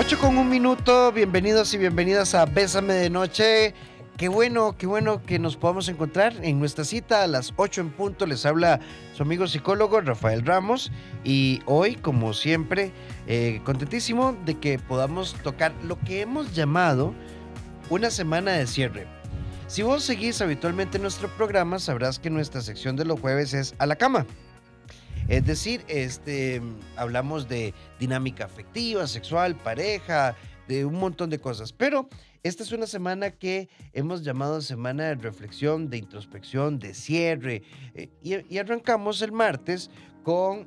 8 0.00 0.16
con 0.20 0.38
un 0.38 0.48
minuto, 0.48 1.10
bienvenidos 1.10 1.74
y 1.74 1.78
bienvenidas 1.78 2.32
a 2.36 2.46
Bésame 2.46 2.94
de 2.94 3.10
Noche. 3.10 3.74
Qué 4.16 4.28
bueno, 4.28 4.76
qué 4.78 4.86
bueno 4.86 5.20
que 5.24 5.40
nos 5.40 5.56
podamos 5.56 5.88
encontrar 5.88 6.34
en 6.42 6.60
nuestra 6.60 6.84
cita 6.84 7.24
a 7.24 7.26
las 7.26 7.52
8 7.56 7.80
en 7.80 7.90
punto. 7.90 8.24
Les 8.24 8.46
habla 8.46 8.78
su 9.12 9.24
amigo 9.24 9.48
psicólogo 9.48 10.00
Rafael 10.00 10.46
Ramos 10.46 10.92
y 11.24 11.62
hoy, 11.66 11.96
como 11.96 12.32
siempre, 12.32 12.92
eh, 13.26 13.60
contentísimo 13.64 14.38
de 14.44 14.54
que 14.54 14.78
podamos 14.78 15.34
tocar 15.42 15.74
lo 15.82 15.98
que 15.98 16.20
hemos 16.20 16.54
llamado 16.54 17.12
una 17.90 18.12
semana 18.12 18.52
de 18.52 18.68
cierre. 18.68 19.08
Si 19.66 19.82
vos 19.82 20.04
seguís 20.04 20.40
habitualmente 20.40 21.00
nuestro 21.00 21.28
programa, 21.30 21.80
sabrás 21.80 22.20
que 22.20 22.30
nuestra 22.30 22.60
sección 22.60 22.94
de 22.94 23.04
los 23.04 23.18
jueves 23.18 23.52
es 23.52 23.74
a 23.78 23.86
la 23.86 23.96
cama. 23.96 24.26
Es 25.28 25.44
decir, 25.44 25.84
este, 25.88 26.62
hablamos 26.96 27.48
de 27.48 27.74
dinámica 28.00 28.46
afectiva, 28.46 29.06
sexual, 29.06 29.54
pareja, 29.56 30.34
de 30.68 30.86
un 30.86 30.94
montón 30.94 31.28
de 31.28 31.38
cosas. 31.38 31.72
Pero 31.72 32.08
esta 32.42 32.62
es 32.62 32.72
una 32.72 32.86
semana 32.86 33.32
que 33.32 33.68
hemos 33.92 34.22
llamado 34.22 34.62
semana 34.62 35.04
de 35.04 35.16
reflexión, 35.16 35.90
de 35.90 35.98
introspección, 35.98 36.78
de 36.78 36.94
cierre. 36.94 37.62
Eh, 37.94 38.08
y, 38.22 38.56
arrancamos 38.56 39.20
el 39.20 39.32
martes 39.32 39.90
con 40.22 40.66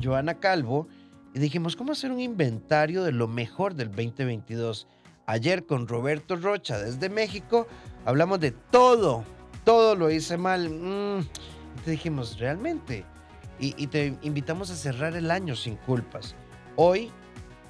Joana 0.00 0.38
Calvo 0.38 0.86
y 1.34 1.40
dijimos, 1.40 1.74
¿cómo 1.74 1.90
hacer 1.90 2.12
un 2.12 2.20
inventario 2.20 3.02
de 3.02 3.10
lo 3.10 3.26
mejor 3.26 3.74
del 3.74 3.88
2022? 3.88 4.86
Ayer 5.26 5.66
con 5.66 5.88
Roberto 5.88 6.36
Rocha 6.36 6.78
desde 6.78 7.08
México 7.08 7.66
hablamos 8.04 8.38
de 8.38 8.52
todo, 8.52 9.24
todo 9.64 9.96
lo 9.96 10.08
hice 10.08 10.36
mal. 10.36 10.70
Mm, 10.70 11.26
te 11.84 11.90
dijimos, 11.90 12.38
realmente 12.38 13.04
y, 13.58 13.86
te 13.86 14.16
invitamos 14.22 14.70
a 14.70 14.76
cerrar 14.76 15.16
el 15.16 15.30
año 15.30 15.56
sin 15.56 15.76
culpas. 15.76 16.34
Hoy 16.76 17.10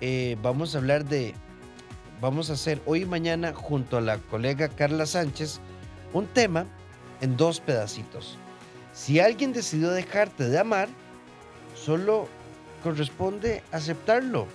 eh, 0.01 0.37
vamos 0.43 0.75
a 0.75 0.79
hablar 0.79 1.05
de, 1.05 1.35
vamos 2.21 2.51
a 2.51 2.55
hacer 2.55 2.81
hoy 2.87 3.03
y 3.03 3.07
mañana 3.07 3.53
junto 3.55 3.97
a 3.97 4.01
la 4.01 4.19
colega 4.19 4.69
Carla 4.69 5.07
Sánchez 5.07 5.60
un 6.13 6.27
tema 6.27 6.66
en 7.21 7.37
dos 7.37 7.60
pedacitos. 7.60 8.37
Si 8.93 9.21
alguien 9.21 9.52
decidió 9.52 9.91
dejarte 9.91 10.49
de 10.49 10.59
amar, 10.59 10.88
solo 11.75 12.29
corresponde 12.82 13.63
aceptarlo. 13.73 14.47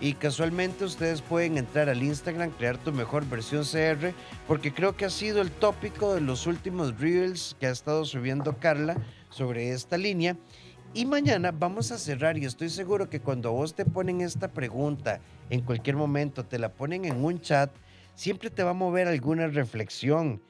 Y 0.00 0.12
casualmente 0.14 0.84
ustedes 0.84 1.22
pueden 1.22 1.58
entrar 1.58 1.88
al 1.88 2.02
Instagram, 2.02 2.50
crear 2.52 2.78
tu 2.78 2.92
mejor 2.92 3.28
versión 3.28 3.64
CR, 3.64 4.12
porque 4.46 4.72
creo 4.72 4.96
que 4.96 5.04
ha 5.04 5.10
sido 5.10 5.42
el 5.42 5.50
tópico 5.50 6.14
de 6.14 6.20
los 6.20 6.46
últimos 6.46 7.00
reels 7.00 7.56
que 7.58 7.66
ha 7.66 7.70
estado 7.70 8.04
subiendo 8.04 8.56
Carla 8.58 8.96
sobre 9.30 9.72
esta 9.72 9.98
línea. 9.98 10.36
Y 10.94 11.04
mañana 11.04 11.52
vamos 11.52 11.90
a 11.90 11.98
cerrar 11.98 12.38
y 12.38 12.44
estoy 12.44 12.70
seguro 12.70 13.10
que 13.10 13.20
cuando 13.20 13.52
vos 13.52 13.74
te 13.74 13.84
ponen 13.84 14.20
esta 14.20 14.48
pregunta, 14.48 15.20
en 15.50 15.60
cualquier 15.62 15.96
momento 15.96 16.44
te 16.44 16.58
la 16.58 16.72
ponen 16.72 17.04
en 17.04 17.24
un 17.24 17.40
chat, 17.40 17.70
siempre 18.14 18.50
te 18.50 18.62
va 18.62 18.70
a 18.70 18.74
mover 18.74 19.08
alguna 19.08 19.48
reflexión 19.48 20.40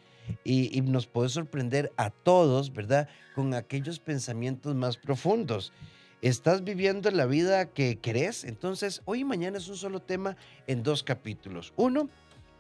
y, 0.45 0.81
nos 0.83 1.07
puede 1.07 1.29
sorprender 1.29 1.93
a 1.97 2.11
todos, 2.11 2.73
¿verdad? 2.73 3.09
Con 3.35 3.55
aquellos 3.55 3.99
pensamientos 3.99 4.75
más 4.75 4.97
profundos. 4.97 5.73
¿Estás 6.21 6.65
viviendo 6.65 7.13
la 7.13 7.27
vida 7.27 7.67
que 7.67 8.01
querés? 8.01 8.43
Entonces, 8.43 9.03
hoy 9.05 9.21
y 9.21 9.25
mañana 9.25 9.59
es 9.59 9.69
un 9.69 9.77
solo 9.77 10.01
tema 10.01 10.37
en 10.67 10.83
dos 10.83 11.05
capítulos. 11.05 11.73
Uno, 11.77 12.09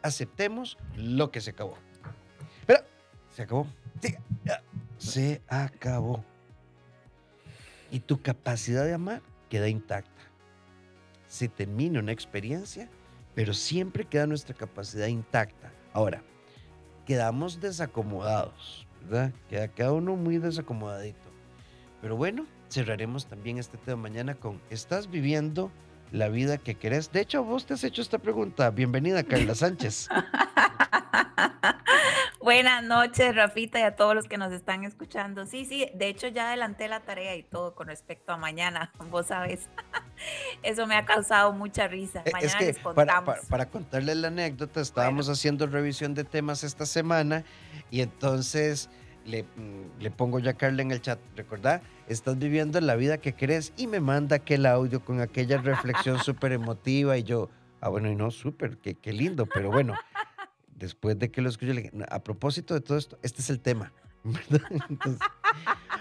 aceptemos 0.00 0.78
lo 0.96 1.32
que 1.32 1.40
se 1.40 1.50
acabó. 1.50 1.76
Pero, 2.66 2.84
se 3.34 3.42
acabó. 3.42 3.66
Se 4.98 5.42
acabó. 5.48 6.24
Y 7.90 7.98
tu 8.00 8.22
capacidad 8.22 8.84
de 8.84 8.94
amar 8.94 9.22
queda 9.48 9.68
intacta. 9.68 10.22
Se 11.26 11.48
termina 11.48 11.98
una 11.98 12.12
experiencia, 12.12 12.88
pero 13.34 13.54
siempre 13.54 14.04
queda 14.04 14.28
nuestra 14.28 14.54
capacidad 14.54 15.08
intacta. 15.08 15.72
Ahora, 15.92 16.22
quedamos 17.06 17.60
desacomodados, 17.60 18.86
¿verdad? 19.02 19.32
Queda 19.48 19.66
cada 19.66 19.92
uno 19.94 20.14
muy 20.14 20.38
desacomodadito. 20.38 21.28
Pero 22.00 22.16
bueno, 22.16 22.46
cerraremos 22.68 23.26
también 23.26 23.58
este 23.58 23.78
tema 23.78 24.02
mañana 24.02 24.34
con 24.34 24.60
¿estás 24.70 25.10
viviendo 25.10 25.70
la 26.12 26.28
vida 26.28 26.58
que 26.58 26.74
querés? 26.74 27.12
De 27.12 27.20
hecho, 27.20 27.44
vos 27.44 27.66
te 27.66 27.74
has 27.74 27.84
hecho 27.84 28.02
esta 28.02 28.18
pregunta. 28.18 28.70
Bienvenida, 28.70 29.22
Carla 29.22 29.54
Sánchez. 29.54 30.08
Buenas 32.40 32.82
noches, 32.82 33.36
Rafita, 33.36 33.78
y 33.78 33.82
a 33.82 33.94
todos 33.94 34.14
los 34.14 34.26
que 34.26 34.38
nos 34.38 34.52
están 34.52 34.84
escuchando. 34.84 35.44
Sí, 35.44 35.66
sí, 35.66 35.90
de 35.94 36.08
hecho 36.08 36.28
ya 36.28 36.48
adelanté 36.48 36.88
la 36.88 37.00
tarea 37.00 37.36
y 37.36 37.42
todo 37.42 37.74
con 37.74 37.88
respecto 37.88 38.32
a 38.32 38.38
mañana, 38.38 38.90
vos 39.10 39.26
sabes. 39.26 39.68
Eso 40.62 40.86
me 40.86 40.96
ha 40.96 41.04
causado 41.04 41.52
mucha 41.52 41.88
risa. 41.88 42.22
E, 42.24 42.32
mañana 42.32 42.58
es 42.60 42.78
que 42.78 42.82
para, 42.82 43.22
para, 43.22 43.66
contarles 43.66 44.16
la 44.16 44.28
anécdota, 44.28 44.80
estábamos 44.80 45.28
haciendo 45.28 45.66
revisión 45.66 46.14
de 46.14 46.24
temas 46.24 46.64
esta 46.64 46.86
semana 46.86 47.44
y 47.90 48.00
entonces 48.00 48.88
le, 49.28 49.44
mm, 49.44 50.00
le 50.00 50.10
pongo 50.10 50.38
ya 50.38 50.52
a 50.52 50.54
Carla 50.54 50.82
en 50.82 50.90
el 50.90 51.00
chat, 51.00 51.18
¿recordá? 51.36 51.82
Estás 52.08 52.38
viviendo 52.38 52.80
la 52.80 52.96
vida 52.96 53.18
que 53.18 53.34
querés 53.34 53.72
y 53.76 53.86
me 53.86 54.00
manda 54.00 54.36
aquel 54.36 54.66
audio 54.66 55.04
con 55.04 55.20
aquella 55.20 55.58
reflexión 55.58 56.18
súper 56.24 56.52
emotiva 56.52 57.16
y 57.18 57.22
yo, 57.22 57.50
ah, 57.80 57.88
bueno, 57.88 58.10
y 58.10 58.16
no, 58.16 58.30
súper, 58.30 58.78
qué, 58.78 58.94
qué 58.94 59.12
lindo, 59.12 59.46
pero 59.46 59.70
bueno 59.70 59.94
después 60.78 61.18
de 61.18 61.30
que 61.30 61.42
lo 61.42 61.48
escuché, 61.48 61.74
le 61.74 61.82
dije, 61.82 61.92
a 62.08 62.22
propósito 62.22 62.74
de 62.74 62.80
todo 62.80 62.96
esto, 62.96 63.18
este 63.22 63.42
es 63.42 63.50
el 63.50 63.60
tema. 63.60 63.92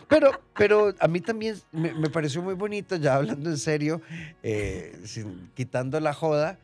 pero, 0.07 0.31
pero 0.55 0.93
a 0.99 1.07
mí 1.07 1.21
también 1.21 1.55
me, 1.71 2.09
pareció 2.09 2.41
muy 2.41 2.53
bonito, 2.53 2.95
ya 2.95 3.15
hablando 3.15 3.49
en 3.49 3.57
serio, 3.57 4.01
eh, 4.43 4.97
quitando 5.53 5.99
la 5.99 6.13
joda. 6.13 6.59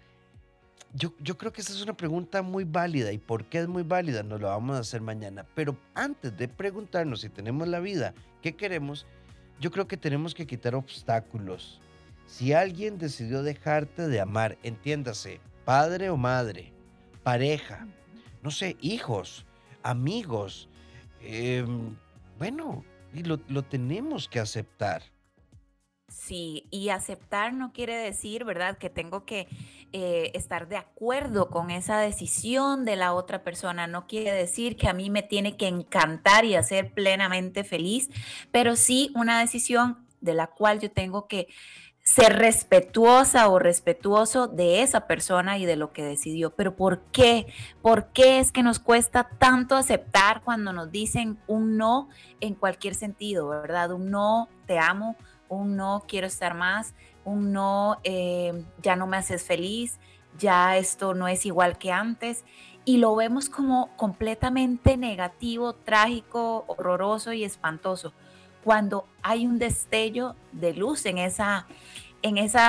Yo, 0.96 1.38
creo 1.38 1.52
que 1.52 1.62
esa 1.62 1.74
es 1.74 1.82
una 1.82 1.98
pregunta 1.98 2.44
muy 2.44 2.66
válida. 2.66 3.12
¿Y 3.12 3.18
por 3.18 3.46
qué 3.46 3.60
es 3.60 3.68
muy 3.68 3.84
válida? 3.84 4.22
Nos 4.22 4.40
lo 4.40 4.48
vamos 4.48 4.78
a 4.78 4.82
hacer 4.82 5.02
mañana. 5.02 5.46
Pero 5.56 5.76
antes 5.96 6.38
de 6.38 6.48
preguntarnos 6.48 7.22
si 7.22 7.30
tenemos 7.30 7.68
la 7.68 7.80
vida 7.80 8.14
que 8.42 8.56
queremos, 8.56 9.08
yo 9.60 9.72
creo 9.72 9.88
que 9.88 9.98
tenemos 9.98 10.36
que 10.36 10.46
quitar 10.46 10.76
obstáculos. 10.76 11.82
Si 12.28 12.54
alguien 12.54 12.98
decidió 12.98 13.42
dejarte 13.42 14.08
de 14.08 14.22
amar, 14.22 14.58
entiéndase, 14.62 15.40
padre 15.66 16.10
o 16.10 16.18
madre, 16.18 16.72
pareja, 17.24 17.88
no 18.44 18.52
sé, 18.52 18.78
hijos, 18.82 19.46
amigos. 19.82 20.70
Em, 21.22 21.96
bueno, 22.38 22.84
y 23.14 23.24
lo, 23.24 23.64
tenemos 23.64 24.28
que 24.28 24.40
aceptar. 24.40 25.04
Sí, 26.14 26.68
y 26.70 26.90
aceptar 26.90 27.54
no 27.54 27.74
quiere 27.74 27.96
decir, 27.96 28.46
¿verdad?, 28.46 28.78
que 28.78 28.90
tengo 28.90 29.26
que 29.26 29.48
eh, 29.94 30.32
estar 30.36 30.68
de 30.68 30.78
acuerdo 30.78 31.50
con 31.50 31.72
esa 31.72 32.00
decisión 32.00 32.86
de 32.86 32.96
la 32.96 33.14
otra 33.14 33.44
persona. 33.44 33.88
No 33.88 34.06
quiere 34.06 34.32
decir 34.32 34.78
que 34.78 34.88
a 34.88 34.94
mí 34.94 35.10
me 35.10 35.24
tiene 35.24 35.58
que 35.58 35.68
encantar 35.68 36.46
y 36.46 36.56
hacer 36.56 36.94
plenamente 36.94 37.64
feliz, 37.64 38.10
pero 38.52 38.76
sí 38.76 39.12
una 39.16 39.40
decisión 39.40 40.08
de 40.22 40.36
la 40.36 40.48
cual 40.48 40.80
yo 40.80 40.92
tengo 40.92 41.28
que 41.28 41.48
ser 42.04 42.38
respetuosa 42.38 43.48
o 43.48 43.60
respetuoso 43.60 44.48
de 44.48 44.82
esa 44.82 45.08
persona 45.08 45.58
y 45.58 45.66
de 45.66 45.78
lo 45.78 45.94
que 45.94 46.04
decidió. 46.04 46.54
Pero 46.56 46.76
¿por 46.76 47.02
qué? 47.12 47.48
¿Por 47.82 48.12
qué 48.12 48.40
es 48.40 48.52
que 48.52 48.62
nos 48.62 48.80
cuesta 48.80 49.30
tanto 49.40 49.76
aceptar 49.76 50.44
cuando 50.44 50.74
nos 50.74 50.92
dicen 50.92 51.40
un 51.48 51.78
no 51.78 52.10
en 52.40 52.54
cualquier 52.56 52.94
sentido, 52.94 53.48
verdad? 53.48 53.92
Un 53.92 54.12
no, 54.12 54.48
te 54.68 54.80
amo, 54.80 55.16
un 55.54 55.76
no, 55.76 56.04
quiero 56.08 56.28
estar 56.28 56.54
más, 56.54 56.94
un 57.24 57.54
no, 57.54 58.00
eh, 58.04 58.64
ya 58.82 58.96
no 58.96 59.08
me 59.08 59.18
haces 59.18 59.44
feliz, 59.44 60.00
ya 60.38 60.78
esto 60.78 61.14
no 61.14 61.28
es 61.28 61.46
igual 61.46 61.78
que 61.78 61.92
antes. 61.92 62.44
Y 62.86 62.98
lo 62.98 63.16
vemos 63.16 63.50
como 63.50 63.96
completamente 63.96 64.98
negativo, 64.98 65.74
trágico, 65.74 66.66
horroroso 66.68 67.32
y 67.32 67.46
espantoso 67.46 68.14
cuando 68.64 69.06
hay 69.22 69.46
un 69.46 69.60
destello 69.60 70.36
de 70.52 70.74
luz 70.74 71.06
en 71.06 71.18
esa 71.18 71.68
en 72.22 72.38
ese 72.38 72.60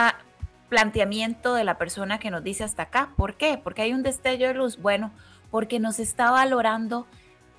planteamiento 0.68 1.54
de 1.54 1.62
la 1.62 1.78
persona 1.78 2.18
que 2.18 2.30
nos 2.30 2.42
dice 2.42 2.64
hasta 2.64 2.84
acá. 2.84 3.12
¿Por 3.16 3.34
qué? 3.34 3.60
Porque 3.62 3.82
hay 3.82 3.92
un 3.92 4.02
destello 4.02 4.48
de 4.48 4.54
luz. 4.54 4.78
Bueno, 4.78 5.12
porque 5.50 5.78
nos 5.78 6.00
está 6.00 6.32
valorando 6.32 7.06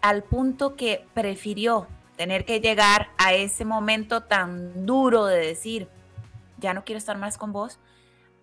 al 0.02 0.22
punto 0.22 0.76
que 0.76 1.08
prefirió 1.14 1.88
tener 2.18 2.46
que 2.46 2.60
llegar 2.60 3.10
a 3.18 3.34
ese 3.34 3.66
momento 3.66 4.22
tan 4.22 4.86
duro 4.86 5.26
de 5.26 5.38
decir, 5.38 5.88
ya 6.58 6.74
no 6.74 6.86
quiero 6.86 6.98
estar 6.98 7.18
más 7.18 7.38
con 7.38 7.52
vos, 7.52 7.80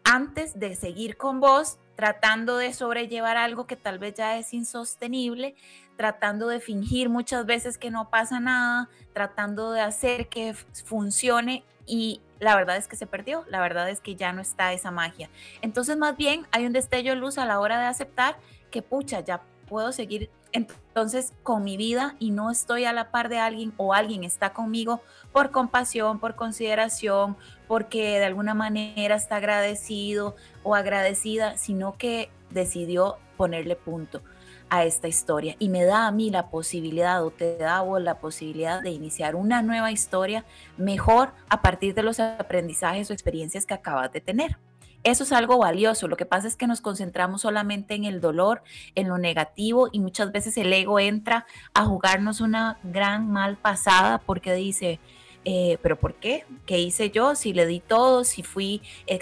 antes 0.04 0.58
de 0.58 0.74
seguir 0.74 1.16
con 1.16 1.40
vos 1.40 1.78
tratando 1.96 2.56
de 2.56 2.72
sobrellevar 2.72 3.36
algo 3.36 3.66
que 3.66 3.76
tal 3.76 3.98
vez 3.98 4.14
ya 4.14 4.38
es 4.38 4.52
insostenible, 4.54 5.54
tratando 5.96 6.48
de 6.48 6.60
fingir 6.60 7.08
muchas 7.08 7.46
veces 7.46 7.78
que 7.78 7.90
no 7.90 8.10
pasa 8.10 8.40
nada, 8.40 8.88
tratando 9.12 9.72
de 9.72 9.82
hacer 9.82 10.28
que 10.28 10.54
funcione 10.84 11.64
y 11.86 12.20
la 12.40 12.56
verdad 12.56 12.76
es 12.76 12.88
que 12.88 12.96
se 12.96 13.06
perdió, 13.06 13.44
la 13.48 13.60
verdad 13.60 13.88
es 13.88 14.00
que 14.00 14.16
ya 14.16 14.32
no 14.32 14.40
está 14.40 14.72
esa 14.72 14.90
magia. 14.90 15.30
Entonces 15.60 15.96
más 15.96 16.16
bien 16.16 16.46
hay 16.50 16.66
un 16.66 16.72
destello 16.72 17.12
de 17.12 17.20
luz 17.20 17.38
a 17.38 17.46
la 17.46 17.60
hora 17.60 17.78
de 17.78 17.86
aceptar 17.86 18.36
que 18.70 18.82
pucha, 18.82 19.20
ya 19.20 19.42
puedo 19.68 19.92
seguir 19.92 20.30
entonces 20.52 21.32
con 21.42 21.64
mi 21.64 21.76
vida 21.76 22.16
y 22.18 22.30
no 22.30 22.50
estoy 22.50 22.84
a 22.84 22.92
la 22.92 23.10
par 23.10 23.28
de 23.28 23.38
alguien 23.38 23.72
o 23.76 23.94
alguien 23.94 24.24
está 24.24 24.52
conmigo 24.52 25.00
por 25.32 25.50
compasión, 25.50 26.18
por 26.20 26.36
consideración, 26.36 27.36
porque 27.66 28.18
de 28.18 28.24
alguna 28.24 28.54
manera 28.54 29.14
está 29.14 29.36
agradecido 29.36 30.36
o 30.62 30.74
agradecida, 30.74 31.56
sino 31.56 31.94
que 31.96 32.30
decidió 32.50 33.16
ponerle 33.36 33.76
punto 33.76 34.22
a 34.68 34.84
esta 34.84 35.08
historia 35.08 35.56
y 35.58 35.68
me 35.68 35.84
da 35.84 36.06
a 36.06 36.12
mí 36.12 36.30
la 36.30 36.48
posibilidad 36.48 37.24
o 37.24 37.30
te 37.30 37.58
da 37.58 37.78
a 37.78 37.82
vos 37.82 38.00
la 38.00 38.20
posibilidad 38.20 38.80
de 38.80 38.90
iniciar 38.90 39.34
una 39.34 39.60
nueva 39.60 39.92
historia 39.92 40.46
mejor 40.78 41.32
a 41.50 41.60
partir 41.60 41.94
de 41.94 42.02
los 42.02 42.20
aprendizajes 42.20 43.10
o 43.10 43.12
experiencias 43.12 43.66
que 43.66 43.74
acabas 43.74 44.12
de 44.12 44.20
tener. 44.20 44.56
Eso 45.04 45.24
es 45.24 45.32
algo 45.32 45.58
valioso. 45.58 46.08
Lo 46.08 46.16
que 46.16 46.26
pasa 46.26 46.46
es 46.46 46.56
que 46.56 46.66
nos 46.66 46.80
concentramos 46.80 47.42
solamente 47.42 47.94
en 47.94 48.04
el 48.04 48.20
dolor, 48.20 48.62
en 48.94 49.08
lo 49.08 49.18
negativo 49.18 49.88
y 49.90 50.00
muchas 50.00 50.32
veces 50.32 50.56
el 50.56 50.72
ego 50.72 51.00
entra 51.00 51.46
a 51.74 51.84
jugarnos 51.84 52.40
una 52.40 52.78
gran 52.84 53.30
mal 53.30 53.56
pasada 53.56 54.18
porque 54.18 54.54
dice, 54.54 55.00
eh, 55.44 55.78
pero 55.82 55.98
¿por 55.98 56.14
qué? 56.14 56.44
¿Qué 56.66 56.78
hice 56.78 57.10
yo? 57.10 57.34
Si 57.34 57.52
le 57.52 57.66
di 57.66 57.80
todo, 57.80 58.22
si 58.22 58.44
fui, 58.44 58.80
eh, 59.06 59.18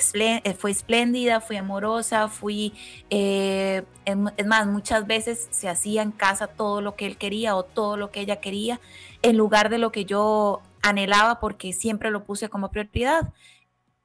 fui 0.55 0.71
espléndida, 0.71 1.41
fui 1.41 1.57
amorosa, 1.57 2.29
fui... 2.29 2.75
Eh, 3.09 3.83
es 4.05 4.47
más, 4.47 4.67
muchas 4.67 5.07
veces 5.07 5.47
se 5.51 5.69
hacía 5.69 6.03
en 6.03 6.11
casa 6.11 6.49
todo 6.49 6.81
lo 6.81 6.97
que 6.97 7.07
él 7.07 7.17
quería 7.17 7.55
o 7.55 7.63
todo 7.63 7.97
lo 7.97 8.11
que 8.11 8.21
ella 8.21 8.41
quería 8.41 8.81
en 9.23 9.37
lugar 9.37 9.69
de 9.69 9.79
lo 9.79 9.93
que 9.93 10.05
yo 10.05 10.63
anhelaba 10.83 11.39
porque 11.39 11.73
siempre 11.73 12.11
lo 12.11 12.25
puse 12.25 12.49
como 12.49 12.71
prioridad. 12.71 13.33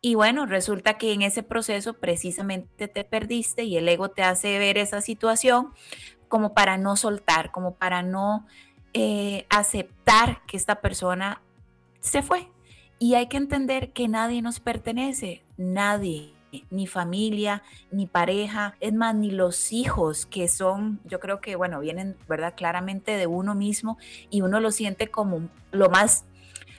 Y 0.08 0.14
bueno, 0.14 0.46
resulta 0.46 1.00
que 1.00 1.14
en 1.14 1.24
ese 1.24 1.42
proceso 1.42 1.96
precisamente 1.96 2.88
te 2.88 3.04
perdiste 3.04 3.64
y 3.64 3.76
el 3.76 3.90
ego 3.90 4.10
te 4.10 4.22
hace 4.22 4.60
ver 4.60 4.78
esa 4.78 5.02
situación 5.02 5.74
como 6.28 6.54
para 6.54 6.78
no 6.78 6.96
soltar, 6.96 7.52
como 7.52 7.74
para 7.74 8.04
no 8.04 8.46
aceptar 9.50 10.46
que 10.46 10.58
esta 10.58 10.80
persona 10.80 11.42
se 12.02 12.22
fue. 12.22 12.52
Y 13.00 13.16
hay 13.16 13.26
que 13.26 13.38
entender 13.38 13.94
que 13.94 14.08
nadie 14.08 14.44
nos 14.44 14.60
pertenece, 14.60 15.42
nadie, 15.58 16.36
ni 16.70 16.86
familia, 16.86 17.64
ni 17.90 18.06
pareja, 18.06 18.76
es 18.82 18.94
más, 18.94 19.16
ni 19.16 19.32
los 19.32 19.74
hijos 19.74 20.28
que 20.28 20.48
son, 20.48 21.00
yo 21.06 21.20
creo 21.20 21.42
que, 21.42 21.56
bueno, 21.56 21.80
vienen, 21.80 22.16
¿verdad? 22.30 22.54
Claramente 22.56 23.18
de 23.18 23.26
uno 23.26 23.56
mismo 23.56 23.98
y 24.30 24.42
uno 24.42 24.60
lo 24.60 24.70
siente 24.70 25.08
como 25.08 25.50
lo 25.72 25.90
más, 25.90 26.26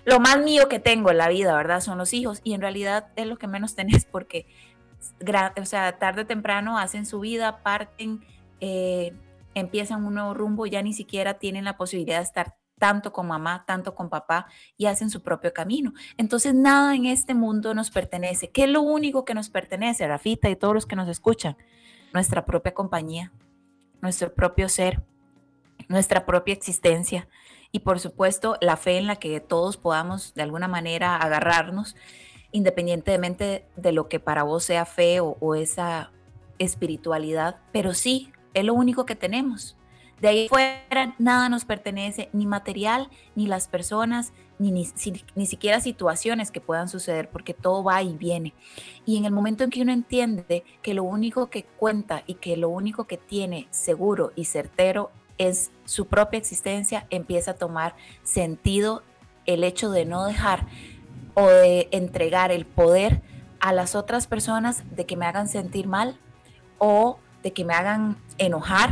lo 0.07 0.21
más 0.21 0.41
mío 0.41 0.69
que 0.69 0.79
tengo 0.79 1.11
en 1.11 1.19
la 1.19 1.29
vida, 1.29 1.55
¿verdad? 1.55 1.81
Son 1.81 1.99
los 1.99 2.15
hijos 2.15 2.41
y 2.45 2.55
en 2.55 2.61
realidad 2.63 3.09
es 3.17 3.27
lo 3.27 3.37
que 3.37 3.49
menos 3.49 3.75
tenés 3.77 4.07
porque, 4.07 4.47
o 5.61 5.65
sea, 5.67 5.99
tarde 5.99 6.23
o 6.23 6.27
temprano 6.27 6.79
hacen 6.79 7.05
su 7.05 7.21
vida, 7.21 7.63
parten, 7.63 8.25
eh, 8.61 9.13
empiezan 9.55 10.05
un 10.07 10.15
nuevo 10.15 10.33
rumbo, 10.33 10.67
ya 10.67 10.81
ni 10.81 10.93
siquiera 10.93 11.35
tienen 11.35 11.65
la 11.65 11.77
posibilidad 11.77 12.19
de 12.19 12.25
estar 12.25 12.57
tanto 12.79 13.13
con 13.13 13.27
mamá, 13.27 13.65
tanto 13.67 13.95
con 13.95 14.09
papá, 14.09 14.47
y 14.77 14.87
hacen 14.87 15.11
su 15.11 15.23
propio 15.23 15.53
camino. 15.53 15.93
Entonces, 16.19 16.55
nada 16.55 16.95
en 16.95 17.07
este 17.07 17.35
mundo 17.35 17.75
nos 17.75 17.91
pertenece. 17.91 18.51
¿Qué 18.51 18.65
es 18.65 18.71
lo 18.71 18.83
único 18.83 19.25
que 19.25 19.35
nos 19.35 19.49
pertenece, 19.49 20.07
Rafita 20.07 20.51
y 20.51 20.57
todos 20.57 20.75
los 20.75 20.87
que 20.87 20.95
nos 20.95 21.09
escuchan? 21.09 21.57
Nuestra 22.13 22.45
propia 22.45 22.75
compañía, 22.75 23.33
nuestro 24.03 24.33
propio 24.35 24.69
ser, 24.69 25.03
nuestra 25.89 26.27
propia 26.27 26.53
existencia 26.53 27.29
y, 27.77 27.81
por 27.81 28.01
supuesto, 28.01 28.57
la 28.63 28.79
fe 28.79 28.97
en 28.97 29.07
la 29.07 29.17
que 29.17 29.39
todos 29.39 29.77
podamos 29.77 30.33
de 30.33 30.41
alguna 30.41 30.67
manera 30.67 31.17
agarrarnos, 31.17 31.95
independientemente 32.51 33.67
de 33.77 33.93
lo 33.93 34.09
que 34.09 34.19
para 34.19 34.45
vos 34.45 34.65
sea 34.65 34.87
fe 34.87 35.21
o, 35.21 35.55
esa 35.55 36.11
espiritualidad, 36.59 37.57
pero 37.73 37.93
sí, 37.93 38.33
es 38.55 38.65
lo 38.65 38.73
único 38.73 39.05
que 39.05 39.15
tenemos 39.15 39.77
de 40.23 40.29
ahí 40.29 40.49
fuera 40.49 41.15
nada 41.19 41.51
nos 41.51 41.67
pertenece, 41.67 42.31
ni 42.33 42.47
material, 42.47 43.11
ni 43.35 43.47
las 43.47 43.69
personas, 43.69 44.33
ni, 44.59 44.73
ni, 44.73 44.89
ni, 45.35 45.45
siquiera 45.45 45.79
situaciones 45.81 46.51
que 46.51 46.63
puedan 46.63 46.89
suceder, 46.89 47.29
porque 47.29 47.53
todo 47.53 47.85
va 47.85 48.03
y 48.03 48.17
viene. 48.17 48.55
Y 49.05 49.19
en 49.19 49.27
el 49.27 49.33
momento 49.33 49.65
en 49.65 49.69
que 49.69 49.83
uno 49.83 49.93
entiende 49.93 50.65
que 50.81 50.95
lo 50.95 51.03
único 51.03 51.51
que 51.51 51.65
cuenta 51.65 52.23
y 52.27 52.37
que 52.37 52.57
lo 52.57 52.71
único 52.71 53.05
que 53.05 53.19
tiene 53.19 53.69
seguro 53.69 54.33
y 54.35 54.47
certero 54.47 55.11
es 55.39 55.71
su 55.85 56.07
propia 56.07 56.39
existencia, 56.39 57.07
empieza 57.11 57.53
a 57.53 57.55
tomar 57.55 57.95
sentido 58.23 59.03
el 59.47 59.65
hecho 59.65 59.91
de 59.91 60.05
no 60.05 60.25
dejar 60.25 60.67
o 61.35 61.47
de 61.47 61.89
entregar 61.91 62.51
el 62.53 62.67
poder 62.67 63.23
a 63.61 63.73
las 63.73 63.95
otras 63.95 64.27
personas 64.27 64.85
de 64.95 65.07
que 65.07 65.17
me 65.17 65.27
hagan 65.27 65.49
sentir 65.49 65.87
mal 65.87 66.19
o 66.79 67.19
de 67.43 67.53
que 67.53 67.65
me 67.65 67.75
hagan 67.75 68.17
enojar 68.39 68.91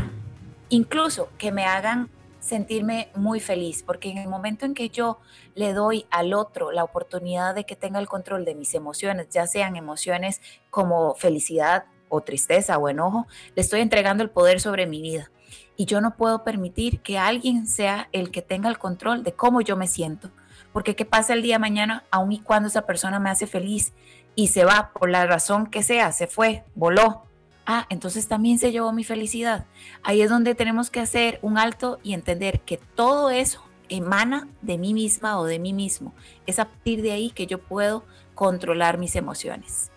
incluso 0.69 1.29
que 1.39 1.53
me 1.53 1.65
hagan 1.65 2.11
sentirme 2.41 3.09
muy 3.15 3.41
feliz, 3.41 3.83
porque 3.83 4.11
en 4.11 4.19
el 4.19 4.29
momento 4.29 4.67
en 4.67 4.75
que 4.75 4.91
yo 4.91 5.19
le 5.55 5.73
doy 5.73 6.07
al 6.11 6.35
otro 6.35 6.73
la 6.73 6.85
oportunidad 6.85 7.55
de 7.55 7.65
que 7.65 7.75
tenga 7.75 7.99
el 8.01 8.09
control 8.09 8.45
de 8.45 8.55
mis 8.55 8.75
emociones, 8.75 9.29
ya 9.31 9.47
sean 9.47 9.77
emociones 9.77 10.43
como 10.69 11.15
felicidad 11.15 11.85
o 12.11 12.21
tristeza 12.21 12.77
o 12.77 12.89
enojo, 12.89 13.27
le 13.55 13.63
estoy 13.63 13.81
entregando 13.81 14.23
el 14.23 14.31
poder 14.31 14.61
sobre 14.61 14.87
mi 14.87 15.01
vida. 15.01 15.31
Y 15.77 15.87
yo 15.87 16.01
no 16.01 16.17
puedo 16.17 16.45
permitir 16.45 17.01
que 17.01 17.19
alguien 17.19 17.67
sea 17.67 18.09
el 18.13 18.31
que 18.31 18.43
tenga 18.43 18.69
el 18.69 18.79
control 18.79 19.23
de 19.23 19.33
cómo 19.33 19.61
yo 19.61 19.77
me 19.77 19.87
siento, 19.87 20.31
porque 20.73 20.97
qué 20.97 21.05
pasa 21.05 21.35
el 21.35 21.43
día 21.43 21.57
de 21.57 21.61
mañana, 21.61 22.05
aun 22.11 22.33
y 22.33 22.41
cuando 22.41 22.69
esa 22.69 22.83
persona 22.83 23.19
me 23.19 23.31
hace 23.31 23.47
feliz 23.47 23.93
y 24.35 24.49
se 24.49 24.65
va 24.65 24.91
por 24.93 25.11
la 25.11 25.27
razón 25.27 25.67
que 25.67 25.83
sea, 25.83 26.13
se 26.13 26.27
fue, 26.27 26.65
voló, 26.75 27.25
ah, 27.67 27.87
entonces 27.91 28.29
también 28.29 28.59
se 28.59 28.73
llevó 28.73 28.93
mi 28.93 29.05
felicidad. 29.05 29.67
Ahí 30.03 30.23
es 30.23 30.31
donde 30.31 30.55
tenemos 30.55 30.91
que 30.91 31.01
hacer 31.01 31.39
un 31.43 31.59
alto 31.59 31.99
y 32.03 32.15
entender 32.15 32.61
que 32.61 32.79
todo 32.79 33.31
eso 33.31 33.63
emana 33.89 34.49
de 34.63 34.79
mí 34.79 34.95
misma 34.95 35.39
o 35.39 35.45
de 35.45 35.59
mí 35.59 35.73
mismo. 35.73 36.15
Es 36.47 36.59
a 36.59 36.67
partir 36.67 37.03
de 37.03 37.13
ahí 37.13 37.31
que 37.31 37.47
yo 37.47 37.59
puedo 37.59 38.05
controlar 38.35 38.99
mis 38.99 39.17
emociones. 39.17 39.91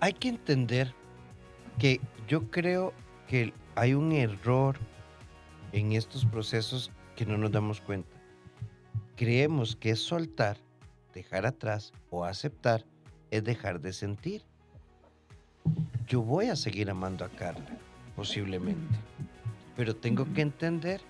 Hay 0.00 0.12
que 0.14 0.28
entender 0.28 0.94
que 1.78 2.00
yo 2.26 2.50
creo 2.50 2.92
que 3.28 3.52
hay 3.74 3.94
un 3.94 4.12
error 4.12 4.76
en 5.72 5.92
estos 5.92 6.24
procesos 6.24 6.90
que 7.16 7.26
no 7.26 7.38
nos 7.38 7.52
damos 7.52 7.80
cuenta. 7.80 8.16
Creemos 9.16 9.76
que 9.76 9.96
soltar, 9.96 10.56
dejar 11.14 11.46
atrás 11.46 11.92
o 12.10 12.24
aceptar 12.24 12.84
es 13.30 13.44
dejar 13.44 13.80
de 13.80 13.92
sentir 13.92 14.44
yo 16.10 16.22
voy 16.22 16.46
a 16.46 16.56
seguir 16.56 16.90
amando 16.90 17.24
a 17.24 17.28
Carla, 17.28 17.78
posiblemente. 18.16 18.98
Pero 19.76 19.94
tengo 19.94 20.26
que 20.34 20.42
entender 20.42 21.00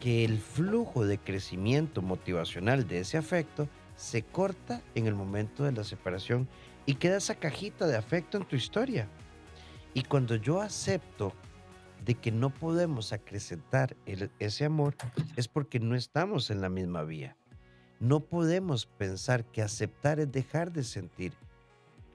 que 0.00 0.24
el 0.24 0.38
flujo 0.38 1.06
de 1.06 1.18
crecimiento 1.18 2.02
motivacional 2.02 2.88
de 2.88 2.98
ese 2.98 3.16
afecto 3.16 3.68
se 3.96 4.22
corta 4.22 4.82
en 4.96 5.06
el 5.06 5.14
momento 5.14 5.62
de 5.62 5.70
la 5.70 5.84
separación 5.84 6.48
y 6.84 6.96
queda 6.96 7.18
esa 7.18 7.36
cajita 7.36 7.86
de 7.86 7.96
afecto 7.96 8.36
en 8.36 8.44
tu 8.44 8.56
historia. 8.56 9.06
Y 9.94 10.02
cuando 10.02 10.34
yo 10.34 10.60
acepto 10.60 11.32
de 12.04 12.14
que 12.14 12.30
no 12.30 12.50
podemos 12.50 13.12
acrecentar 13.12 13.96
ese 14.38 14.64
amor, 14.64 14.94
es 15.36 15.48
porque 15.48 15.80
no 15.80 15.94
estamos 15.94 16.50
en 16.50 16.60
la 16.60 16.68
misma 16.68 17.02
vía. 17.02 17.36
No 18.00 18.20
podemos 18.20 18.86
pensar 18.86 19.44
que 19.44 19.62
aceptar 19.62 20.20
es 20.20 20.30
dejar 20.30 20.72
de 20.72 20.84
sentir. 20.84 21.32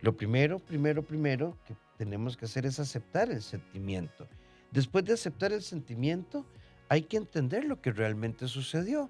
Lo 0.02 0.16
primero, 0.16 0.60
primero, 0.60 1.02
primero 1.04 1.58
que 1.66 1.76
tenemos 1.98 2.38
que 2.38 2.46
hacer 2.46 2.66
es 2.66 2.80
aceptar 2.80 3.32
el 3.32 3.42
sentimiento. 3.42 4.28
Después 4.72 5.04
de 5.06 5.14
aceptar 5.14 5.52
el 5.52 5.64
sentimiento, 5.64 6.46
hay 6.88 7.02
que 7.04 7.18
entender 7.18 7.66
lo 7.66 7.82
que 7.82 7.92
realmente 7.92 8.48
sucedió. 8.48 9.10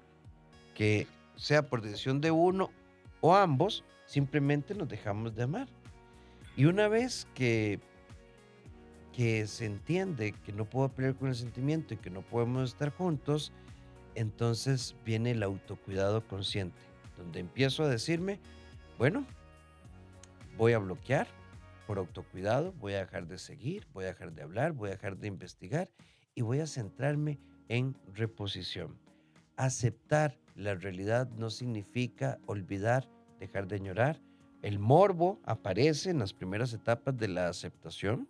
Que 0.74 1.06
sea 1.36 1.68
por 1.68 1.82
decisión 1.82 2.20
de 2.20 2.30
uno 2.30 2.70
o 3.20 3.34
ambos, 3.34 3.84
simplemente 4.06 4.74
nos 4.74 4.88
dejamos 4.88 5.34
de 5.34 5.42
amar. 5.42 5.68
Y 6.56 6.64
una 6.64 6.88
vez 6.88 7.26
que, 7.34 7.80
que 9.12 9.46
se 9.46 9.66
entiende 9.66 10.32
que 10.44 10.52
no 10.52 10.64
puedo 10.64 10.88
pelear 10.88 11.14
con 11.14 11.28
el 11.28 11.34
sentimiento 11.34 11.94
y 11.94 11.96
que 11.96 12.10
no 12.10 12.22
podemos 12.22 12.70
estar 12.70 12.90
juntos, 12.90 13.52
entonces 14.14 14.94
viene 15.04 15.32
el 15.32 15.42
autocuidado 15.42 16.26
consciente, 16.26 16.80
donde 17.16 17.40
empiezo 17.40 17.84
a 17.84 17.88
decirme, 17.88 18.38
bueno, 18.98 19.24
voy 20.56 20.72
a 20.72 20.78
bloquear, 20.78 21.26
por 21.86 21.98
autocuidado, 21.98 22.72
voy 22.74 22.92
a 22.92 23.00
dejar 23.00 23.26
de 23.26 23.36
seguir, 23.36 23.84
voy 23.92 24.04
a 24.04 24.08
dejar 24.08 24.32
de 24.32 24.42
hablar, 24.42 24.72
voy 24.72 24.90
a 24.90 24.92
dejar 24.92 25.16
de 25.16 25.26
investigar 25.26 25.90
y 26.36 26.42
voy 26.42 26.60
a 26.60 26.66
centrarme 26.68 27.40
en 27.68 27.96
reposición. 28.14 28.96
Aceptar 29.56 30.38
la 30.54 30.76
realidad 30.76 31.28
no 31.30 31.50
significa 31.50 32.38
olvidar, 32.46 33.08
dejar 33.40 33.66
de 33.66 33.80
llorar. 33.80 34.20
El 34.62 34.78
morbo 34.78 35.40
aparece 35.44 36.10
en 36.10 36.20
las 36.20 36.32
primeras 36.32 36.72
etapas 36.72 37.16
de 37.16 37.26
la 37.26 37.48
aceptación 37.48 38.28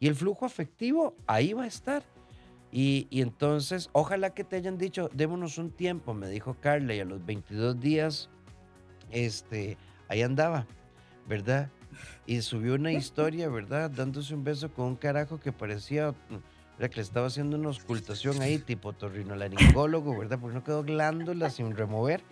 y 0.00 0.08
el 0.08 0.16
flujo 0.16 0.46
afectivo 0.46 1.14
ahí 1.26 1.52
va 1.52 1.64
a 1.64 1.66
estar. 1.66 2.02
Y, 2.72 3.08
entonces, 3.10 3.90
ojalá 3.92 4.30
que 4.30 4.44
te 4.44 4.56
hayan 4.56 4.78
dicho, 4.78 5.10
démonos 5.12 5.58
un 5.58 5.70
tiempo, 5.70 6.14
me 6.14 6.28
dijo 6.28 6.56
Carla, 6.60 6.94
y 6.94 7.00
a 7.00 7.04
los 7.04 7.24
22 7.24 7.80
días, 7.80 8.30
este, 9.10 9.76
ahí 10.08 10.22
andaba, 10.22 10.66
¿verdad? 11.28 11.70
y 12.26 12.42
subió 12.42 12.74
una 12.74 12.92
historia, 12.92 13.48
¿verdad? 13.48 13.90
Dándose 13.90 14.34
un 14.34 14.44
beso 14.44 14.72
con 14.72 14.86
un 14.86 14.96
carajo 14.96 15.40
que 15.40 15.52
parecía, 15.52 16.14
que 16.78 16.88
le 16.88 17.02
estaba 17.02 17.26
haciendo 17.26 17.56
una 17.56 17.68
auscultación 17.68 18.40
ahí, 18.40 18.58
tipo 18.58 18.92
torrinolaringólogo, 18.92 20.16
¿verdad? 20.16 20.38
Porque 20.40 20.54
no 20.54 20.64
quedó 20.64 20.82
glándula 20.82 21.50
sin 21.50 21.76
remover. 21.76 22.22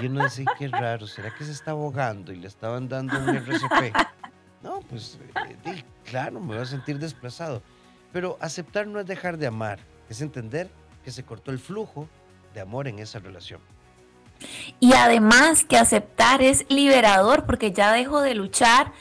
Y 0.00 0.06
uno 0.06 0.22
dice, 0.24 0.44
qué 0.58 0.68
raro, 0.68 1.06
¿será 1.06 1.34
que 1.34 1.44
se 1.44 1.52
está 1.52 1.72
ahogando 1.72 2.32
y 2.32 2.36
le 2.36 2.46
estaban 2.46 2.88
dando 2.88 3.18
un 3.18 3.28
RCP? 3.30 3.96
No, 4.62 4.80
pues 4.80 5.18
eh, 5.64 5.84
claro, 6.04 6.40
me 6.40 6.54
voy 6.54 6.58
a 6.58 6.66
sentir 6.66 6.98
desplazado. 6.98 7.62
Pero 8.12 8.36
aceptar 8.40 8.86
no 8.86 9.00
es 9.00 9.06
dejar 9.06 9.38
de 9.38 9.46
amar, 9.46 9.78
es 10.08 10.20
entender 10.20 10.70
que 11.04 11.10
se 11.10 11.24
cortó 11.24 11.50
el 11.50 11.58
flujo 11.58 12.08
de 12.54 12.60
amor 12.60 12.88
en 12.88 12.98
esa 12.98 13.18
relación. 13.18 13.60
Y 14.78 14.94
además 14.94 15.64
que 15.64 15.76
aceptar 15.76 16.42
es 16.42 16.64
liberador 16.68 17.46
porque 17.46 17.72
ya 17.72 17.92
dejo 17.92 18.20
de 18.20 18.34
luchar 18.34 18.92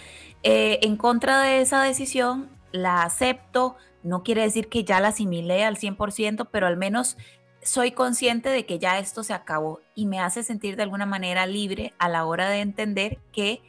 eh, 0.44 0.80
en 0.84 0.98
contra 0.98 1.42
de 1.42 1.62
esa 1.62 1.82
decisión, 1.82 2.50
la 2.72 3.04
acepto, 3.04 3.76
no 4.04 4.24
quiere 4.24 4.42
decir 4.42 4.70
que 4.70 4.84
ya 4.84 5.00
la 5.00 5.10
asimilé 5.10 5.64
al 5.64 5.78
100%, 5.78 6.48
pero 6.52 6.68
al 6.68 6.78
menos 6.78 7.18
soy 7.62 7.92
consciente 7.92 8.50
de 8.50 8.66
que 8.66 8.80
ya 8.80 9.00
esto 9.00 9.24
se 9.24 9.34
acabó 9.34 9.82
y 9.96 10.06
me 10.06 10.20
hace 10.20 10.44
sentir 10.44 10.76
de 10.76 10.84
alguna 10.84 11.06
manera 11.06 11.46
libre 11.46 11.94
a 12.00 12.08
la 12.08 12.26
hora 12.26 12.50
de 12.50 12.62
entender 12.62 13.20
que 13.34 13.62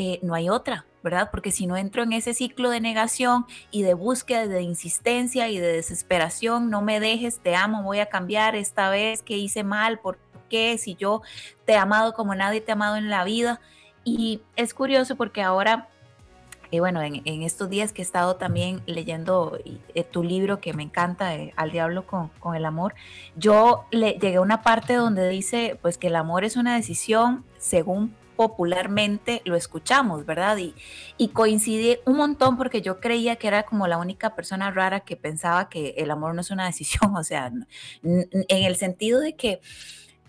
eh, 0.00 0.20
no 0.22 0.34
hay 0.34 0.48
otra, 0.48 0.86
¿verdad? 1.02 1.28
Porque 1.32 1.50
si 1.50 1.66
no 1.66 1.76
entro 1.76 2.04
en 2.04 2.12
ese 2.12 2.32
ciclo 2.32 2.70
de 2.70 2.80
negación 2.80 3.46
y 3.72 3.82
de 3.82 3.94
búsqueda, 3.94 4.46
de 4.46 4.62
insistencia 4.62 5.48
y 5.48 5.58
de 5.58 5.72
desesperación, 5.72 6.70
no 6.70 6.82
me 6.82 7.00
dejes, 7.00 7.40
te 7.40 7.56
amo, 7.56 7.82
voy 7.82 7.98
a 7.98 8.06
cambiar 8.06 8.54
esta 8.54 8.90
vez 8.90 9.22
que 9.22 9.36
hice 9.36 9.64
mal, 9.64 9.98
¿por 9.98 10.20
qué? 10.48 10.78
Si 10.78 10.94
yo 10.94 11.22
te 11.64 11.72
he 11.72 11.76
amado 11.76 12.14
como 12.14 12.36
nadie 12.36 12.60
te 12.60 12.70
ha 12.70 12.74
amado 12.74 12.94
en 12.94 13.10
la 13.10 13.24
vida. 13.24 13.60
Y 14.04 14.40
es 14.54 14.72
curioso 14.72 15.16
porque 15.16 15.42
ahora 15.42 15.88
y 16.70 16.78
bueno, 16.78 17.02
en, 17.02 17.42
estos 17.42 17.68
días 17.68 17.92
que 17.92 18.02
he 18.02 18.04
estado 18.04 18.36
también 18.36 18.82
leyendo 18.86 19.58
eh, 19.94 20.04
tu 20.04 20.22
libro 20.22 20.60
que 20.60 20.74
me 20.74 20.84
encanta, 20.84 21.34
eh, 21.34 21.52
Al 21.56 21.72
Diablo 21.72 22.06
con, 22.06 22.28
con, 22.38 22.54
el 22.54 22.64
Amor, 22.66 22.94
yo 23.34 23.86
le 23.90 24.12
llegué 24.12 24.36
a 24.36 24.42
una 24.42 24.62
parte 24.62 24.94
donde 24.94 25.28
dice 25.28 25.76
pues 25.82 25.98
que 25.98 26.06
el 26.06 26.14
amor 26.14 26.44
es 26.44 26.56
una 26.56 26.76
decisión 26.76 27.44
según 27.56 28.14
popularmente 28.38 29.42
lo 29.44 29.56
escuchamos, 29.56 30.24
¿verdad? 30.24 30.58
Y, 30.58 30.72
y 31.16 31.30
coincide 31.30 32.00
un 32.06 32.16
montón 32.16 32.56
porque 32.56 32.82
yo 32.82 33.00
creía 33.00 33.34
que 33.34 33.48
era 33.48 33.64
como 33.64 33.88
la 33.88 33.98
única 33.98 34.36
persona 34.36 34.70
rara 34.70 35.00
que 35.00 35.16
pensaba 35.16 35.68
que 35.68 35.96
el 35.98 36.12
amor 36.12 36.36
no 36.36 36.42
es 36.42 36.52
una 36.52 36.66
decisión, 36.72 37.16
o 37.16 37.24
sea, 37.24 37.50
en 38.04 38.46
el 38.48 38.76
sentido 38.76 39.18
de 39.18 39.34
que, 39.34 39.60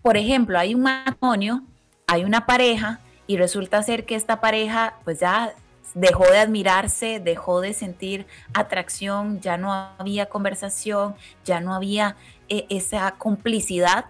por 0.02 0.18
ejemplo, 0.18 0.58
hay 0.58 0.74
un 0.74 0.82
matrimonio, 0.82 1.64
hay 2.08 2.24
una 2.24 2.48
pareja 2.48 3.00
y 3.28 3.38
resulta 3.38 3.84
ser 3.84 4.08
que 4.08 4.16
esta 4.16 4.42
pareja 4.42 4.96
pues 5.04 5.20
ya 5.20 5.54
dejó 5.94 6.26
de 6.32 6.40
admirarse, 6.40 7.20
dejó 7.20 7.62
de 7.62 7.74
sentir 7.74 8.26
atracción, 8.56 9.40
ya 9.40 9.56
no 9.58 9.72
había 9.72 10.26
conversación, 10.26 11.14
ya 11.46 11.62
no 11.62 11.76
había 11.76 12.16
eh, 12.48 12.66
esa 12.70 13.12
complicidad, 13.12 14.06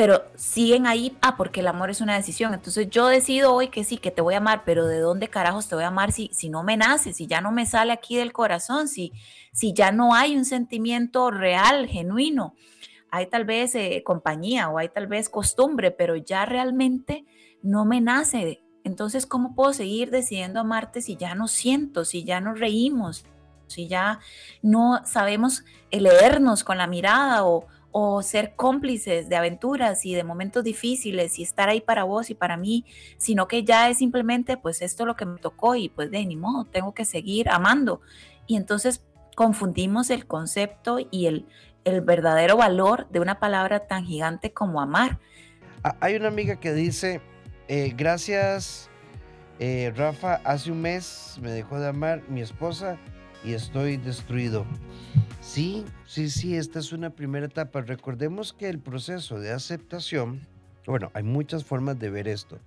pero 0.00 0.24
siguen 0.34 0.86
ahí, 0.86 1.14
ah, 1.20 1.36
porque 1.36 1.60
el 1.60 1.66
amor 1.66 1.90
es 1.90 2.00
una 2.00 2.16
decisión. 2.16 2.54
Entonces 2.54 2.88
yo 2.88 3.08
decido 3.08 3.52
hoy 3.52 3.68
que 3.68 3.84
sí, 3.84 3.98
que 3.98 4.10
te 4.10 4.22
voy 4.22 4.32
a 4.32 4.38
amar, 4.38 4.62
pero 4.64 4.86
¿de 4.86 4.98
dónde 4.98 5.28
carajos 5.28 5.68
te 5.68 5.74
voy 5.74 5.84
a 5.84 5.88
amar 5.88 6.10
si, 6.10 6.30
si 6.32 6.48
no 6.48 6.62
me 6.62 6.78
nace, 6.78 7.12
si 7.12 7.26
ya 7.26 7.42
no 7.42 7.52
me 7.52 7.66
sale 7.66 7.92
aquí 7.92 8.16
del 8.16 8.32
corazón, 8.32 8.88
si, 8.88 9.12
si 9.52 9.74
ya 9.74 9.92
no 9.92 10.14
hay 10.14 10.38
un 10.38 10.46
sentimiento 10.46 11.30
real, 11.30 11.86
genuino? 11.86 12.54
Hay 13.10 13.26
tal 13.26 13.44
vez 13.44 13.74
eh, 13.74 14.02
compañía 14.02 14.70
o 14.70 14.78
hay 14.78 14.88
tal 14.88 15.06
vez 15.06 15.28
costumbre, 15.28 15.90
pero 15.90 16.16
ya 16.16 16.46
realmente 16.46 17.26
no 17.62 17.84
me 17.84 18.00
nace 18.00 18.62
entonces, 18.84 19.26
¿cómo 19.26 19.54
puedo 19.54 19.74
seguir 19.74 20.10
decidiendo 20.10 20.60
amarte 20.60 21.02
si 21.02 21.16
ya 21.16 21.34
no 21.34 21.46
siento, 21.46 22.06
si 22.06 22.24
ya 22.24 22.40
no 22.40 22.54
reímos, 22.54 23.26
si 23.66 23.86
ya 23.86 24.20
no 24.62 25.02
sabemos 25.04 25.64
leernos 25.90 26.64
con 26.64 26.78
la 26.78 26.86
mirada 26.86 27.44
o, 27.44 27.66
ser 28.22 28.54
cómplices 28.54 29.28
de 29.28 29.36
aventuras 29.36 30.06
y 30.06 30.14
de 30.14 30.24
momentos 30.24 30.62
difíciles 30.64 31.38
y 31.38 31.42
estar 31.42 31.68
ahí 31.68 31.80
para 31.80 32.04
vos 32.04 32.30
y 32.30 32.34
para 32.34 32.56
mí, 32.56 32.84
sino 33.18 33.48
que 33.48 33.64
ya 33.64 33.88
es 33.88 33.98
simplemente, 33.98 34.56
pues 34.56 34.82
esto 34.82 35.02
es 35.02 35.06
lo 35.06 35.16
que 35.16 35.26
me 35.26 35.38
tocó 35.38 35.74
y 35.74 35.88
pues 35.88 36.10
de 36.10 36.24
ni 36.24 36.36
modo, 36.36 36.64
tengo 36.64 36.94
que 36.94 37.04
seguir 37.04 37.48
amando. 37.48 38.00
Y 38.46 38.56
entonces 38.56 39.02
confundimos 39.34 40.10
el 40.10 40.26
concepto 40.26 40.98
y 41.10 41.26
el, 41.26 41.46
el 41.84 42.00
verdadero 42.00 42.56
valor 42.56 43.08
de 43.10 43.20
una 43.20 43.40
palabra 43.40 43.86
tan 43.86 44.04
gigante 44.04 44.52
como 44.52 44.80
amar. 44.80 45.18
Hay 46.00 46.14
una 46.14 46.28
amiga 46.28 46.56
que 46.56 46.72
dice, 46.72 47.20
eh, 47.68 47.94
gracias, 47.96 48.90
eh, 49.58 49.92
Rafa. 49.96 50.40
Hace 50.44 50.70
un 50.70 50.82
mes 50.82 51.38
me 51.40 51.50
dejó 51.50 51.78
de 51.80 51.88
amar 51.88 52.22
mi 52.28 52.40
esposa 52.40 52.98
y 53.44 53.52
estoy 53.52 53.96
destruido. 53.96 54.66
Sí, 55.40 55.84
sí, 56.06 56.30
sí, 56.30 56.56
esta 56.56 56.78
es 56.78 56.92
una 56.92 57.10
primera 57.10 57.46
etapa. 57.46 57.80
Recordemos 57.80 58.52
que 58.52 58.68
el 58.68 58.78
proceso 58.78 59.38
de 59.40 59.52
aceptación, 59.52 60.46
bueno, 60.86 61.10
hay 61.14 61.22
muchas 61.22 61.64
formas 61.64 61.98
de 61.98 62.10
ver 62.10 62.28
esto. 62.28 62.58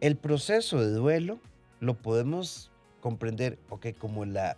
El 0.00 0.16
proceso 0.16 0.80
de 0.80 0.90
duelo 0.90 1.40
lo 1.80 1.94
podemos 1.94 2.70
comprender, 3.00 3.58
ok, 3.68 3.88
como 3.98 4.24
la, 4.24 4.56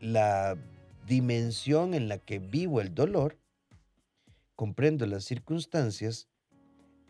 la 0.00 0.56
dimensión 1.06 1.94
en 1.94 2.08
la 2.08 2.18
que 2.18 2.38
vivo 2.38 2.80
el 2.80 2.94
dolor, 2.94 3.38
comprendo 4.56 5.06
las 5.06 5.24
circunstancias 5.24 6.28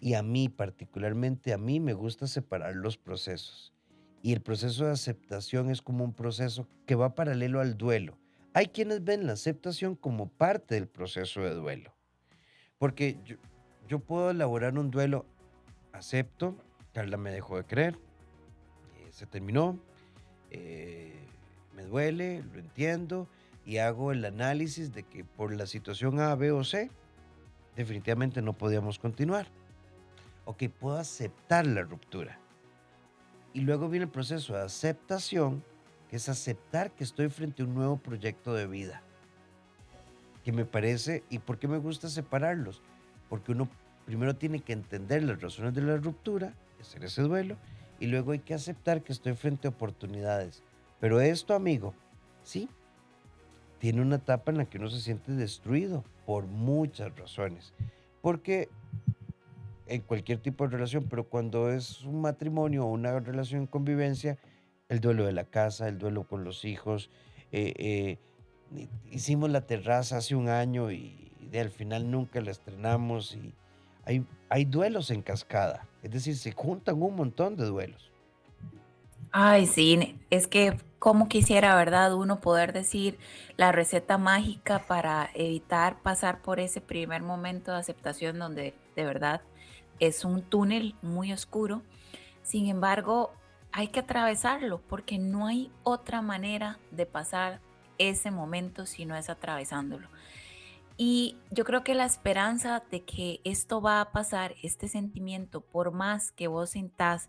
y 0.01 0.15
a 0.15 0.23
mí 0.23 0.49
particularmente, 0.49 1.53
a 1.53 1.59
mí 1.59 1.81
me 1.81 1.95
gusta 1.95 2.27
separar 2.27 2.77
los 2.77 2.99
procesos. 2.99 3.76
Y 4.27 4.33
el 4.33 4.41
proceso 4.41 4.87
de 4.87 4.91
aceptación 4.91 5.71
es 5.71 5.83
como 5.83 6.03
un 6.03 6.13
proceso 6.13 6.67
que 6.85 6.97
va 6.97 7.15
paralelo 7.15 7.61
al 7.61 7.79
duelo. 7.79 8.19
Hay 8.55 8.67
quienes 8.67 9.05
ven 9.05 9.25
la 9.25 9.35
aceptación 9.35 9.95
como 9.95 10.29
parte 10.29 10.75
del 10.75 10.89
proceso 10.89 11.43
de 11.43 11.55
duelo. 11.55 11.95
Porque 12.77 13.21
yo, 13.87 14.01
puedo 14.01 14.33
elaborar 14.33 14.77
un 14.77 14.91
duelo, 14.91 15.27
acepto, 15.93 16.57
Carla 16.93 17.19
me 17.19 17.31
dejó 17.31 17.57
de 17.57 17.67
creer, 17.67 17.95
eh, 18.99 19.13
se 19.13 19.27
terminó, 19.27 19.79
eh, 20.51 21.25
me 21.77 21.85
duele, 21.85 22.43
lo 22.53 22.59
entiendo 22.59 23.29
y 23.65 23.77
hago 23.77 24.11
el 24.11 24.25
análisis 24.25 24.93
de 24.93 25.05
que 25.05 25.23
por 25.23 25.55
la 25.55 25.67
situación 25.67 26.19
A, 26.19 26.35
B 26.35 26.51
o 26.51 26.65
C, 26.65 26.91
definitivamente 27.77 28.43
no 28.43 28.55
podíamos 28.55 28.99
continuar 28.99 29.47
o 30.47 30.57
que 30.57 30.69
puedo 30.69 30.97
aceptar 30.97 31.65
la 31.65 31.83
ruptura. 31.83 32.41
Y 33.57 33.63
luego 33.63 33.89
viene 33.89 34.05
el 34.05 34.11
proceso 34.11 34.53
de 34.53 34.61
aceptación, 34.61 35.65
que 36.11 36.17
es 36.17 36.29
aceptar 36.29 36.91
que 36.91 37.05
estoy 37.05 37.31
frente 37.31 37.63
a 37.63 37.65
un 37.65 37.75
nuevo 37.75 37.97
proyecto 37.97 38.53
de 38.53 38.67
vida. 38.67 39.01
Que 40.45 40.53
me 40.53 40.67
parece, 40.67 41.25
¿y 41.31 41.39
por 41.39 41.59
qué 41.59 41.67
me 41.67 41.79
gusta 41.79 42.11
separarlos? 42.11 42.83
Porque 43.31 43.53
uno 43.53 43.67
primero 44.05 44.37
tiene 44.37 44.61
que 44.61 44.75
entender 44.75 45.23
las 45.23 45.41
razones 45.41 45.73
de 45.73 45.81
la 45.81 45.97
ruptura, 45.97 46.53
hacer 46.83 47.03
ese 47.05 47.23
duelo, 47.23 47.57
y 47.99 48.09
luego 48.09 48.33
hay 48.33 48.41
que 48.41 48.53
aceptar 48.53 49.03
que 49.03 49.15
estoy 49.15 49.33
frente 49.33 49.69
a 49.69 49.71
oportunidades. 49.71 50.63
Pero 51.01 51.23
esto, 51.23 51.55
amigo, 51.55 51.95
sí, 52.43 52.69
tiene 53.79 54.03
una 54.03 54.17
etapa 54.17 54.51
en 54.51 54.59
la 54.59 54.67
que 54.67 54.77
uno 54.77 54.91
se 54.91 55.01
siente 55.01 55.33
destruido 55.33 56.05
por 56.27 56.45
muchas 56.45 57.19
razones. 57.19 57.73
Porque 58.21 58.69
en 59.87 60.03
cualquier 60.03 60.39
tipo 60.39 60.65
de 60.65 60.71
relación, 60.71 61.07
pero 61.09 61.25
cuando 61.25 61.71
es 61.71 62.03
un 62.03 62.21
matrimonio 62.21 62.85
o 62.85 62.91
una 62.91 63.21
relación 63.21 63.63
en 63.63 63.67
convivencia, 63.67 64.39
el 64.89 65.01
duelo 65.01 65.27
de 65.27 65.33
la 65.33 65.45
casa, 65.45 65.89
el 65.89 65.99
duelo 65.99 66.25
con 66.25 66.45
los 66.45 66.65
hijos. 66.65 67.11
Eh, 67.53 67.73
eh, 67.77 68.19
hicimos 69.11 69.51
la 69.51 69.63
terraza 69.63 70.19
hace 70.19 70.35
un 70.35 70.49
año 70.49 70.91
y, 70.91 71.23
al 71.59 71.71
final 71.71 72.11
nunca 72.11 72.41
la 72.43 72.51
estrenamos 72.51 73.35
y 73.35 73.55
hay, 74.05 74.27
hay 74.51 74.67
duelos 74.67 75.11
en 75.11 75.23
cascada, 75.23 75.87
es 76.03 76.11
decir, 76.11 76.37
se 76.37 76.53
juntan 76.53 77.01
un 77.01 77.17
montón 77.17 77.57
de 77.57 77.65
duelos. 77.65 78.11
Ay, 79.31 79.67
sí, 79.67 80.19
es 80.29 80.49
que 80.49 80.77
como 80.99 81.29
quisiera, 81.29 81.75
¿verdad? 81.77 82.15
Uno 82.15 82.41
poder 82.41 82.73
decir 82.73 83.19
la 83.57 83.73
receta 83.73 84.19
mágica 84.19 84.81
para 84.87 85.31
evitar 85.35 86.03
pasar 86.03 86.43
por 86.43 86.61
ese 86.61 86.81
primer 86.81 87.23
momento 87.23 87.73
de 87.73 87.79
aceptación 87.79 88.39
donde 88.39 88.75
de 88.97 89.05
verdad 89.05 89.41
es 90.01 90.25
un 90.25 90.43
túnel 90.43 90.95
muy 91.03 91.33
oscuro. 91.33 91.83
Sin 92.43 92.67
embargo, 92.69 93.33
hay 93.73 93.89
que 93.89 94.01
atravesarlo 94.01 94.81
porque 94.89 95.19
no 95.19 95.47
hay 95.47 95.71
otra 95.83 96.23
manera 96.23 96.79
de 96.91 97.07
pasar 97.07 97.61
ese 97.99 98.31
momento 98.31 98.87
si 98.87 99.05
no 99.05 99.17
es 99.17 99.29
atravesándolo. 99.29 100.09
Y 100.97 101.37
yo 101.51 101.65
creo 101.65 101.85
que 101.85 101.95
la 101.95 102.07
esperanza 102.07 102.83
de 102.91 103.05
que 103.05 103.41
esto 103.45 103.83
va 103.83 104.01
a 104.01 104.13
pasar, 104.13 104.55
este 104.63 104.89
sentimiento, 104.89 105.61
por 105.61 105.93
más 105.93 106.33
que 106.33 106.49
vos 106.49 106.71
sintás 106.71 107.29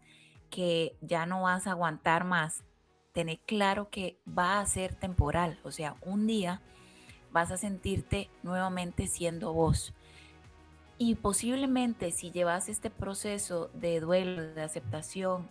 que 0.49 0.95
ya 1.01 1.25
no 1.25 1.41
vas 1.41 1.67
a 1.67 1.71
aguantar 1.71 2.23
más, 2.23 2.63
tener 3.11 3.39
claro 3.39 3.89
que 3.89 4.19
va 4.25 4.59
a 4.59 4.65
ser 4.65 4.95
temporal. 4.95 5.59
O 5.63 5.71
sea, 5.71 5.97
un 6.01 6.27
día 6.27 6.61
vas 7.31 7.51
a 7.51 7.57
sentirte 7.57 8.29
nuevamente 8.41 9.07
siendo 9.07 9.51
vos. 9.51 9.93
Y 10.97 11.15
posiblemente 11.15 12.11
si 12.11 12.31
llevas 12.31 12.69
este 12.69 12.89
proceso 12.89 13.69
de 13.73 13.99
duelo, 13.99 14.41
de 14.53 14.63
aceptación, 14.63 15.47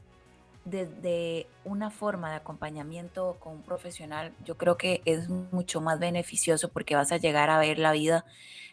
desde 0.67 1.47
una 1.65 1.91
forma 1.91 2.31
de 2.31 2.37
acompañamiento 2.37 3.37
con 3.39 3.55
un 3.55 3.63
profesional, 3.63 4.33
yo 4.45 4.57
creo 4.57 4.77
que 4.77 5.01
es 5.05 5.29
mucho 5.29 5.81
más 5.81 6.01
beneficioso 6.01 6.71
porque 6.71 6.97
vas 6.97 7.13
a 7.13 7.19
llegar 7.19 7.51
a 7.51 7.61
ver 7.61 7.79
la 7.79 7.93
vida 7.93 8.25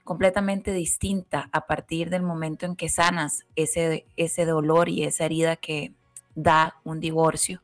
completamente 0.03 0.74
distinta 0.74 1.50
a 1.51 1.68
partir 1.68 2.10
del 2.10 2.24
momento 2.24 2.65
en 2.65 2.75
que 2.75 2.89
sanas 2.89 3.46
ese, 3.56 4.08
ese 4.18 4.46
dolor 4.46 4.89
y 4.89 5.03
esa 5.03 5.25
herida 5.25 5.56
que 5.56 5.94
da 6.34 6.77
un 6.84 7.00
divorcio. 7.00 7.62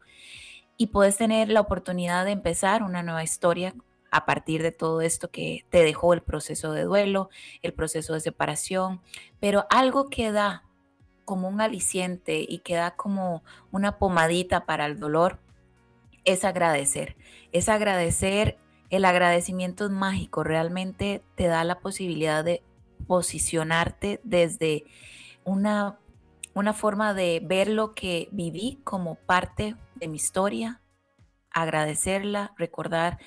Y 0.78 0.88
puedes 0.88 1.18
tener 1.18 1.50
la 1.50 1.62
oportunidad 1.62 2.24
de 2.24 2.32
empezar 2.32 2.84
una 2.84 3.02
nueva 3.02 3.24
historia 3.24 3.74
a 4.12 4.26
partir 4.26 4.64
de 4.64 4.72
todo 4.72 5.02
esto 5.02 5.30
que 5.32 5.66
te 5.70 5.84
dejó 5.84 6.14
el 6.14 6.22
proceso 6.22 6.72
de 6.74 6.84
duelo, 6.84 7.30
el 7.62 7.74
proceso 7.74 8.14
de 8.14 8.20
separación, 8.20 9.02
pero 9.40 9.66
algo 9.70 10.10
que 10.10 10.32
da 10.32 10.64
como 11.26 11.48
un 11.48 11.62
aliciente 11.62 12.44
y 12.48 12.60
que 12.60 12.76
da 12.76 12.96
como 12.96 13.44
una 13.72 14.00
pomadita 14.00 14.66
para 14.66 14.86
el 14.88 15.00
dolor 15.00 15.40
es 16.26 16.44
agradecer, 16.44 17.16
es 17.52 17.70
agradecer, 17.70 18.58
el 18.90 19.06
agradecimiento 19.06 19.86
es 19.86 19.92
mágico, 19.92 20.44
realmente 20.44 21.24
te 21.36 21.48
da 21.48 21.64
la 21.64 21.80
posibilidad 21.80 22.44
de 22.44 22.64
posicionarte 23.06 24.20
desde 24.24 24.86
una, 25.44 26.00
una 26.54 26.74
forma 26.74 27.14
de 27.14 27.42
ver 27.44 27.68
lo 27.68 27.94
que 27.94 28.30
viví 28.32 28.80
como 28.84 29.16
parte 29.16 29.76
de 29.96 30.08
mi 30.08 30.16
historia, 30.16 30.82
agradecerla, 31.52 32.54
recordar 32.58 33.20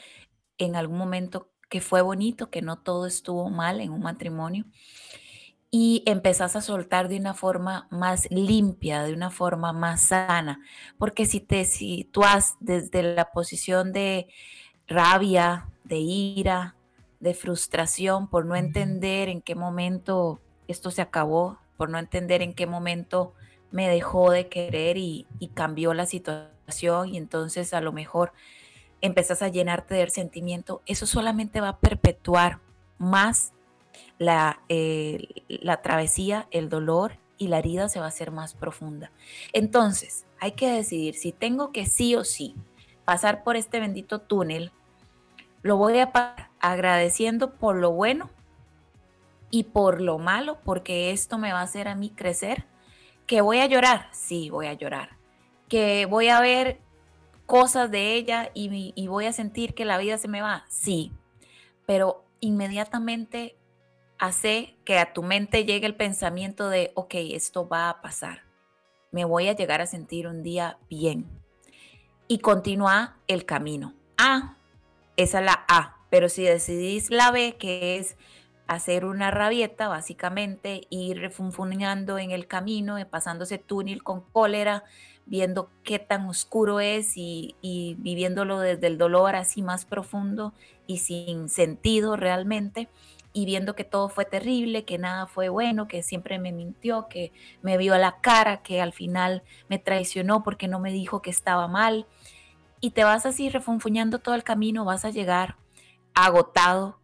en 0.59 0.77
algún 0.77 0.99
momento 0.99 1.51
que 1.69 1.81
fue 1.81 2.03
bonito, 2.03 2.51
que 2.51 2.63
no 2.63 2.79
todo 2.79 3.07
estuvo 3.07 3.49
mal 3.51 3.81
en 3.81 3.93
un 3.93 4.01
matrimonio 4.01 4.67
y 5.75 6.03
empezás 6.05 6.55
a 6.55 6.61
soltar 6.61 7.09
de 7.09 7.17
una 7.17 7.33
forma 7.33 7.89
más 7.91 8.31
limpia, 8.31 9.05
de 9.05 9.15
una 9.15 9.31
forma 9.31 9.73
más 9.73 10.03
sana, 10.03 10.61
porque 10.99 11.25
si 11.25 11.41
te 11.41 11.65
sitúas 11.65 12.57
desde 12.61 13.03
la 13.03 13.33
posición 13.33 13.95
de 13.95 14.29
rabia, 14.87 15.71
de 15.85 15.97
ira, 15.97 16.77
de 17.21 17.33
frustración 17.33 18.29
por 18.29 18.45
no 18.45 18.55
entender 18.55 19.31
en 19.31 19.41
qué 19.41 19.55
momento 19.55 20.43
esto 20.69 20.91
se 20.91 21.01
acabó, 21.01 21.59
por 21.79 21.89
no 21.89 21.99
entender 21.99 22.43
en 22.43 22.53
qué 22.53 22.67
momento 22.67 23.33
me 23.71 23.89
dejó 23.89 24.31
de 24.31 24.51
querer 24.51 24.99
y, 24.99 25.27
y 25.39 25.49
cambió 25.49 25.95
la 25.95 26.05
situación 26.05 27.09
y 27.09 27.17
entonces 27.17 27.73
a 27.73 27.81
lo 27.81 27.93
mejor 27.93 28.35
empezás 29.03 29.43
a 29.43 29.49
llenarte 29.49 29.95
de 29.95 30.09
sentimiento, 30.09 30.81
eso 30.87 31.05
solamente 31.07 31.61
va 31.61 31.69
a 31.69 31.79
perpetuar 31.79 32.61
más 32.99 33.53
la, 34.19 34.61
eh, 34.69 35.29
la 35.49 35.83
travesía, 35.83 36.47
el 36.51 36.69
dolor 36.69 37.19
y 37.37 37.49
la 37.49 37.59
herida 37.59 37.89
se 37.89 37.99
va 37.99 38.07
a 38.07 38.09
hacer 38.09 38.31
más 38.31 38.55
profunda. 38.55 39.11
Entonces, 39.53 40.25
hay 40.41 40.53
que 40.53 40.71
decidir 40.71 41.15
si 41.17 41.33
tengo 41.33 41.73
que 41.73 41.87
sí 41.87 42.15
o 42.15 42.25
sí 42.25 42.55
pasar 43.05 43.43
por 43.43 43.57
este 43.57 43.81
bendito 43.81 44.21
túnel, 44.21 44.73
lo 45.63 45.77
voy 45.77 45.99
a 45.99 46.13
pasar 46.13 46.51
agradeciendo 46.61 47.55
por 47.55 47.77
lo 47.77 47.91
bueno 47.91 48.31
y 49.51 49.65
por 49.65 50.01
lo 50.01 50.19
malo, 50.19 50.59
porque 50.65 51.11
esto 51.11 51.37
me 51.37 51.53
va 51.53 51.61
a 51.61 51.65
hacer 51.65 51.89
a 51.89 51.95
mí 51.95 52.11
crecer. 52.11 52.65
Que 53.27 53.41
voy 53.41 53.59
a 53.59 53.67
llorar, 53.67 54.09
sí, 54.13 54.49
voy 54.49 54.67
a 54.67 54.73
llorar. 54.73 55.11
Que 55.69 56.07
voy 56.07 56.29
a 56.29 56.41
ver 56.41 56.81
cosas 57.47 57.91
de 57.91 58.15
ella 58.15 58.51
y, 58.55 59.07
voy 59.09 59.27
a 59.27 59.33
sentir 59.33 59.75
que 59.75 59.85
la 59.85 59.99
vida 59.99 60.19
se 60.19 60.29
me 60.29 60.41
va, 60.41 60.65
sí, 60.69 61.13
pero 61.87 62.25
inmediatamente 62.41 63.57
hace 64.19 64.77
que 64.85 64.99
a 64.99 65.13
tu 65.13 65.23
mente 65.23 65.65
llegue 65.65 65.87
el 65.87 65.97
pensamiento 65.97 66.69
de, 66.69 66.93
ok, 66.95 67.15
esto 67.15 67.69
va 67.69 67.89
a 67.89 68.01
pasar, 68.01 68.43
me 69.11 69.25
voy 69.25 69.49
a 69.49 69.57
llegar 69.57 69.81
a 69.81 69.87
sentir 69.87 70.27
un 70.27 70.43
día 70.43 70.79
bien. 70.89 71.29
Y 72.29 72.39
continúa 72.39 73.19
el 73.27 73.45
camino. 73.45 73.95
A, 74.17 74.57
esa 75.17 75.41
es 75.41 75.45
la 75.45 75.65
A, 75.69 75.99
pero 76.09 76.29
si 76.29 76.45
decidís 76.45 77.11
la 77.11 77.31
B, 77.31 77.57
que 77.59 77.99
es 77.99 78.17
hacer 78.67 79.05
una 79.05 79.31
rabieta, 79.31 79.89
básicamente, 79.89 80.87
ir 80.89 81.19
refunfuñando 81.19 82.19
en 82.19 82.31
el 82.31 82.47
camino, 82.47 82.97
pasando 83.11 83.45
ese 83.45 83.59
túnel 83.59 84.03
con 84.03 84.23
cólera, 84.23 84.85
viendo 85.27 85.71
qué 85.83 85.99
tan 85.99 86.27
oscuro 86.27 86.81
es 86.81 87.17
y, 87.17 87.57
viviéndolo 87.99 88.59
desde 88.59 88.87
el 88.87 88.99
dolor 88.99 89.37
así 89.37 89.63
más 89.63 89.85
profundo 89.85 90.53
y 90.87 90.99
sin 90.99 91.49
sentido 91.49 92.17
realmente 92.17 92.89
y 93.33 93.47
viendo 93.47 93.75
que 93.75 93.85
todo 93.85 94.11
fue 94.11 94.27
terrible, 94.27 94.85
que 94.85 94.99
nada 94.99 95.27
fue 95.27 95.49
bueno, 95.49 95.89
que 95.89 96.03
siempre 96.03 96.39
me 96.39 96.53
mintió, 96.53 97.09
que 97.09 97.33
me 97.63 97.79
vio 97.79 97.95
a 97.95 97.99
la 97.99 98.21
cara, 98.21 98.63
que 98.63 98.83
al 98.83 98.93
final 98.93 99.43
me 99.69 99.79
traicionó 99.79 100.43
porque 100.43 100.69
no 100.69 100.79
me 100.81 100.93
dijo 100.93 101.23
que 101.23 101.31
estaba 101.31 101.67
mal. 101.67 102.07
Y 102.81 102.91
te 102.91 103.05
vas 103.05 103.25
así 103.25 103.49
refunfuñando 103.49 104.19
todo 104.19 104.35
el 104.35 104.45
camino, 104.45 104.85
vas 104.85 105.07
a 105.07 105.11
llegar 105.11 105.57
agotado, 106.15 106.99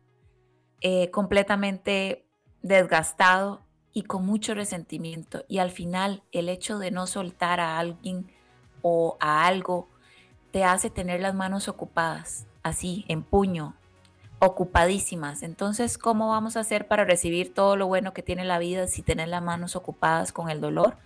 eh, 0.83 1.11
completamente 1.11 2.27
desgastado 2.61 3.63
y 3.99 4.03
con 4.03 4.25
mucho 4.25 4.55
resentimiento. 4.55 5.45
Y 5.49 5.59
al 5.59 5.73
final 5.73 6.23
el 6.31 6.49
hecho 6.49 6.79
de 6.79 6.93
no 6.93 7.09
soltar 7.09 7.59
a 7.59 7.81
alguien 7.81 8.31
o 8.81 9.17
a 9.19 9.45
algo 9.45 9.89
te 10.53 10.63
hace 10.63 10.89
tener 10.89 11.21
las 11.21 11.35
manos 11.35 11.67
ocupadas, 11.67 12.47
así, 12.63 13.05
en 13.09 13.25
puño, 13.25 13.75
ocupadísimas. 14.39 15.43
Entonces, 15.43 15.99
¿cómo 15.99 16.29
vamos 16.29 16.57
a 16.57 16.61
hacer 16.61 16.87
para 16.87 17.05
recibir 17.05 17.53
todo 17.53 17.75
lo 17.75 17.89
bueno 17.89 18.13
que 18.13 18.23
tiene 18.23 18.45
la 18.45 18.61
vida 18.61 18.87
si 18.87 19.03
tener 19.03 19.27
las 19.27 19.43
manos 19.43 19.75
ocupadas 19.75 20.31
con 20.31 20.49
el 20.49 20.61
dolor, 20.61 20.97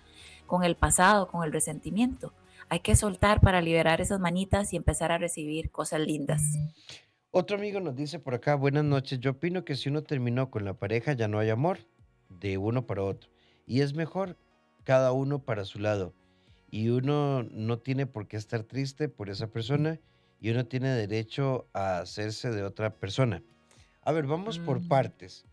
con 0.45 0.63
el 0.63 0.75
pasado, 0.75 1.27
con 1.29 1.43
el 1.43 1.51
resentimiento? 1.51 2.31
Hay 2.69 2.81
que 2.81 2.95
soltar 2.95 3.41
para 3.41 3.59
liberar 3.59 4.01
esas 4.01 4.19
manitas 4.19 4.71
y 4.71 4.77
empezar 4.77 5.11
a 5.11 5.17
recibir 5.17 5.71
cosas 5.71 6.01
lindas. 6.01 6.43
Otro 7.31 7.57
amigo 7.57 7.79
nos 7.79 7.95
dice 7.95 8.19
por 8.19 8.35
acá, 8.35 8.53
buenas 8.53 8.83
noches, 8.83 9.19
yo 9.19 9.31
opino 9.31 9.65
que 9.65 9.75
si 9.75 9.89
uno 9.89 10.03
terminó 10.03 10.51
con 10.51 10.63
la 10.63 10.75
pareja 10.75 11.13
ya 11.13 11.27
no 11.27 11.39
hay 11.39 11.49
amor, 11.49 11.79
de 12.39 12.57
uno 12.57 12.85
para 12.85 13.03
otro. 13.03 13.29
Y 13.65 13.81
es 13.81 13.93
mejor 13.93 14.37
cada 14.83 15.11
uno 15.11 15.39
para 15.39 15.65
su 15.65 15.79
lado. 15.79 16.13
Y 16.69 16.89
uno 16.89 17.43
no 17.43 17.79
tiene 17.79 18.05
por 18.05 18.27
qué 18.27 18.37
estar 18.37 18.63
triste 18.63 19.09
por 19.09 19.29
esa 19.29 19.47
persona 19.47 19.99
y 20.41 20.49
uno 20.49 20.65
tiene 20.65 20.89
derecho 20.89 21.67
a 21.73 21.99
hacerse 21.99 22.51
de 22.51 22.63
otra 22.63 22.95
persona. 22.95 23.43
A 24.03 24.11
ver, 24.11 24.25
vamos 24.25 24.59
por 24.59 24.81
mm. 24.81 24.87
partes. 24.87 25.45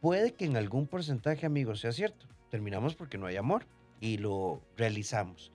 Puede 0.00 0.32
que 0.32 0.44
en 0.44 0.56
algún 0.56 0.86
porcentaje, 0.86 1.44
amigos, 1.44 1.80
sea 1.80 1.92
cierto. 1.92 2.26
Terminamos 2.50 2.94
porque 2.94 3.18
no 3.18 3.26
hay 3.26 3.36
amor 3.36 3.66
y 4.00 4.18
lo 4.18 4.62
realizamos. 4.76 5.52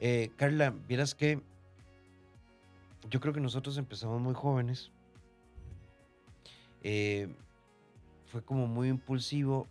Eh, 0.00 0.30
Carla, 0.36 0.74
vieras 0.86 1.14
que 1.14 1.40
yo 3.08 3.20
creo 3.20 3.32
que 3.32 3.40
nosotros 3.40 3.78
empezamos 3.78 4.20
muy 4.20 4.34
jóvenes. 4.34 4.90
Eh, 6.82 7.34
fue 8.26 8.42
como 8.42 8.66
muy 8.66 8.88
impulsivo 8.88 9.66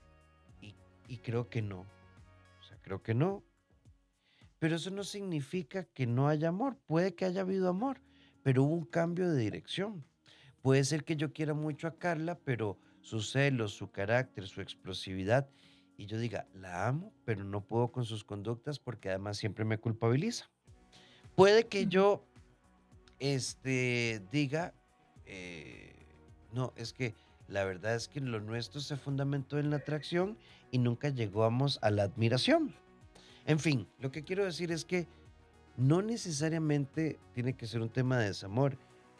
y 1.07 1.17
creo 1.17 1.49
que 1.49 1.61
no. 1.61 1.81
O 1.81 2.63
sea, 2.67 2.77
creo 2.81 3.01
que 3.01 3.13
no. 3.13 3.43
Pero 4.59 4.75
eso 4.75 4.89
no 4.91 5.03
significa 5.03 5.83
que 5.83 6.07
no 6.07 6.27
haya 6.27 6.49
amor. 6.49 6.77
Puede 6.87 7.13
que 7.15 7.25
haya 7.25 7.41
habido 7.41 7.69
amor, 7.69 8.01
pero 8.43 8.63
hubo 8.63 8.73
un 8.73 8.85
cambio 8.85 9.29
de 9.29 9.39
dirección. 9.39 10.05
Puede 10.61 10.83
ser 10.83 11.03
que 11.03 11.15
yo 11.15 11.33
quiera 11.33 11.53
mucho 11.53 11.87
a 11.87 11.97
Carla, 11.97 12.39
pero 12.39 12.79
su 13.01 13.21
celos, 13.21 13.73
su 13.73 13.91
carácter, 13.91 14.47
su 14.47 14.61
explosividad, 14.61 15.47
y 15.97 16.07
yo 16.07 16.17
diga, 16.17 16.47
la 16.53 16.87
amo, 16.87 17.13
pero 17.23 17.43
no 17.43 17.61
puedo 17.61 17.91
con 17.91 18.03
sus 18.05 18.23
conductas 18.23 18.79
porque 18.79 19.09
además 19.09 19.37
siempre 19.37 19.63
me 19.63 19.77
culpabiliza. 19.77 20.49
Puede 21.35 21.67
que 21.67 21.85
yo 21.87 22.25
este, 23.19 24.21
diga, 24.31 24.73
eh, 25.25 25.93
no, 26.53 26.73
es 26.75 26.93
que 26.93 27.13
la 27.47 27.63
verdad 27.63 27.95
es 27.95 28.07
que 28.07 28.19
lo 28.19 28.39
nuestro 28.39 28.81
se 28.81 28.97
fundamentó 28.97 29.59
en 29.59 29.69
la 29.69 29.77
atracción 29.77 30.37
y 30.71 30.79
nunca 30.79 31.09
llegamos 31.09 31.79
a 31.81 31.91
la 31.91 32.03
admiración. 32.03 32.75
En 33.45 33.59
fin, 33.59 33.87
lo 33.99 34.11
que 34.11 34.23
quiero 34.23 34.45
decir 34.45 34.71
es 34.71 34.85
que 34.85 35.07
no 35.77 36.01
necesariamente 36.01 37.19
tiene 37.33 37.53
que 37.53 37.67
ser 37.67 37.81
un 37.81 37.89
tema 37.89 38.17
de 38.17 38.27
desamor, 38.27 38.77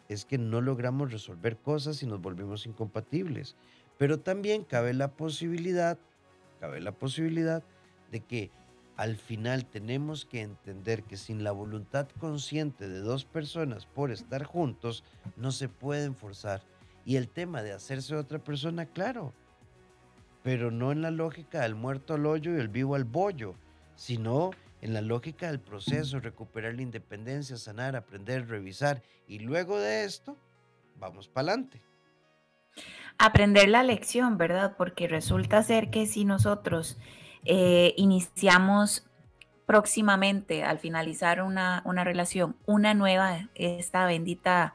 es 0.08 0.24
que 0.24 0.38
no 0.38 0.60
logramos 0.60 1.12
resolver 1.12 1.56
cosas 1.58 2.02
y 2.02 2.06
nos 2.06 2.20
volvemos 2.20 2.66
incompatibles. 2.66 3.56
Pero 3.98 4.20
también 4.20 4.64
cabe 4.64 4.94
la 4.94 5.12
posibilidad, 5.12 5.98
cabe 6.60 6.80
la 6.80 6.92
posibilidad 6.92 7.62
de 8.10 8.20
que 8.20 8.50
al 8.96 9.16
final 9.16 9.66
tenemos 9.66 10.24
que 10.24 10.40
entender 10.40 11.02
que 11.02 11.16
sin 11.16 11.44
la 11.44 11.52
voluntad 11.52 12.08
consciente 12.18 12.88
de 12.88 13.00
dos 13.00 13.24
personas 13.24 13.86
por 13.86 14.10
estar 14.10 14.44
juntos, 14.44 15.04
no 15.36 15.52
se 15.52 15.68
pueden 15.68 16.14
forzar 16.14 16.62
y 17.06 17.16
el 17.16 17.28
tema 17.28 17.62
de 17.62 17.72
hacerse 17.72 18.16
otra 18.16 18.40
persona, 18.40 18.86
claro, 18.86 19.32
pero 20.46 20.70
no 20.70 20.92
en 20.92 21.02
la 21.02 21.10
lógica 21.10 21.62
del 21.62 21.74
muerto 21.74 22.14
al 22.14 22.24
hoyo 22.24 22.54
y 22.54 22.60
el 22.60 22.68
vivo 22.68 22.94
al 22.94 23.02
bollo, 23.02 23.56
sino 23.96 24.52
en 24.80 24.94
la 24.94 25.00
lógica 25.00 25.48
del 25.48 25.58
proceso, 25.58 26.20
recuperar 26.20 26.74
la 26.74 26.82
independencia, 26.82 27.56
sanar, 27.56 27.96
aprender, 27.96 28.46
revisar 28.46 29.02
y 29.26 29.40
luego 29.40 29.76
de 29.80 30.04
esto, 30.04 30.36
vamos 31.00 31.26
para 31.26 31.48
adelante. 31.48 31.82
Aprender 33.18 33.68
la 33.68 33.82
lección, 33.82 34.38
¿verdad? 34.38 34.76
Porque 34.78 35.08
resulta 35.08 35.64
ser 35.64 35.90
que 35.90 36.06
si 36.06 36.24
nosotros 36.24 36.96
eh, 37.44 37.92
iniciamos 37.96 39.04
próximamente, 39.66 40.62
al 40.62 40.78
finalizar 40.78 41.42
una, 41.42 41.82
una 41.84 42.04
relación, 42.04 42.54
una 42.66 42.94
nueva, 42.94 43.48
esta 43.56 44.06
bendita 44.06 44.74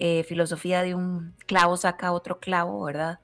eh, 0.00 0.24
filosofía 0.24 0.82
de 0.82 0.96
un 0.96 1.36
clavo 1.46 1.76
saca 1.76 2.10
otro 2.10 2.40
clavo, 2.40 2.82
¿verdad? 2.82 3.20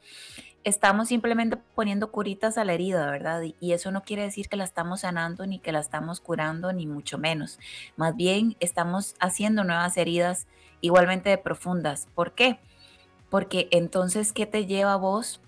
Estamos 0.65 1.09
simplemente 1.09 1.57
poniendo 1.75 2.11
curitas 2.11 2.59
a 2.59 2.65
la 2.65 2.75
herida, 2.75 3.11
¿verdad? 3.11 3.43
Y 3.61 3.73
eso 3.73 3.91
no 3.91 4.03
quiere 4.03 4.23
decir 4.23 4.49
que 4.49 4.57
la 4.57 4.65
estamos 4.65 5.01
sanando, 5.01 5.47
ni 5.47 5.59
que 5.61 5.73
la 5.73 5.81
estamos 5.81 6.21
curando, 6.21 6.73
ni 6.73 6.87
mucho 6.87 7.17
menos. 7.17 7.59
Más 7.97 8.17
bien 8.17 8.57
estamos 8.61 9.15
haciendo 9.21 9.65
nuevas 9.65 9.97
heridas 9.97 10.47
igualmente 10.81 11.31
de 11.31 11.39
profundas. 11.39 12.09
¿Por 12.15 12.33
qué? 12.33 12.59
Porque 13.31 13.69
entonces, 13.71 14.33
¿qué 14.33 14.47
te 14.47 14.67
lleva 14.67 14.95
a 14.95 14.97
vos 14.97 15.41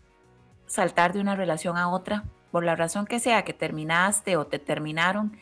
saltar 0.66 1.12
de 1.12 1.20
una 1.20 1.36
relación 1.36 1.76
a 1.76 1.88
otra? 1.88 2.24
Por 2.50 2.64
la 2.64 2.76
razón 2.76 3.06
que 3.06 3.20
sea, 3.20 3.44
que 3.44 3.52
terminaste 3.52 4.36
o 4.36 4.46
te 4.46 4.58
terminaron 4.58 5.36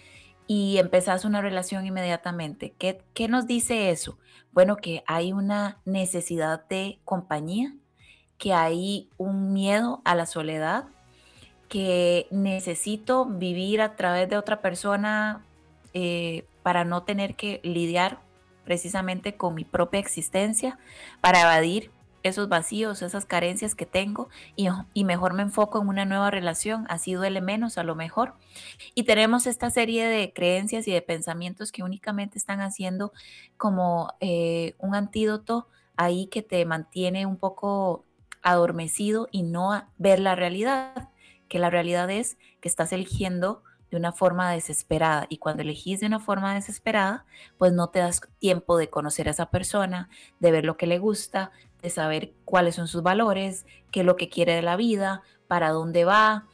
y 0.47 0.79
empezás 0.79 1.25
una 1.25 1.43
relación 1.43 1.87
inmediatamente. 1.87 2.75
¿Qué, 2.79 3.03
¿Qué 3.15 3.29
nos 3.29 3.47
dice 3.47 3.91
eso? 3.91 4.19
Bueno, 4.51 4.77
que 4.77 5.05
hay 5.07 5.33
una 5.33 5.79
necesidad 5.85 6.67
de 6.69 6.99
compañía, 7.05 7.75
que 8.39 8.55
hay 8.55 9.09
un 9.19 9.53
miedo 9.53 10.01
a 10.05 10.15
la 10.15 10.27
soledad, 10.27 10.85
que 11.69 12.27
necesito 12.31 13.27
vivir 13.27 13.83
a 13.83 13.97
través 13.97 14.29
de 14.31 14.37
otra 14.37 14.63
persona 14.63 15.45
eh, 15.93 16.47
para 16.63 16.85
no 16.85 17.03
tener 17.03 17.35
que 17.35 17.61
lidiar 17.63 18.21
precisamente 18.65 19.37
con 19.37 19.55
mi 19.55 19.65
propia 19.65 20.01
existencia, 20.01 20.79
para 21.21 21.43
evadir 21.43 21.91
esos 22.23 22.49
vacíos, 22.49 23.03
esas 23.03 23.27
carencias 23.27 23.75
que 23.75 23.87
tengo 23.87 24.29
y, 24.57 25.05
mejor 25.05 25.35
me 25.35 25.43
enfoco 25.43 25.81
en 25.81 25.89
una 25.89 26.05
nueva 26.05 26.31
relación, 26.31 26.87
así 26.89 27.15
duele 27.15 27.41
menos 27.41 27.79
a 27.79 27.83
lo 27.83 27.95
mejor. 27.95 28.35
Y 28.95 29.05
tenemos 29.05 29.47
esta 29.47 29.71
serie 29.71 30.07
de 30.07 30.33
creencias 30.33 30.87
y 30.89 30.93
de 30.93 31.03
pensamientos 31.03 31.73
que 31.73 31.83
únicamente 31.83 32.39
están 32.39 32.61
haciendo 32.61 33.13
como 33.57 34.13
eh, 34.21 34.75
un 34.79 34.95
antídoto 34.95 35.69
ahí 35.97 36.27
que 36.27 36.43
te 36.43 36.65
mantiene 36.65 37.27
un 37.27 37.37
poco 37.37 38.05
adormecido 38.43 39.29
y 39.31 39.43
no 39.43 39.85
ver 39.99 40.21
la 40.21 40.35
realidad, 40.35 41.09
que 41.49 41.59
la 41.59 41.71
realidad 41.71 42.11
es 42.11 42.39
que 42.61 42.69
estás 42.69 42.93
eligiendo 42.93 43.63
de 43.91 43.97
una 43.97 44.13
forma 44.13 44.51
desesperada. 44.53 45.27
Y 45.29 45.39
cuando 45.39 45.63
elegís 45.63 46.01
de 46.01 46.07
una 46.07 46.21
forma 46.21 46.55
desesperada, 46.55 47.25
pues 47.57 47.73
no 47.73 47.89
te 47.89 48.01
das 48.01 48.21
tiempo 48.39 48.77
de 48.77 48.91
conocer 48.91 49.29
a 49.29 49.33
esa 49.33 49.51
persona, 49.51 50.09
de 50.41 50.51
ver 50.51 50.65
lo 50.65 50.77
que 50.77 50.87
le 50.87 50.99
gusta, 50.99 51.53
de 51.83 51.91
saber 51.91 52.33
cuáles 52.45 52.75
son 52.75 52.89
sus 52.89 53.03
valores, 53.03 53.67
qué 53.91 54.01
es 54.01 54.07
lo 54.07 54.17
que 54.17 54.29
quiere 54.29 54.55
de 54.55 54.63
la 54.63 54.77
vida, 54.77 55.23
para 55.47 55.71
dónde 55.71 56.05
va, 56.05 56.47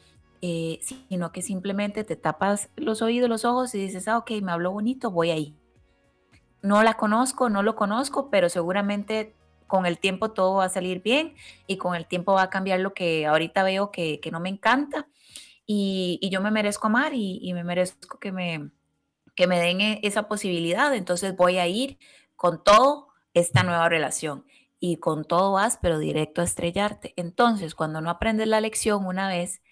eh, 0.43 0.79
sino 0.83 1.33
que 1.33 1.43
simplemente 1.43 2.05
te 2.05 2.17
tapas 2.17 2.69
los 2.77 3.03
oídos, 3.03 3.29
los 3.29 3.45
ojos 3.45 3.75
y 3.75 3.79
dices, 3.79 4.07
ah, 4.09 4.19
ok, 4.19 4.31
me 4.43 4.53
habló 4.53 4.73
bonito, 4.73 5.11
voy 5.11 5.31
ahí. 5.31 5.57
No 6.63 6.83
la 6.83 6.95
conozco, 6.95 7.51
no 7.51 7.63
lo 7.63 7.75
conozco, 7.75 8.31
pero 8.31 8.49
seguramente 8.49 9.35
con 9.67 9.87
el 9.87 9.99
tiempo 9.99 10.33
todo 10.33 10.57
va 10.57 10.65
a 10.65 10.69
salir 10.69 11.03
bien 11.03 11.35
y 11.67 11.77
con 11.77 11.95
el 11.95 12.07
tiempo 12.07 12.35
va 12.35 12.43
a 12.43 12.51
cambiar 12.51 12.81
lo 12.81 12.95
que 12.95 13.27
ahorita 13.27 13.63
veo 13.63 13.91
que, 13.91 14.21
no 14.33 14.41
me 14.41 14.49
encanta 14.49 15.09
y, 15.67 16.21
yo 16.31 16.41
me 16.41 16.51
merezco 16.51 16.89
amar 16.89 17.13
y, 17.15 17.53
me 17.55 17.65
merezco 17.65 18.19
que 18.19 18.33
me, 18.33 18.71
que 19.35 19.47
me 19.47 19.59
den 19.59 19.81
e, 19.81 20.01
esa 20.03 20.29
posibilidad. 20.29 20.95
Entonces 20.95 21.37
voy 21.37 21.59
a 21.59 21.67
ir 21.67 21.99
con 22.37 22.63
todo 22.63 23.09
esta 23.33 23.63
nueva 23.63 23.89
relación 23.89 24.45
y 24.81 24.99
con 24.99 25.25
todo 25.25 25.53
vas, 25.53 25.79
pero 25.81 25.99
directo 25.99 26.41
a 26.41 26.45
estrellarte. 26.45 27.15
Entonces, 27.17 27.75
cuando 27.75 28.01
no 28.01 28.11
aprendes 28.11 28.49
la 28.49 28.61
lección 28.61 29.07
una 29.07 29.29
vez, 29.29 29.63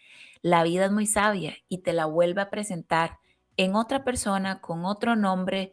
la 0.41 0.63
vida 0.65 0.87
es 0.87 0.93
muy 0.93 1.07
sabia 1.07 1.55
y 1.69 1.79
te 1.79 1.93
la 1.93 2.07
vuelve 2.07 2.41
a 2.41 2.51
presentar 2.51 3.19
en 3.57 3.77
otra 3.77 4.05
persona, 4.05 4.61
con 4.61 4.85
otro 4.85 5.15
nombre, 5.15 5.73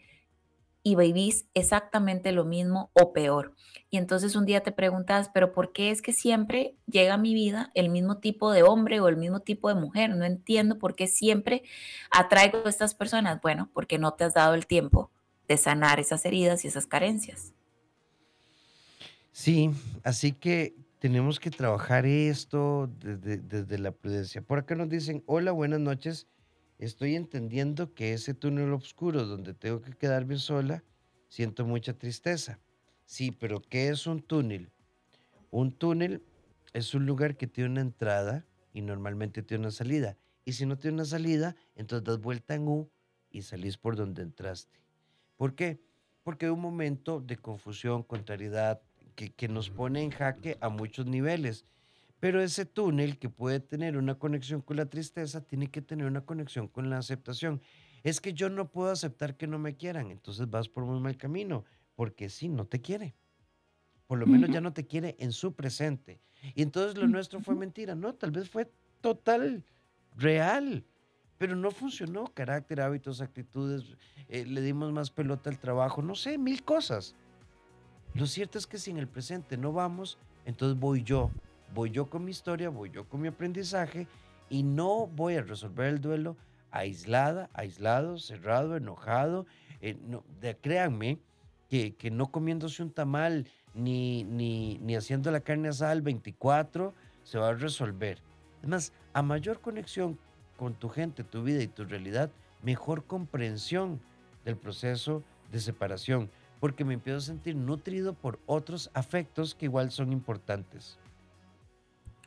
y 0.84 0.95
vivís 0.95 1.47
exactamente 1.53 2.32
lo 2.32 2.45
mismo 2.45 2.91
o 2.93 3.13
peor. 3.13 3.55
Y 3.91 3.97
entonces 3.97 4.36
un 4.36 4.45
día 4.45 4.62
te 4.62 4.71
preguntas, 4.71 5.32
pero 5.34 5.52
¿por 5.52 5.71
qué 5.71 5.89
es 5.89 6.02
que 6.02 6.13
siempre 6.13 6.75
llega 6.86 7.15
a 7.15 7.17
mi 7.17 7.34
vida 7.34 7.71
el 7.73 7.89
mismo 7.89 8.19
tipo 8.19 8.52
de 8.52 8.63
hombre 8.63 8.99
o 8.99 9.08
el 9.08 9.17
mismo 9.17 9.39
tipo 9.39 9.67
de 9.67 9.75
mujer? 9.75 10.12
No 10.12 10.25
entiendo 10.25 10.78
por 10.78 10.95
qué 10.95 11.08
siempre 11.08 11.63
atraigo 12.12 12.62
a 12.65 12.69
estas 12.69 12.93
personas. 12.93 13.41
Bueno, 13.41 13.69
porque 13.73 13.97
no 13.97 14.13
te 14.13 14.25
has 14.25 14.34
dado 14.34 14.54
el 14.54 14.67
tiempo 14.67 15.12
de 15.47 15.58
sanar 15.58 15.99
esas 15.99 16.23
heridas 16.25 16.63
y 16.63 16.67
esas 16.67 16.86
carencias. 16.86 17.54
Sí, 19.32 19.71
así 20.04 20.34
que 20.34 20.75
tenemos 20.99 21.39
que 21.39 21.49
trabajar 21.49 22.06
esto 22.06 22.91
desde, 22.99 23.38
desde 23.38 23.80
la 23.80 23.91
prudencia. 23.91 24.41
Por 24.41 24.60
acá 24.60 24.75
nos 24.75 24.89
dicen, 24.89 25.23
hola, 25.25 25.52
buenas 25.52 25.80
noches 25.80 26.28
estoy 26.80 27.15
entendiendo 27.15 27.93
que 27.93 28.13
ese 28.13 28.34
túnel 28.34 28.73
oscuro 28.73 29.25
donde 29.25 29.54
tengo 29.54 29.82
que 29.82 29.91
quedarme 29.91 30.38
sola, 30.38 30.84
siento 31.28 31.65
mucha 31.65 31.93
tristeza. 31.93 32.60
Sí, 33.10 33.32
pero 33.32 33.60
¿qué 33.60 33.89
es 33.89 34.06
un 34.06 34.22
túnel? 34.22 34.69
Un 35.50 35.72
túnel 35.72 36.22
es 36.74 36.93
un 36.93 37.08
lugar 37.08 37.38
que 37.38 37.48
tiene 37.48 37.72
una 37.72 37.82
entrada 37.82 38.45
y 38.72 38.84
normalmente 38.84 39.41
tiene 39.41 39.63
una 39.63 39.72
salida. 39.72 40.15
Y 40.45 40.54
si 40.54 40.67
no 40.67 40.78
tiene 40.78 40.93
una 40.93 41.06
salida, 41.06 41.56
entonces 41.76 42.06
das 42.06 42.22
vuelta 42.22 42.54
en 42.54 42.67
U 42.67 42.91
y 43.32 43.41
salís 43.41 43.78
por 43.78 43.95
donde 43.95 44.22
entraste. 44.22 44.80
¿Por 45.38 45.56
qué? 45.56 45.82
Porque 46.22 46.45
hay 46.45 46.52
un 46.52 46.62
momento 46.62 47.19
de 47.19 47.38
confusión, 47.38 48.04
contrariedad, 48.04 48.80
que, 49.15 49.32
que 49.32 49.48
nos 49.48 49.72
pone 49.72 50.04
en 50.04 50.12
jaque 50.12 50.60
a 50.62 50.69
muchos 50.69 51.08
niveles. 51.08 51.65
Pero 52.19 52.43
ese 52.43 52.67
túnel 52.67 53.17
que 53.17 53.28
puede 53.28 53.60
tener 53.60 53.98
una 53.98 54.19
conexión 54.19 54.62
con 54.62 54.78
la 54.78 54.86
tristeza, 54.86 55.41
tiene 55.41 55.72
que 55.72 55.82
tener 55.82 56.06
una 56.06 56.26
conexión 56.26 56.67
con 56.67 56.91
la 56.91 57.00
aceptación. 57.00 57.60
Es 58.04 58.22
que 58.22 58.34
yo 58.34 58.50
no 58.50 58.69
puedo 58.69 58.91
aceptar 58.91 59.36
que 59.36 59.48
no 59.48 59.58
me 59.58 59.76
quieran, 59.76 60.12
entonces 60.12 60.48
vas 60.48 60.69
por 60.69 60.86
muy 60.86 61.00
mal 61.00 61.17
camino, 61.17 61.65
porque 61.99 62.29
sí, 62.29 62.47
no 62.47 62.63
te 62.63 62.79
quiere. 62.79 63.13
Por 64.07 64.19
lo 64.19 64.25
menos 64.25 64.49
ya 64.51 64.62
no 64.62 64.71
te 64.71 64.88
quiere 64.88 65.17
en 65.19 65.33
su 65.33 65.53
presente. 65.53 66.21
Y 66.55 66.62
entonces 66.62 66.97
lo 66.97 67.09
nuestro 67.09 67.41
fue 67.41 67.55
mentira. 67.55 67.93
No, 67.93 68.15
tal 68.15 68.31
vez 68.31 68.49
fue 68.49 68.71
total, 69.01 69.65
real, 70.15 70.85
pero 71.38 71.57
no 71.57 71.71
funcionó. 71.71 72.33
Carácter, 72.33 72.79
hábitos, 72.79 73.19
actitudes, 73.19 73.97
eh, 74.29 74.45
le 74.45 74.62
dimos 74.62 74.93
más 74.93 75.12
pelota 75.12 75.49
al 75.49 75.59
trabajo, 75.59 76.01
no 76.01 76.15
sé, 76.15 76.38
mil 76.38 76.63
cosas. 76.63 77.15
Lo 78.13 78.27
cierto 78.27 78.57
es 78.57 78.65
que 78.65 78.77
si 78.77 78.91
en 78.91 78.97
el 78.97 79.09
presente 79.09 79.57
no 79.57 79.73
vamos, 79.73 80.17
entonces 80.45 80.79
voy 80.79 81.03
yo 81.03 81.29
voy 81.73 81.91
yo 81.91 82.09
con 82.09 82.23
mi 82.23 82.31
historia, 82.31 82.69
voy 82.69 82.91
yo 82.91 83.09
con 83.09 83.19
mi 83.19 83.27
aprendizaje 83.27 84.07
y 84.49 84.63
no 84.63 85.07
voy 85.07 85.35
a 85.35 85.41
resolver 85.41 85.88
el 85.88 85.99
duelo 85.99 86.38
aislada, 86.71 87.49
aislado, 87.51 88.17
cerrado, 88.19 88.77
enojado. 88.77 89.45
Eh, 89.81 89.97
no, 90.01 90.23
créanme 90.62 91.19
que, 91.69 91.95
que, 91.95 92.12
no 92.12 92.32
comiéndose 92.32 92.84
un 92.84 92.91
tamal 92.91 93.47
ni, 93.73 94.23
ni, 94.23 94.79
ni 94.79 94.95
haciendo 94.95 95.32
la 95.32 95.41
carne 95.41 95.69
asada 95.69 95.91
al 95.91 96.01
24 96.01 96.93
se 97.23 97.38
va 97.38 97.49
a 97.49 97.53
resolver. 97.53 98.21
Además, 98.60 98.91
a 99.13 99.21
mayor 99.21 99.62
conexión 99.62 100.19
con 100.58 100.73
tu 100.73 100.89
gente, 100.89 101.23
tu 101.23 101.43
vida 101.43 101.62
y 101.63 101.67
tu 101.67 101.86
realidad, 101.86 102.32
mejor 102.63 103.05
comprensión 103.05 104.01
del 104.43 104.58
proceso 104.58 105.23
de 105.51 105.60
separación, 105.60 106.29
porque 106.60 106.84
me 106.84 106.95
empiezo 106.95 107.19
a 107.19 107.21
sentir 107.21 107.55
nutrido 107.55 108.13
por 108.13 108.39
otros 108.45 108.91
afectos 108.93 109.55
que 109.55 109.65
igual 109.65 109.91
son 109.91 110.12
importantes. 110.12 110.99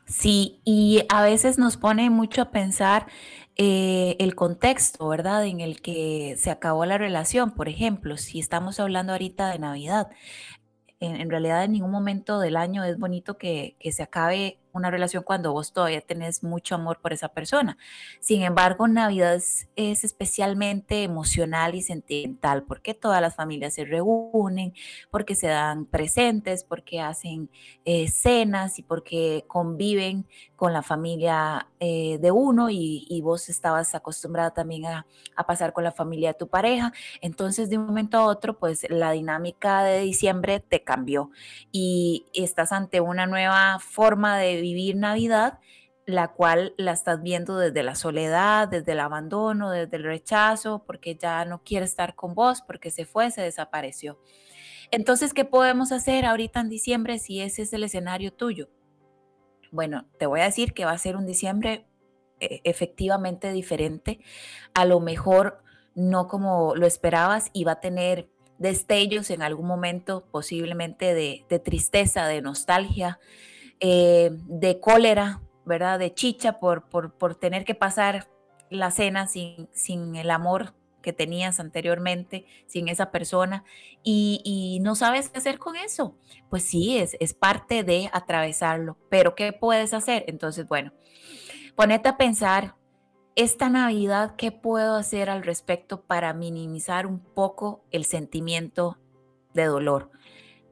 Sí, 0.05 0.61
y 0.65 1.05
a 1.09 1.23
veces 1.23 1.57
nos 1.57 1.77
pone 1.77 2.09
mucho 2.09 2.41
a 2.41 2.51
pensar 2.51 3.07
eh, 3.55 4.15
el 4.19 4.35
contexto, 4.35 5.07
¿verdad? 5.07 5.45
En 5.45 5.59
el 5.61 5.81
que 5.81 6.35
se 6.37 6.51
acabó 6.51 6.85
la 6.85 6.97
relación. 6.97 7.51
Por 7.51 7.69
ejemplo, 7.69 8.17
si 8.17 8.39
estamos 8.39 8.79
hablando 8.79 9.13
ahorita 9.13 9.49
de 9.51 9.59
Navidad, 9.59 10.09
en, 10.99 11.29
realidad 11.29 11.63
en 11.63 11.73
ningún 11.73 11.91
momento 11.91 12.39
del 12.39 12.57
año 12.57 12.83
es 12.83 12.97
bonito 12.97 13.37
que, 13.37 13.75
que 13.79 13.91
se 13.91 14.03
acabe 14.03 14.59
una 14.73 14.91
relación 14.91 15.23
cuando 15.23 15.53
vos 15.53 15.71
todavía 15.71 16.01
tenés 16.01 16.43
mucho 16.43 16.75
amor 16.75 16.99
por 16.99 17.13
esa 17.13 17.29
persona. 17.29 17.77
Sin 18.19 18.41
embargo, 18.41 18.87
Navidad 18.87 19.35
es, 19.35 19.67
especialmente 20.03 21.03
emocional 21.03 21.75
y 21.75 21.81
sentimental 21.81 22.63
porque 22.63 22.93
todas 22.93 23.21
las 23.21 23.35
familias 23.35 23.75
se 23.75 23.85
reúnen, 23.85 24.73
porque 25.11 25.35
se 25.35 25.47
dan 25.47 25.85
presentes, 25.85 26.63
porque 26.63 26.99
hacen 26.99 27.49
eh, 27.85 28.07
cenas 28.09 28.79
y 28.79 28.83
porque 28.83 29.45
conviven 29.47 30.25
con 30.55 30.73
la 30.73 30.81
familia 30.81 31.67
eh, 31.79 32.17
de 32.19 32.31
uno 32.31 32.69
y, 32.69 33.21
vos 33.23 33.47
estabas 33.47 33.95
acostumbrada 33.95 34.51
también 34.51 34.85
a, 34.85 35.05
a 35.35 35.45
pasar 35.45 35.71
con 35.71 35.83
la 35.83 35.91
familia 35.91 36.29
de 36.29 36.39
tu 36.39 36.47
pareja. 36.47 36.91
Entonces, 37.21 37.69
de 37.69 37.77
un 37.77 37.85
momento 37.85 38.17
a 38.17 38.25
otro, 38.25 38.57
pues 38.57 38.85
la 38.89 39.11
dinámica 39.11 39.83
de 39.83 39.99
diciembre 39.99 40.59
te 40.59 40.83
cambió 40.83 41.31
y 41.71 42.25
estás 42.33 42.71
ante 42.71 43.01
una 43.01 43.27
nueva 43.27 43.79
forma 43.79 44.37
de 44.37 44.61
vivir 44.63 44.95
Navidad, 44.95 45.59
la 46.05 46.29
cual 46.29 46.73
la 46.77 46.93
estás 46.93 47.21
viendo 47.21 47.57
desde 47.57 47.83
la 47.83 47.95
soledad, 47.95 48.67
desde 48.67 48.93
el 48.93 48.99
abandono, 48.99 49.69
desde 49.69 49.97
el 49.97 50.03
rechazo, 50.03 50.83
porque 50.85 51.15
ya 51.15 51.45
no 51.45 51.63
quiere 51.63 51.85
estar 51.85 52.15
con 52.15 52.33
vos, 52.33 52.61
porque 52.61 52.89
se 52.91 53.05
fue, 53.05 53.29
se 53.31 53.41
desapareció. 53.41 54.19
Entonces, 54.91 55.33
¿qué 55.33 55.45
podemos 55.45 55.91
hacer 55.91 56.25
ahorita 56.25 56.59
en 56.59 56.69
diciembre 56.69 57.19
si 57.19 57.41
ese 57.41 57.63
es 57.63 57.73
el 57.73 57.83
escenario 57.83 58.33
tuyo? 58.33 58.69
Bueno, 59.71 60.07
te 60.17 60.25
voy 60.25 60.41
a 60.41 60.45
decir 60.45 60.73
que 60.73 60.85
va 60.85 60.91
a 60.91 60.97
ser 60.97 61.15
un 61.15 61.25
diciembre 61.25 61.85
eh, 62.39 62.61
efectivamente 62.63 63.51
diferente. 63.51 64.19
A 64.73 64.85
lo 64.85 64.99
mejor 64.99 65.63
no 65.95 66.27
como 66.27 66.75
lo 66.75 66.85
esperabas 66.85 67.49
y 67.53 67.63
va 67.63 67.73
a 67.73 67.79
tener 67.79 68.29
destellos 68.57 69.29
en 69.29 69.41
algún 69.41 69.67
momento 69.67 70.25
posiblemente 70.31 71.13
de, 71.13 71.59
tristeza, 71.59 72.27
de 72.27 72.41
nostalgia, 72.41 73.19
eh, 73.85 74.29
de 74.31 74.79
cólera, 74.79 75.41
¿verdad? 75.65 75.99
De 75.99 76.13
chicha 76.13 76.57
por, 76.57 76.87
por, 76.87 77.35
tener 77.35 77.65
que 77.65 77.75
pasar 77.75 78.29
la 78.69 78.91
cena 78.91 79.27
sin, 79.27 79.67
sin 79.73 80.15
el 80.15 80.31
amor 80.31 80.73
que 81.01 81.11
tenías 81.11 81.59
anteriormente, 81.59 82.45
sin 82.65 82.87
esa 82.87 83.11
persona, 83.11 83.65
y, 84.01 84.79
no 84.83 84.95
sabes 84.95 85.27
qué 85.27 85.37
hacer 85.37 85.59
con 85.59 85.75
eso. 85.75 86.15
Pues 86.49 86.63
sí, 86.63 86.97
es, 86.97 87.17
es 87.19 87.33
parte 87.33 87.83
de 87.83 88.09
atravesarlo, 88.13 88.97
pero 89.09 89.35
¿qué 89.35 89.51
puedes 89.51 89.93
hacer? 89.93 90.23
Entonces, 90.27 90.65
bueno, 90.65 90.93
ponete 91.75 92.07
a 92.07 92.15
pensar 92.15 92.77
esta 93.35 93.67
Navidad, 93.67 94.37
¿qué 94.37 94.53
puedo 94.53 94.95
hacer 94.95 95.29
al 95.29 95.43
respecto 95.43 96.03
para 96.03 96.33
minimizar 96.33 97.05
un 97.05 97.19
poco 97.19 97.83
el 97.91 98.05
sentimiento 98.05 98.97
de 99.53 99.65
dolor? 99.65 100.09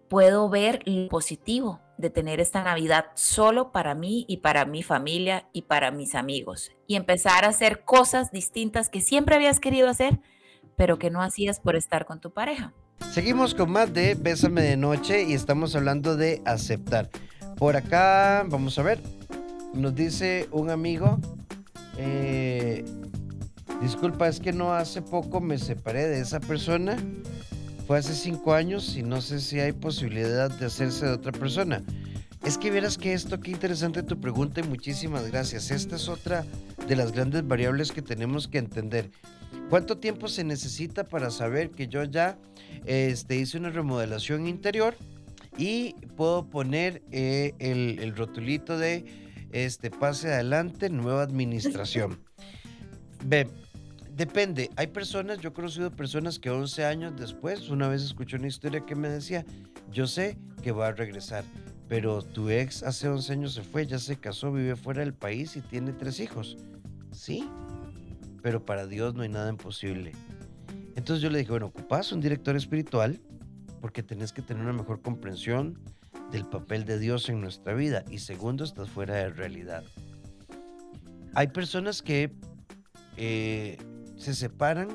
Puedo 0.07 0.47
ver 0.47 0.81
lo 0.85 1.09
positivo 1.09 1.81
de 1.97 2.09
tener 2.09 2.39
esta 2.39 2.63
Navidad 2.63 3.05
solo 3.13 3.71
para 3.71 3.95
mí 3.95 4.25
y 4.27 4.37
para 4.37 4.65
mi 4.65 4.83
familia 4.83 5.47
y 5.53 5.63
para 5.63 5.91
mis 5.91 6.15
amigos 6.15 6.71
y 6.87 6.95
empezar 6.95 7.45
a 7.45 7.49
hacer 7.49 7.83
cosas 7.83 8.31
distintas 8.31 8.89
que 8.89 9.01
siempre 9.01 9.35
habías 9.35 9.59
querido 9.59 9.87
hacer, 9.87 10.19
pero 10.75 10.97
que 10.97 11.09
no 11.09 11.21
hacías 11.21 11.59
por 11.59 11.75
estar 11.75 12.05
con 12.05 12.19
tu 12.19 12.31
pareja. 12.31 12.73
Seguimos 13.11 13.53
con 13.55 13.71
más 13.71 13.93
de 13.93 14.15
Bésame 14.15 14.61
de 14.61 14.77
Noche 14.77 15.23
y 15.23 15.33
estamos 15.33 15.75
hablando 15.75 16.15
de 16.15 16.41
aceptar. 16.45 17.09
Por 17.57 17.75
acá, 17.75 18.45
vamos 18.47 18.79
a 18.79 18.83
ver, 18.83 19.01
nos 19.73 19.93
dice 19.93 20.47
un 20.51 20.69
amigo, 20.69 21.19
eh, 21.97 22.83
disculpa, 23.81 24.27
es 24.27 24.39
que 24.39 24.53
no 24.53 24.73
hace 24.73 25.01
poco 25.01 25.41
me 25.41 25.57
separé 25.57 26.07
de 26.07 26.21
esa 26.21 26.39
persona. 26.39 26.97
Fue 27.91 27.99
hace 27.99 28.15
cinco 28.15 28.53
años 28.53 28.95
y 28.95 29.03
no 29.03 29.19
sé 29.19 29.41
si 29.41 29.59
hay 29.59 29.73
posibilidad 29.73 30.49
de 30.49 30.67
hacerse 30.67 31.07
de 31.07 31.11
otra 31.11 31.33
persona. 31.33 31.83
Es 32.41 32.57
que 32.57 32.71
verás 32.71 32.97
que 32.97 33.11
esto, 33.11 33.41
qué 33.41 33.51
interesante 33.51 34.01
tu 34.01 34.17
pregunta 34.17 34.61
y 34.61 34.63
muchísimas 34.63 35.29
gracias. 35.29 35.71
Esta 35.71 35.97
es 35.97 36.07
otra 36.07 36.45
de 36.87 36.95
las 36.95 37.11
grandes 37.11 37.45
variables 37.45 37.91
que 37.91 38.01
tenemos 38.01 38.47
que 38.47 38.59
entender. 38.59 39.11
¿Cuánto 39.69 39.97
tiempo 39.97 40.29
se 40.29 40.45
necesita 40.45 41.03
para 41.03 41.29
saber 41.31 41.71
que 41.71 41.89
yo 41.89 42.05
ya 42.05 42.37
este, 42.85 43.35
hice 43.35 43.57
una 43.57 43.71
remodelación 43.71 44.47
interior 44.47 44.95
y 45.57 45.91
puedo 46.15 46.49
poner 46.49 47.01
eh, 47.11 47.55
el, 47.59 47.99
el 47.99 48.15
rotulito 48.15 48.77
de 48.77 49.03
este, 49.51 49.91
pase 49.91 50.33
adelante, 50.33 50.89
nueva 50.89 51.23
administración. 51.23 52.21
Ve, 53.25 53.49
depende. 54.15 54.69
Hay 54.75 54.87
personas, 54.87 55.39
yo 55.39 55.49
he 55.49 55.53
conocido 55.53 55.91
personas 55.91 56.39
que 56.39 56.49
11 56.49 56.85
años 56.85 57.13
después, 57.17 57.69
una 57.69 57.87
vez 57.87 58.03
escuché 58.03 58.37
una 58.37 58.47
historia 58.47 58.85
que 58.85 58.95
me 58.95 59.09
decía, 59.09 59.45
yo 59.91 60.07
sé 60.07 60.37
que 60.61 60.71
va 60.71 60.87
a 60.87 60.91
regresar, 60.91 61.43
pero 61.87 62.21
tu 62.21 62.49
ex 62.49 62.83
hace 62.83 63.07
11 63.07 63.33
años 63.33 63.53
se 63.53 63.61
fue, 63.63 63.85
ya 63.85 63.99
se 63.99 64.17
casó, 64.17 64.51
vive 64.51 64.75
fuera 64.75 65.01
del 65.01 65.13
país 65.13 65.55
y 65.55 65.61
tiene 65.61 65.93
tres 65.93 66.19
hijos. 66.19 66.57
Sí, 67.11 67.49
pero 68.41 68.65
para 68.65 68.87
Dios 68.87 69.15
no 69.15 69.23
hay 69.23 69.29
nada 69.29 69.49
imposible. 69.49 70.13
Entonces 70.95 71.21
yo 71.21 71.29
le 71.29 71.39
dije, 71.39 71.51
bueno, 71.51 71.67
ocupas 71.67 72.11
un 72.11 72.21
director 72.21 72.55
espiritual 72.55 73.19
porque 73.81 74.03
tenés 74.03 74.31
que 74.31 74.41
tener 74.41 74.63
una 74.63 74.73
mejor 74.73 75.01
comprensión 75.01 75.79
del 76.31 76.45
papel 76.45 76.85
de 76.85 76.99
Dios 76.99 77.27
en 77.29 77.41
nuestra 77.41 77.73
vida 77.73 78.03
y 78.09 78.19
segundo, 78.19 78.63
estás 78.63 78.89
fuera 78.89 79.15
de 79.15 79.29
realidad. 79.29 79.83
Hay 81.33 81.47
personas 81.47 82.01
que 82.01 82.31
eh, 83.17 83.77
se 84.21 84.33
separan 84.33 84.89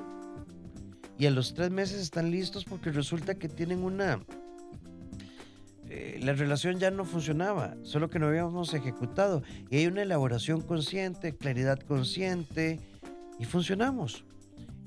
y 1.19 1.27
a 1.27 1.31
los 1.31 1.55
tres 1.55 1.71
meses 1.71 2.01
están 2.01 2.31
listos 2.31 2.65
porque 2.65 2.91
resulta 2.91 3.35
que 3.35 3.49
tienen 3.49 3.83
una... 3.83 4.21
Eh, 5.89 6.19
la 6.23 6.33
relación 6.33 6.79
ya 6.79 6.91
no 6.91 7.05
funcionaba, 7.05 7.77
solo 7.83 8.11
que 8.11 8.19
no 8.19 8.27
habíamos 8.27 8.75
ejecutado. 8.75 9.43
Y 9.71 9.79
hay 9.79 9.87
una 9.87 10.03
elaboración 10.03 10.61
consciente, 10.61 11.37
claridad 11.37 11.79
consciente 11.81 12.81
y 13.39 13.45
funcionamos. 13.45 14.25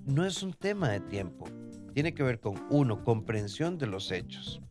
No 0.06 0.26
es 0.26 0.44
un 0.44 0.54
tema 0.54 0.90
de 0.90 1.00
tiempo, 1.00 1.48
tiene 1.94 2.14
que 2.14 2.24
ver 2.24 2.40
con, 2.40 2.62
uno, 2.70 3.04
comprensión 3.04 3.78
de 3.78 3.88
los 3.88 4.12
hechos 4.12 4.62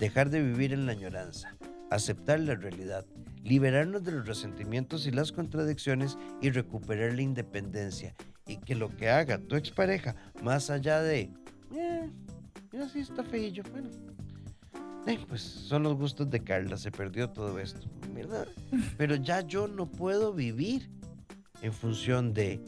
dejar 0.00 0.30
de 0.30 0.42
vivir 0.42 0.72
en 0.72 0.86
la 0.86 0.92
añoranza, 0.92 1.54
aceptar 1.90 2.40
la 2.40 2.54
realidad, 2.54 3.04
liberarnos 3.44 4.02
de 4.02 4.12
los 4.12 4.26
resentimientos 4.26 5.06
y 5.06 5.10
las 5.10 5.30
contradicciones 5.30 6.16
y 6.40 6.50
recuperar 6.50 7.12
la 7.12 7.22
independencia. 7.22 8.14
Y 8.50 8.56
que 8.56 8.74
lo 8.74 8.88
que 8.96 9.08
haga 9.08 9.38
tu 9.38 9.54
expareja, 9.54 10.16
más 10.42 10.70
allá 10.70 11.00
de, 11.00 11.30
eh, 11.72 12.10
mira 12.72 12.90
está 12.96 13.22
feillo, 13.22 13.62
bueno, 13.70 13.88
eh, 15.06 15.18
pues 15.28 15.40
son 15.40 15.84
los 15.84 15.94
gustos 15.94 16.28
de 16.30 16.40
Carla, 16.40 16.76
se 16.76 16.90
perdió 16.90 17.30
todo 17.30 17.60
esto, 17.60 17.88
¿verdad? 18.12 18.48
Pero 18.98 19.14
ya 19.14 19.42
yo 19.42 19.68
no 19.68 19.88
puedo 19.88 20.32
vivir 20.32 20.90
en 21.62 21.72
función 21.72 22.34
de 22.34 22.60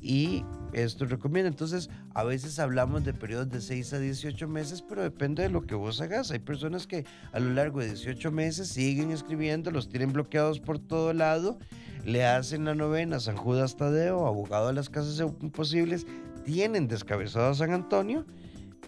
y 0.00 0.44
esto 0.72 1.04
recomienda. 1.06 1.48
Entonces, 1.48 1.90
a 2.14 2.22
veces 2.22 2.60
hablamos 2.60 3.04
de 3.04 3.12
periodos 3.12 3.50
de 3.50 3.60
6 3.60 3.94
a 3.94 3.98
18 3.98 4.46
meses, 4.46 4.80
pero 4.80 5.02
depende 5.02 5.42
de 5.42 5.48
lo 5.48 5.66
que 5.66 5.74
vos 5.74 6.00
hagas. 6.00 6.30
Hay 6.30 6.38
personas 6.38 6.86
que 6.86 7.04
a 7.32 7.40
lo 7.40 7.50
largo 7.50 7.80
de 7.80 7.86
18 7.88 8.30
meses 8.30 8.68
siguen 8.68 9.10
escribiendo, 9.10 9.72
los 9.72 9.88
tienen 9.88 10.12
bloqueados 10.12 10.60
por 10.60 10.78
todo 10.78 11.12
lado, 11.12 11.58
le 12.06 12.24
hacen 12.24 12.64
la 12.64 12.76
novena 12.76 13.18
San 13.18 13.36
Judas 13.36 13.76
Tadeo, 13.76 14.28
abogado 14.28 14.68
de 14.68 14.74
las 14.74 14.88
casas 14.88 15.18
imposibles, 15.42 16.06
tienen 16.44 16.86
descabezado 16.86 17.50
a 17.50 17.54
San 17.54 17.72
Antonio 17.72 18.24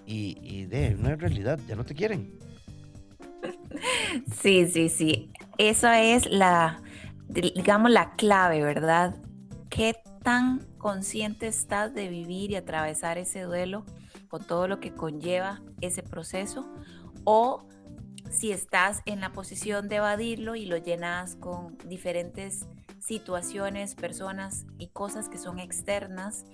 y, 0.06 0.64
de 0.66 0.96
una 0.98 1.16
realidad, 1.16 1.58
ya 1.66 1.74
no 1.76 1.84
te 1.84 1.94
quieren. 1.94 2.38
Sí, 4.40 4.66
sí, 4.66 4.88
sí. 4.88 5.30
Esa 5.58 6.02
es 6.02 6.26
la, 6.30 6.82
digamos, 7.28 7.90
la 7.90 8.12
clave, 8.16 8.62
¿verdad? 8.62 9.16
¿Qué 9.68 9.94
tan 10.22 10.60
consciente 10.78 11.46
estás 11.46 11.94
de 11.94 12.08
vivir 12.08 12.50
y 12.50 12.56
atravesar 12.56 13.18
ese 13.18 13.42
duelo 13.42 13.84
con 14.28 14.44
todo 14.44 14.66
lo 14.66 14.80
que 14.80 14.94
conlleva 14.94 15.60
ese 15.82 16.02
proceso 16.02 16.66
o 17.24 17.68
si 18.30 18.50
estás 18.50 19.02
en 19.04 19.20
la 19.20 19.32
posición 19.32 19.88
de 19.88 19.96
evadirlo 19.96 20.54
y 20.56 20.64
lo 20.64 20.78
llenas 20.78 21.36
con 21.36 21.76
diferentes 21.86 22.66
situaciones, 23.08 23.94
personas 23.94 24.66
y 24.78 24.88
cosas 24.88 25.30
que 25.30 25.38
son 25.38 25.58
externas 25.58 26.44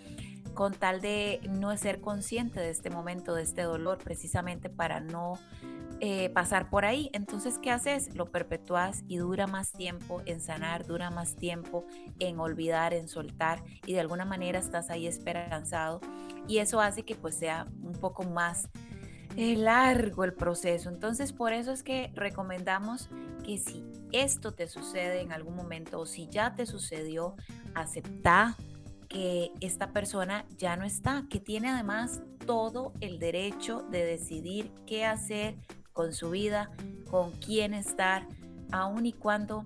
con 0.55 0.73
tal 0.73 1.01
de 1.01 1.41
no 1.51 1.77
ser 1.77 2.01
consciente 2.01 2.61
de 2.61 2.71
este 2.71 2.91
momento, 2.91 3.35
de 3.35 3.43
este 3.43 3.63
dolor, 3.63 3.99
precisamente 3.99 4.71
para 4.71 5.01
no 5.01 5.37
eh, 5.99 6.31
pasar 6.31 6.71
por 6.71 6.85
ahí. 6.85 7.11
Entonces, 7.13 7.59
¿qué 7.59 7.73
haces? 7.73 8.15
Lo 8.15 8.31
perpetúas 8.31 9.03
y 9.09 9.17
dura 9.17 9.49
más 9.49 9.73
tiempo 9.73 10.23
en 10.27 10.41
sanar, 10.41 10.87
dura 10.87 11.11
más 11.11 11.35
tiempo 11.35 11.87
en 12.21 12.39
olvidar, 12.39 12.95
en 12.95 13.09
soltar 13.09 13.65
y 13.85 13.95
de 13.95 14.01
alguna 14.01 14.25
manera 14.25 14.61
estás 14.61 14.91
ahí 14.91 15.09
esperanzado 15.09 16.01
y 16.47 16.59
eso 16.59 16.81
hace 16.81 17.03
que 17.03 17.17
pues 17.17 17.35
sea 17.35 17.67
un 17.83 17.95
poco 17.95 18.23
más 18.23 18.69
eh, 19.37 19.57
largo 19.57 20.23
el 20.23 20.35
proceso. 20.35 20.89
Entonces, 20.89 21.33
por 21.33 21.53
eso 21.53 21.73
es 21.73 21.83
que 21.83 22.13
recomendamos 22.15 23.11
que 23.45 23.59
si 23.59 23.85
esto 24.15 24.53
te 24.53 24.69
sucede 24.69 25.21
en 25.21 25.33
algún 25.33 25.57
momento 25.57 26.01
o 26.01 26.07
si 26.07 26.29
ya 26.29 26.55
te 26.55 26.67
sucedió, 26.67 27.35
acepta 27.75 28.57
que 29.09 29.53
esta 29.61 29.93
persona 29.93 30.47
ya 30.57 30.77
no 30.77 30.85
está, 30.85 31.25
que 31.29 31.41
tiene 31.41 31.69
además 31.69 32.23
todo 32.47 32.93
el 33.01 33.19
derecho 33.19 33.83
de 33.91 34.05
decidir 34.05 34.73
qué 34.87 35.05
hacer, 35.05 35.57
con 35.93 36.13
su 36.13 36.31
vida, 36.31 36.71
con 37.09 37.31
quién 37.33 37.73
estar, 37.73 38.27
aun 38.73 39.07
y 39.07 39.13
cuando 39.13 39.65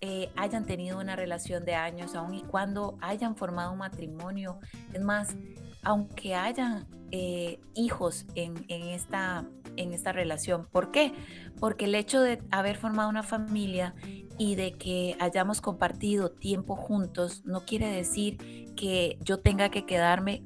eh, 0.00 0.30
hayan 0.34 0.64
tenido 0.64 0.98
una 0.98 1.14
relación 1.14 1.64
de 1.64 1.74
años, 1.74 2.14
aun 2.14 2.34
y 2.34 2.42
cuando 2.42 2.98
hayan 3.00 3.36
formado 3.36 3.72
un 3.72 3.78
matrimonio. 3.78 4.58
Es 4.92 5.00
más, 5.00 5.36
aunque 5.82 6.34
hayan 6.34 6.86
eh, 7.12 7.58
hijos 7.74 8.26
en, 8.36 8.64
esta, 8.68 9.44
en 9.76 9.92
esta 9.92 10.12
relación. 10.12 10.68
¿Por 10.70 10.90
qué? 10.90 11.12
Porque 11.58 11.86
el 11.86 11.94
hecho 11.94 12.20
de 12.20 12.40
haber 12.50 12.76
formado 12.76 13.08
una 13.08 13.22
familia 13.22 13.94
y 14.38 14.54
de 14.54 14.72
que 14.72 15.16
hayamos 15.18 15.60
compartido 15.60 16.30
tiempo 16.30 16.76
juntos 16.76 17.42
no 17.44 17.64
quiere 17.64 17.88
decir 17.88 18.36
que 18.76 19.18
yo 19.22 19.40
tenga 19.40 19.70
que 19.70 19.86
quedarme 19.86 20.44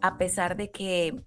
a 0.00 0.18
pesar 0.18 0.56
de 0.56 0.70
que 0.70 1.20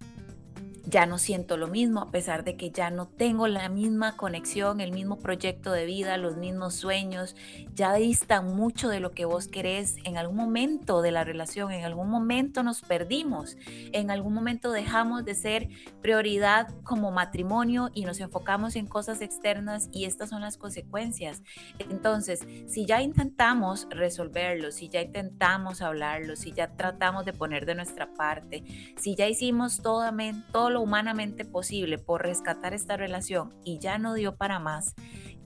ya 0.90 1.06
no 1.06 1.18
siento 1.18 1.56
lo 1.56 1.68
mismo, 1.68 2.02
a 2.02 2.12
pesar 2.12 2.44
de 2.44 2.58
que 2.58 2.72
ya 2.72 2.90
no 2.90 3.08
tengo 3.08 3.48
la 3.48 3.70
misma 3.70 4.18
conexión, 4.18 4.82
el 4.82 4.92
mismo 4.92 5.18
proyecto 5.18 5.72
de 5.72 5.86
vida, 5.86 6.18
los 6.18 6.38
mismos 6.38 6.74
sueños, 6.74 7.36
ya 7.76 7.94
distan 7.94 8.56
mucho 8.56 8.90
de 8.90 9.00
lo 9.00 9.12
que 9.12 9.26
vos 9.26 9.48
querés. 9.48 9.98
En 10.04 10.18
algún 10.18 10.38
momento 10.38 11.02
de 11.02 11.12
la 11.12 11.24
relación, 11.24 11.72
en 11.72 11.86
algún 11.86 12.10
momento 12.10 12.64
nos 12.64 12.82
perdimos, 12.82 13.58
en 13.92 14.10
algún 14.10 14.34
momento 14.34 14.72
dejamos 14.72 15.26
de 15.26 15.36
ser 15.36 15.70
prioridad 16.02 16.68
como 16.84 17.12
matrimonio 17.12 17.90
y 17.94 18.06
nos 18.06 18.20
enfocamos 18.20 18.76
en 18.76 18.88
cosas 18.88 19.22
externas 19.22 19.90
y 19.92 20.06
estas 20.06 20.30
son 20.30 20.42
las 20.42 20.58
consecuencias. 20.58 21.44
Entonces, 21.78 22.48
si 22.68 22.86
ya 22.86 23.02
intentamos 23.02 23.88
resolverlo, 23.90 24.72
si 24.72 24.90
ya 24.90 25.02
intentamos 25.02 25.82
hablarlo, 25.82 26.36
si 26.36 26.52
ya 26.52 26.76
tratamos 26.76 27.26
de 27.26 27.34
poner 27.34 27.66
de 27.66 27.76
nuestra 27.76 28.14
parte, 28.14 28.64
si 28.98 29.16
ya 29.16 29.28
hicimos 29.28 29.82
todo, 29.82 30.10
todo 30.52 30.70
lo 30.70 30.79
humanamente 30.80 31.46
posible 31.46 31.98
por 31.98 32.24
rescatar 32.24 32.74
esta 32.74 32.98
relación 32.98 33.54
y 33.64 33.80
ya 33.80 33.98
no 33.98 34.14
dio 34.14 34.36
para 34.36 34.60
más, 34.60 34.96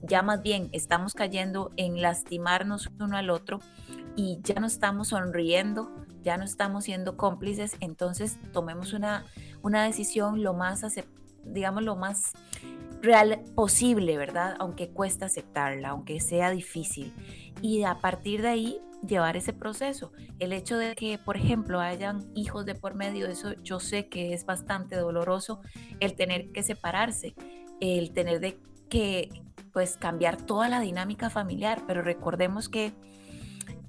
ya 0.02 0.22
más 0.22 0.42
bien 0.42 0.68
estamos 0.72 1.14
cayendo 1.14 1.72
en 1.76 2.00
lastimarnos 2.02 2.90
uno 3.00 3.16
al 3.16 3.30
otro 3.30 3.60
y 4.16 4.40
ya 4.42 4.60
no 4.60 4.66
estamos 4.66 5.08
sonriendo, 5.08 5.90
ya 6.22 6.36
no 6.36 6.44
estamos 6.44 6.84
siendo 6.84 7.16
cómplices, 7.16 7.76
entonces 7.80 8.38
tomemos 8.52 8.92
una, 8.92 9.24
una 9.62 9.84
decisión 9.84 10.42
lo 10.42 10.54
más, 10.54 10.84
digamos, 11.46 11.82
lo 11.82 11.96
más 11.96 12.32
real 13.00 13.42
posible, 13.54 14.16
¿verdad? 14.16 14.56
Aunque 14.58 14.90
cuesta 14.90 15.26
aceptarla, 15.26 15.90
aunque 15.90 16.20
sea 16.20 16.50
difícil. 16.50 17.12
Y 17.60 17.84
a 17.84 18.00
partir 18.00 18.42
de 18.42 18.48
ahí, 18.48 18.80
llevar 19.06 19.36
ese 19.36 19.52
proceso. 19.52 20.12
El 20.38 20.52
hecho 20.52 20.78
de 20.78 20.94
que, 20.94 21.18
por 21.18 21.36
ejemplo, 21.36 21.80
hayan 21.80 22.30
hijos 22.34 22.64
de 22.66 22.74
por 22.74 22.94
medio, 22.94 23.26
eso 23.26 23.52
yo 23.62 23.80
sé 23.80 24.08
que 24.08 24.32
es 24.32 24.46
bastante 24.46 24.96
doloroso, 24.96 25.60
el 26.00 26.14
tener 26.14 26.50
que 26.52 26.62
separarse, 26.62 27.34
el 27.80 28.12
tener 28.12 28.40
de 28.40 28.58
que, 28.88 29.42
pues, 29.72 29.96
cambiar 29.96 30.40
toda 30.40 30.68
la 30.68 30.80
dinámica 30.80 31.30
familiar, 31.30 31.82
pero 31.86 32.02
recordemos 32.02 32.68
que 32.68 32.94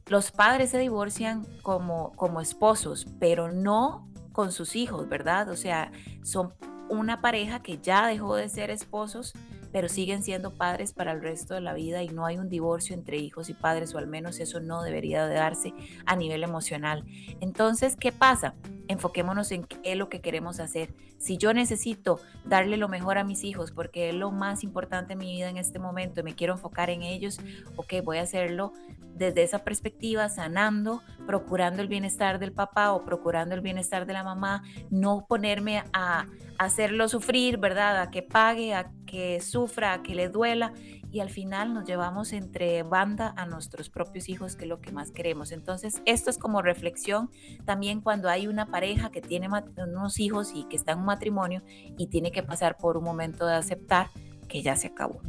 los 0.08 0.32
padres 0.32 0.70
se 0.70 0.78
divorcian 0.78 1.46
como, 1.62 2.12
como 2.15 2.41
esposos, 2.41 3.08
pero 3.20 3.52
no 3.52 4.08
con 4.32 4.52
sus 4.52 4.76
hijos, 4.76 5.08
¿verdad? 5.08 5.50
O 5.50 5.56
sea, 5.56 5.91
son 6.24 6.54
una 6.89 7.21
pareja 7.21 7.62
que 7.62 7.78
ya 7.78 8.08
dejó 8.08 8.36
de 8.36 8.50
ser 8.50 8.69
esposos, 8.69 9.34
pero 9.71 9.89
siguen 9.89 10.24
siendo 10.24 10.52
padres 10.52 10.93
para 10.93 11.12
el 11.12 11.21
resto 11.21 11.54
de 11.54 11.62
la 11.62 11.74
vida 11.74 12.02
y 12.02 12.10
no 12.10 12.26
hay 12.26 12.38
un 12.38 12.50
divorcio 12.50 12.95
entre 12.95 13.17
hijos 13.17 13.50
y 13.50 13.54
padres, 13.54 13.93
o 13.93 13.98
al 13.98 14.08
menos 14.08 14.39
eso 14.39 14.60
no 14.60 14.84
debería 14.84 15.28
de 15.28 15.36
darse 15.36 15.74
a 16.06 16.15
nivel 16.15 16.43
emocional. 16.43 17.04
Entonces, 17.41 17.95
¿qué 17.95 18.12
pasa? 18.12 18.56
Enfoquémonos 18.88 19.52
en 19.52 19.63
qué 19.63 19.80
es 19.84 19.98
lo 19.98 20.10
que 20.10 20.21
queremos 20.21 20.60
hacer. 20.60 20.93
Si 21.17 21.38
yo 21.38 21.54
necesito 21.54 22.19
darle 22.43 22.78
lo 22.78 22.88
mejor 22.88 23.17
a 23.17 23.24
mis 23.24 23.43
hijos 23.43 23.71
porque 23.71 24.10
es 24.10 24.15
lo 24.15 24.32
más 24.32 24.63
importante 24.63 25.13
en 25.13 25.19
mi 25.19 25.36
vida 25.36 25.50
en 25.50 25.58
este 25.58 25.80
momento 25.80 26.19
y 26.19 26.24
me 26.24 26.36
quiero 26.36 26.54
enfocar 26.54 26.89
en 26.89 27.04
ellos, 27.04 27.39
ok, 27.76 27.95
voy 28.04 28.17
a 28.17 28.24
hacerlo 28.24 28.74
desde 29.15 29.43
esa 29.43 29.60
perspectiva, 29.60 30.28
sanando, 30.28 31.02
procurando 31.26 31.82
el 31.82 31.88
bienestar 31.88 32.38
del 32.38 32.52
papá 32.52 32.91
o 32.91 33.06
procurando 33.06 33.56
el 33.56 33.62
bienestar 33.62 34.06
de 34.06 34.13
la 34.13 34.24
mamá, 34.24 34.63
no 34.89 35.26
ponerme 35.28 35.84
a 35.93 36.28
hacerlo 36.58 37.08
sufrir, 37.08 37.58
¿verdad? 37.58 38.02
A 38.02 38.12
que 38.12 38.21
pague, 38.21 38.74
a 38.74 38.91
que 39.06 39.39
sufra, 39.39 39.93
a 39.93 40.04
que 40.04 40.15
le 40.15 40.28
duela 40.28 40.74
y 41.15 41.21
al 41.21 41.30
final 41.30 41.73
nos 41.73 41.86
llevamos 41.86 42.34
entre 42.34 42.84
banda 42.84 43.34
a 43.38 43.45
nuestros 43.45 43.89
propios 43.89 44.28
hijos, 44.28 44.58
que 44.58 44.65
es 44.65 44.69
lo 44.69 44.82
que 44.82 44.91
más 44.91 45.12
queremos. 45.12 45.54
Entonces, 45.54 46.01
esto 46.06 46.30
es 46.30 46.38
como 46.38 46.62
reflexión 46.62 47.30
también 47.63 48.01
cuando 48.01 48.28
hay 48.28 48.47
una 48.47 48.65
pareja 48.65 49.12
que 49.12 49.21
tiene 49.21 49.47
unos 49.78 50.19
hijos 50.19 50.51
y 50.54 50.65
que 50.65 50.75
está 50.75 50.91
en 50.91 50.99
un 50.99 51.06
matrimonio 51.06 51.63
y 51.97 52.08
tiene 52.08 52.34
que 52.34 52.43
pasar 52.43 52.75
por 52.75 52.97
un 52.97 53.06
momento 53.06 53.45
de 53.45 53.56
aceptar 53.56 54.10
que 54.49 54.62
ya 54.62 54.75
se 54.75 54.88
acabó. 54.88 55.21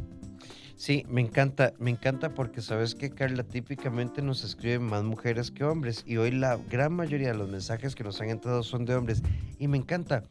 Sí, 0.74 1.06
me 1.08 1.20
encanta, 1.20 1.72
me 1.78 1.92
encanta 1.92 2.34
porque 2.34 2.62
sabes 2.62 2.96
que 2.96 3.10
Carla 3.10 3.44
típicamente 3.44 4.22
nos 4.22 4.42
escriben 4.42 4.82
más 4.82 5.04
mujeres 5.04 5.52
que 5.52 5.62
hombres 5.62 6.02
y 6.04 6.16
hoy 6.16 6.32
la 6.32 6.56
gran 6.68 6.94
mayoría 6.94 7.28
de 7.28 7.38
los 7.38 7.48
mensajes 7.48 7.94
que 7.94 8.02
nos 8.02 8.20
han 8.20 8.30
entrado 8.30 8.64
son 8.64 8.86
de 8.86 8.96
hombres 8.96 9.22
y 9.60 9.68
me 9.68 9.78
encanta 9.78 10.24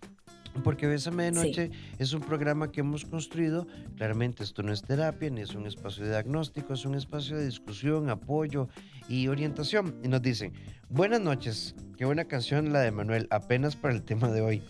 porque 0.63 0.87
Besa 0.87 1.11
Medianoche 1.11 1.71
es 1.99 2.13
un 2.13 2.21
programa 2.21 2.71
que 2.71 2.81
hemos 2.81 3.05
construido. 3.05 3.67
Claramente 3.97 4.43
esto 4.43 4.63
no 4.63 4.71
es 4.71 4.81
terapia, 4.81 5.29
ni 5.29 5.41
es 5.41 5.55
un 5.55 5.67
espacio 5.67 6.03
de 6.03 6.11
diagnóstico, 6.11 6.73
es 6.73 6.85
un 6.85 6.95
espacio 6.95 7.37
de 7.37 7.45
discusión, 7.45 8.09
apoyo 8.09 8.67
y 9.09 9.27
orientación. 9.27 9.95
Y 10.03 10.07
nos 10.07 10.21
dicen, 10.21 10.53
buenas 10.89 11.21
noches, 11.21 11.75
qué 11.97 12.05
buena 12.05 12.25
canción 12.25 12.73
la 12.73 12.81
de 12.81 12.91
Manuel, 12.91 13.27
apenas 13.29 13.75
para 13.75 13.93
el 13.93 14.03
tema 14.03 14.29
de 14.29 14.41
hoy. 14.41 14.63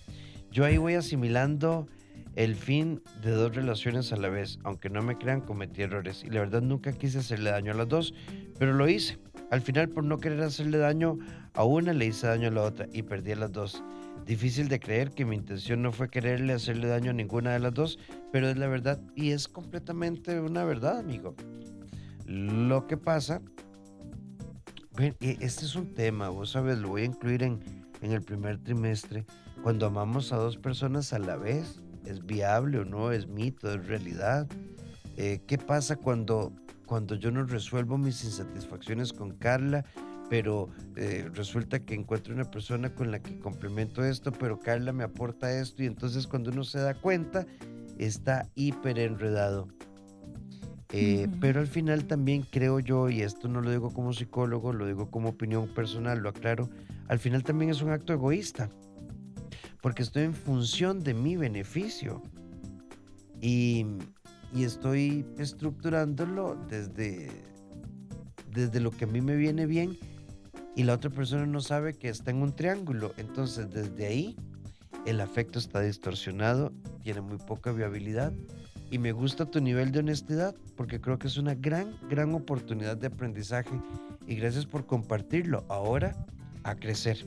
Yo 0.52 0.66
ahí 0.66 0.78
voy 0.78 0.96
asimilando 0.96 1.88
el 2.36 2.56
fin 2.56 3.02
de 3.22 3.32
dos 3.32 3.56
relaciones 3.56 4.12
a 4.12 4.18
la 4.18 4.30
vez. 4.30 4.60
Aunque 4.64 4.90
no 4.90 5.02
me 5.02 5.18
crean, 5.18 5.42
cometí 5.42 5.82
errores. 5.82 6.24
Y 6.24 6.30
la 6.30 6.42
verdad 6.42 6.62
nunca 6.62 6.92
quise 6.92 7.20
hacerle 7.20 7.52
daño 7.52 7.72
a 7.72 7.76
las 7.76 7.88
dos, 7.88 8.14
pero 8.60 8.74
lo 8.74 8.88
hice. 8.88 9.18
Al 9.52 9.62
final, 9.62 9.90
por 9.90 10.04
no 10.04 10.18
querer 10.18 10.42
hacerle 10.42 10.78
daño 10.78 11.18
a 11.54 11.64
una, 11.64 11.94
le 11.94 12.08
hice 12.08 12.28
daño 12.28 12.50
a 12.50 12.52
la 12.52 12.64
otra 12.64 12.88
y 12.92 13.04
perdí 13.04 13.32
a 13.32 13.38
las 13.38 13.52
dos. 13.52 13.84
Difícil 14.26 14.70
de 14.70 14.80
creer 14.80 15.12
que 15.12 15.24
mi 15.24 15.36
intención 15.36 15.84
no 15.84 15.92
fue 15.92 16.10
quererle 16.10 16.54
hacerle 16.54 16.88
daño 16.88 17.12
a 17.12 17.14
ninguna 17.14 17.54
de 17.54 17.60
las 17.60 17.74
dos, 17.74 18.00
pero 18.32 18.50
es 18.50 18.58
la 18.58 18.68
verdad 18.68 19.00
y 19.16 19.32
es 19.32 19.48
completamente 19.48 20.40
una 20.40 20.64
verdad, 20.64 20.98
amigo. 20.98 21.36
Lo 22.26 22.88
que 22.88 22.98
pasa, 22.98 23.40
e, 24.98 25.14
este 25.42 25.66
es 25.66 25.76
un 25.76 25.94
tema, 25.94 26.30
vos 26.30 26.52
sabes, 26.52 26.80
lo 26.80 26.90
voy 26.90 27.04
a 27.04 27.06
incluir 27.06 27.44
en, 27.44 27.60
en 28.02 28.14
el 28.14 28.24
primer 28.24 28.58
trimestre. 28.58 29.26
Cuando 29.62 29.86
amamos 29.86 30.34
a 30.34 30.38
dos 30.38 30.58
personas 30.58 31.14
a 31.14 31.20
la 31.20 31.38
vez, 31.38 31.82
¿es 32.06 32.26
viable 32.26 32.80
o 32.80 32.86
no? 32.86 33.12
¿Es 33.12 33.28
mito? 33.28 33.72
¿Es 33.72 33.86
realidad? 33.86 34.48
Eh, 35.18 35.40
¿Qué 35.46 35.60
pasa 35.60 35.96
cuando, 35.96 36.52
cuando 36.86 37.16
yo 37.16 37.30
no 37.32 37.44
resuelvo 37.44 37.98
mis 37.98 38.24
insatisfacciones 38.24 39.14
con 39.14 39.32
Carla 39.38 39.86
pero 40.30 40.70
eh, 40.96 41.30
resulta 41.34 41.80
que 41.80 41.94
encuentro 41.94 42.34
una 42.34 42.50
persona 42.50 42.94
con 42.94 43.12
la 43.12 43.22
que 43.22 43.40
complemento 43.40 44.04
esto, 44.04 44.32
pero 44.32 44.60
Carla 44.60 44.92
me 44.92 45.04
aporta 45.04 45.52
esto 45.52 45.84
y 45.84 45.86
entonces 45.86 46.28
cuando 46.28 46.52
uno 46.52 46.64
se 46.64 46.80
da 46.80 46.96
cuenta 46.96 47.46
está 47.98 48.50
hiper 48.56 49.00
enredado. 49.00 49.68
Eh, 50.92 51.28
pero 51.42 51.60
al 51.60 51.68
final 51.68 52.06
también 52.06 52.44
creo 52.44 52.80
yo, 52.80 53.10
y 53.10 53.22
esto 53.22 53.48
no 53.48 53.60
lo 53.60 53.72
digo 53.72 53.92
como 53.92 54.14
psicólogo, 54.14 54.72
lo 54.72 54.86
digo 54.86 55.10
como 55.10 55.30
opinión 55.30 55.68
personal, 55.74 56.20
lo 56.20 56.30
aclaro, 56.30 56.70
al 57.08 57.20
final 57.20 57.44
también 57.44 57.72
es 57.72 57.82
un 57.82 57.90
acto 57.92 58.14
egoísta, 58.14 58.70
porque 59.82 60.04
estoy 60.04 60.24
en 60.24 60.34
función 60.34 61.04
de 61.04 61.14
mi 61.14 61.36
beneficio 61.36 62.22
y, 63.42 63.86
y 64.54 64.64
estoy 64.64 65.26
estructurándolo 65.38 66.56
desde, 66.70 67.30
desde 68.54 68.80
lo 68.80 68.92
que 68.92 69.04
a 69.04 69.08
mí 69.08 69.22
me 69.22 69.36
viene 69.36 69.66
bien 69.66 69.98
y 70.76 70.84
la 70.84 70.94
otra 70.94 71.10
persona 71.10 71.46
no 71.46 71.62
sabe 71.62 71.94
que 71.94 72.10
está 72.10 72.32
en 72.32 72.42
un 72.42 72.56
triángulo. 72.56 73.14
Entonces 73.18 73.70
desde 73.70 74.08
ahí 74.08 74.36
el 75.06 75.22
afecto 75.22 75.60
está 75.60 75.82
distorsionado, 75.82 76.72
tiene 77.04 77.22
muy 77.22 77.38
poca 77.38 77.72
viabilidad 77.72 78.34
y 78.92 79.00
me 79.00 79.12
gusta 79.12 79.46
tu 79.46 79.62
nivel 79.62 79.92
de 79.92 80.00
honestidad 80.00 80.56
porque 80.76 81.00
creo 81.00 81.18
que 81.18 81.28
es 81.28 81.38
una 81.38 81.56
gran, 81.56 81.98
gran 82.10 82.34
oportunidad 82.34 82.98
de 82.98 83.08
aprendizaje 83.08 83.80
y 84.28 84.36
gracias 84.36 84.66
por 84.66 84.86
compartirlo. 84.86 85.66
Ahora 85.70 86.16
a 86.64 86.76
crecer. 86.76 87.26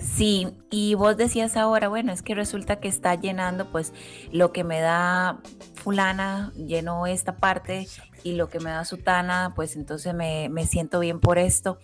Sí, 0.00 0.48
y 0.70 0.94
vos 0.94 1.16
decías 1.16 1.56
ahora, 1.56 1.88
bueno, 1.88 2.12
es 2.12 2.22
que 2.22 2.34
resulta 2.34 2.80
que 2.80 2.88
está 2.88 3.14
llenando 3.14 3.70
pues 3.70 3.92
lo 4.32 4.52
que 4.52 4.64
me 4.64 4.80
da 4.80 5.40
fulana, 5.74 6.52
llenó 6.56 7.06
esta 7.06 7.36
parte 7.36 7.86
y 8.24 8.32
lo 8.32 8.48
que 8.48 8.58
me 8.58 8.70
da 8.70 8.84
sutana, 8.84 9.52
pues 9.54 9.76
entonces 9.76 10.12
me, 10.12 10.48
me 10.48 10.66
siento 10.66 10.98
bien 10.98 11.20
por 11.20 11.38
esto 11.38 11.78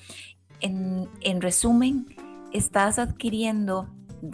en, 0.61 1.41
resumen, 1.41 2.07
estás 2.53 2.99
adquiriendo 2.99 3.89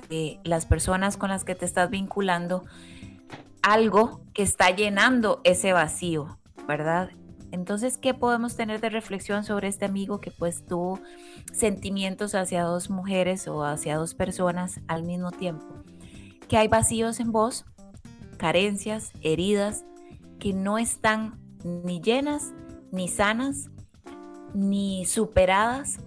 de 0.08 0.40
las 0.44 0.66
personas 0.66 1.16
con 1.16 1.30
las 1.30 1.44
que 1.44 1.54
te 1.54 1.64
estás 1.64 1.90
vinculando 1.90 2.64
algo 3.62 4.20
que 4.32 4.42
está 4.42 4.70
llenando 4.70 5.40
ese 5.44 5.72
vacío, 5.72 6.38
¿verdad? 6.66 7.10
Entonces, 7.52 7.96
¿qué 7.96 8.12
podemos 8.12 8.56
tener 8.56 8.80
de 8.80 8.90
reflexión 8.90 9.44
sobre 9.44 9.68
este 9.68 9.84
amigo 9.84 10.20
que 10.20 10.30
pues 10.30 10.64
tuvo 10.66 11.00
sentimientos 11.52 12.34
hacia 12.34 12.64
dos 12.64 12.90
mujeres 12.90 13.48
o 13.48 13.64
hacia 13.64 13.96
dos 13.96 14.14
personas 14.14 14.80
al 14.88 15.04
mismo 15.04 15.30
tiempo? 15.30 15.66
Que 16.48 16.58
hay 16.58 16.68
vacíos 16.68 17.20
en 17.20 17.32
vos, 17.32 17.64
carencias, 18.36 19.12
heridas, 19.22 19.84
que 20.38 20.52
no 20.52 20.78
están 20.78 21.38
ni 21.64 22.00
llenas, 22.00 22.52
ni 22.92 23.08
sanas, 23.08 23.70
ni 24.54 25.04
superadas 25.04 26.00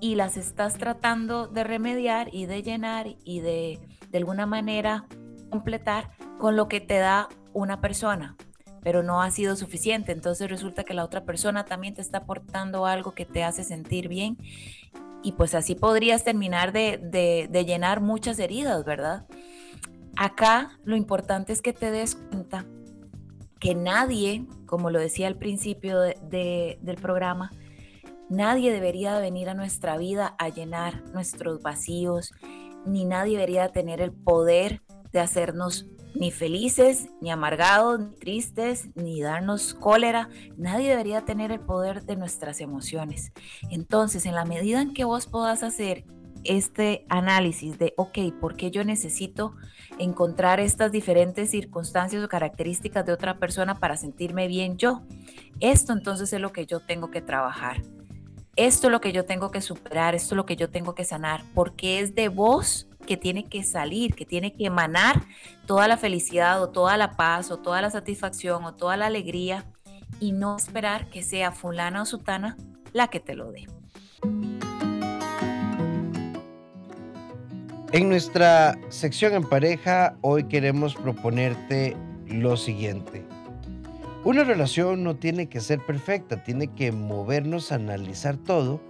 y 0.00 0.14
las 0.14 0.36
estás 0.36 0.78
tratando 0.78 1.46
de 1.46 1.64
remediar 1.64 2.28
y 2.32 2.46
de 2.46 2.62
llenar 2.62 3.16
y 3.24 3.40
de 3.40 3.80
de 4.10 4.18
alguna 4.18 4.46
manera 4.46 5.06
completar 5.50 6.10
con 6.38 6.56
lo 6.56 6.68
que 6.68 6.80
te 6.80 6.98
da 6.98 7.28
una 7.52 7.80
persona, 7.80 8.36
pero 8.82 9.02
no 9.02 9.22
ha 9.22 9.30
sido 9.30 9.56
suficiente. 9.56 10.12
Entonces 10.12 10.50
resulta 10.50 10.84
que 10.84 10.94
la 10.94 11.04
otra 11.04 11.24
persona 11.24 11.64
también 11.64 11.94
te 11.94 12.02
está 12.02 12.18
aportando 12.18 12.86
algo 12.86 13.12
que 13.12 13.24
te 13.24 13.44
hace 13.44 13.64
sentir 13.64 14.08
bien 14.08 14.38
y 15.22 15.32
pues 15.32 15.54
así 15.54 15.74
podrías 15.74 16.24
terminar 16.24 16.72
de, 16.72 16.98
de, 17.50 17.64
llenar 17.64 18.00
muchas 18.00 18.38
heridas, 18.38 18.84
¿verdad? 18.84 19.26
Acá 20.16 20.78
lo 20.84 20.96
importante 20.96 21.52
es 21.52 21.62
que 21.62 21.72
te 21.72 21.90
des 21.90 22.14
cuenta 22.14 22.64
que 23.58 23.74
nadie, 23.74 24.46
como 24.66 24.90
lo 24.90 25.00
decía 25.00 25.26
al 25.26 25.36
principio 25.36 26.00
del 26.00 26.96
programa, 27.00 27.50
nadie 28.28 28.72
debería 28.72 29.18
venir 29.18 29.48
a 29.48 29.54
nuestra 29.54 29.96
vida 29.98 30.34
a 30.38 30.48
llenar 30.48 31.04
nuestros 31.12 31.62
vacíos, 31.62 32.32
ni 32.84 33.04
nadie 33.04 33.32
debería 33.34 33.68
tener 33.68 34.00
el 34.00 34.12
poder 34.12 34.82
de 35.12 35.20
hacernos 35.20 35.86
ni 36.14 36.30
felices, 36.30 37.08
ni 37.20 37.30
amargados, 37.30 38.00
ni 38.00 38.16
tristes, 38.16 38.88
ni 38.94 39.20
darnos 39.20 39.74
cólera. 39.74 40.28
Nadie 40.56 40.90
debería 40.90 41.24
tener 41.24 41.52
el 41.52 41.60
poder 41.60 42.04
de 42.04 42.16
nuestras 42.16 42.60
emociones. 42.60 43.32
Entonces, 43.70 44.26
en 44.26 44.34
la 44.34 44.44
medida 44.44 44.80
en 44.80 44.94
que 44.94 45.04
vos 45.04 45.26
puedas 45.26 45.62
hacer 45.62 46.04
este 46.44 47.04
análisis 47.08 47.78
de, 47.78 47.92
ok, 47.96 48.18
¿por 48.40 48.56
qué 48.56 48.70
yo 48.70 48.84
necesito 48.84 49.54
encontrar 49.98 50.60
estas 50.60 50.92
diferentes 50.92 51.50
circunstancias 51.50 52.22
o 52.22 52.28
características 52.28 53.04
de 53.04 53.12
otra 53.12 53.38
persona 53.38 53.78
para 53.78 53.96
sentirme 53.96 54.48
bien 54.48 54.76
yo? 54.76 55.02
Esto 55.60 55.92
entonces 55.92 56.32
es 56.32 56.40
lo 56.40 56.52
que 56.52 56.66
yo 56.66 56.80
tengo 56.80 57.10
que 57.10 57.20
trabajar. 57.20 57.82
Esto 58.56 58.86
es 58.86 58.90
lo 58.90 59.02
que 59.02 59.12
yo 59.12 59.26
tengo 59.26 59.50
que 59.50 59.60
superar, 59.60 60.14
esto 60.14 60.34
es 60.34 60.36
lo 60.36 60.46
que 60.46 60.56
yo 60.56 60.70
tengo 60.70 60.94
que 60.94 61.04
sanar, 61.04 61.44
porque 61.54 62.00
es 62.00 62.14
de 62.14 62.28
vos 62.28 62.88
que 63.06 63.18
tiene 63.18 63.44
que 63.44 63.62
salir, 63.62 64.14
que 64.14 64.24
tiene 64.24 64.54
que 64.54 64.64
emanar 64.64 65.20
toda 65.66 65.86
la 65.88 65.98
felicidad 65.98 66.62
o 66.62 66.70
toda 66.70 66.96
la 66.96 67.16
paz 67.16 67.50
o 67.50 67.58
toda 67.58 67.82
la 67.82 67.90
satisfacción 67.90 68.64
o 68.64 68.74
toda 68.74 68.96
la 68.96 69.06
alegría 69.06 69.66
y 70.20 70.32
no 70.32 70.56
esperar 70.56 71.10
que 71.10 71.22
sea 71.22 71.52
fulana 71.52 72.00
o 72.00 72.06
sutana 72.06 72.56
la 72.94 73.08
que 73.08 73.20
te 73.20 73.34
lo 73.34 73.52
dé. 73.52 73.66
En 77.92 78.08
nuestra 78.08 78.78
sección 78.88 79.34
en 79.34 79.46
pareja, 79.46 80.16
hoy 80.22 80.44
queremos 80.44 80.94
proponerte 80.94 81.94
lo 82.26 82.56
siguiente. 82.56 83.25
Una 84.26 84.42
relación 84.42 85.04
no 85.04 85.14
tiene 85.14 85.48
que 85.48 85.60
ser 85.60 85.78
perfecta, 85.86 86.42
tiene 86.42 86.66
que 86.66 86.90
movernos 86.90 87.70
a 87.70 87.76
analizar 87.76 88.36
todo 88.36 88.80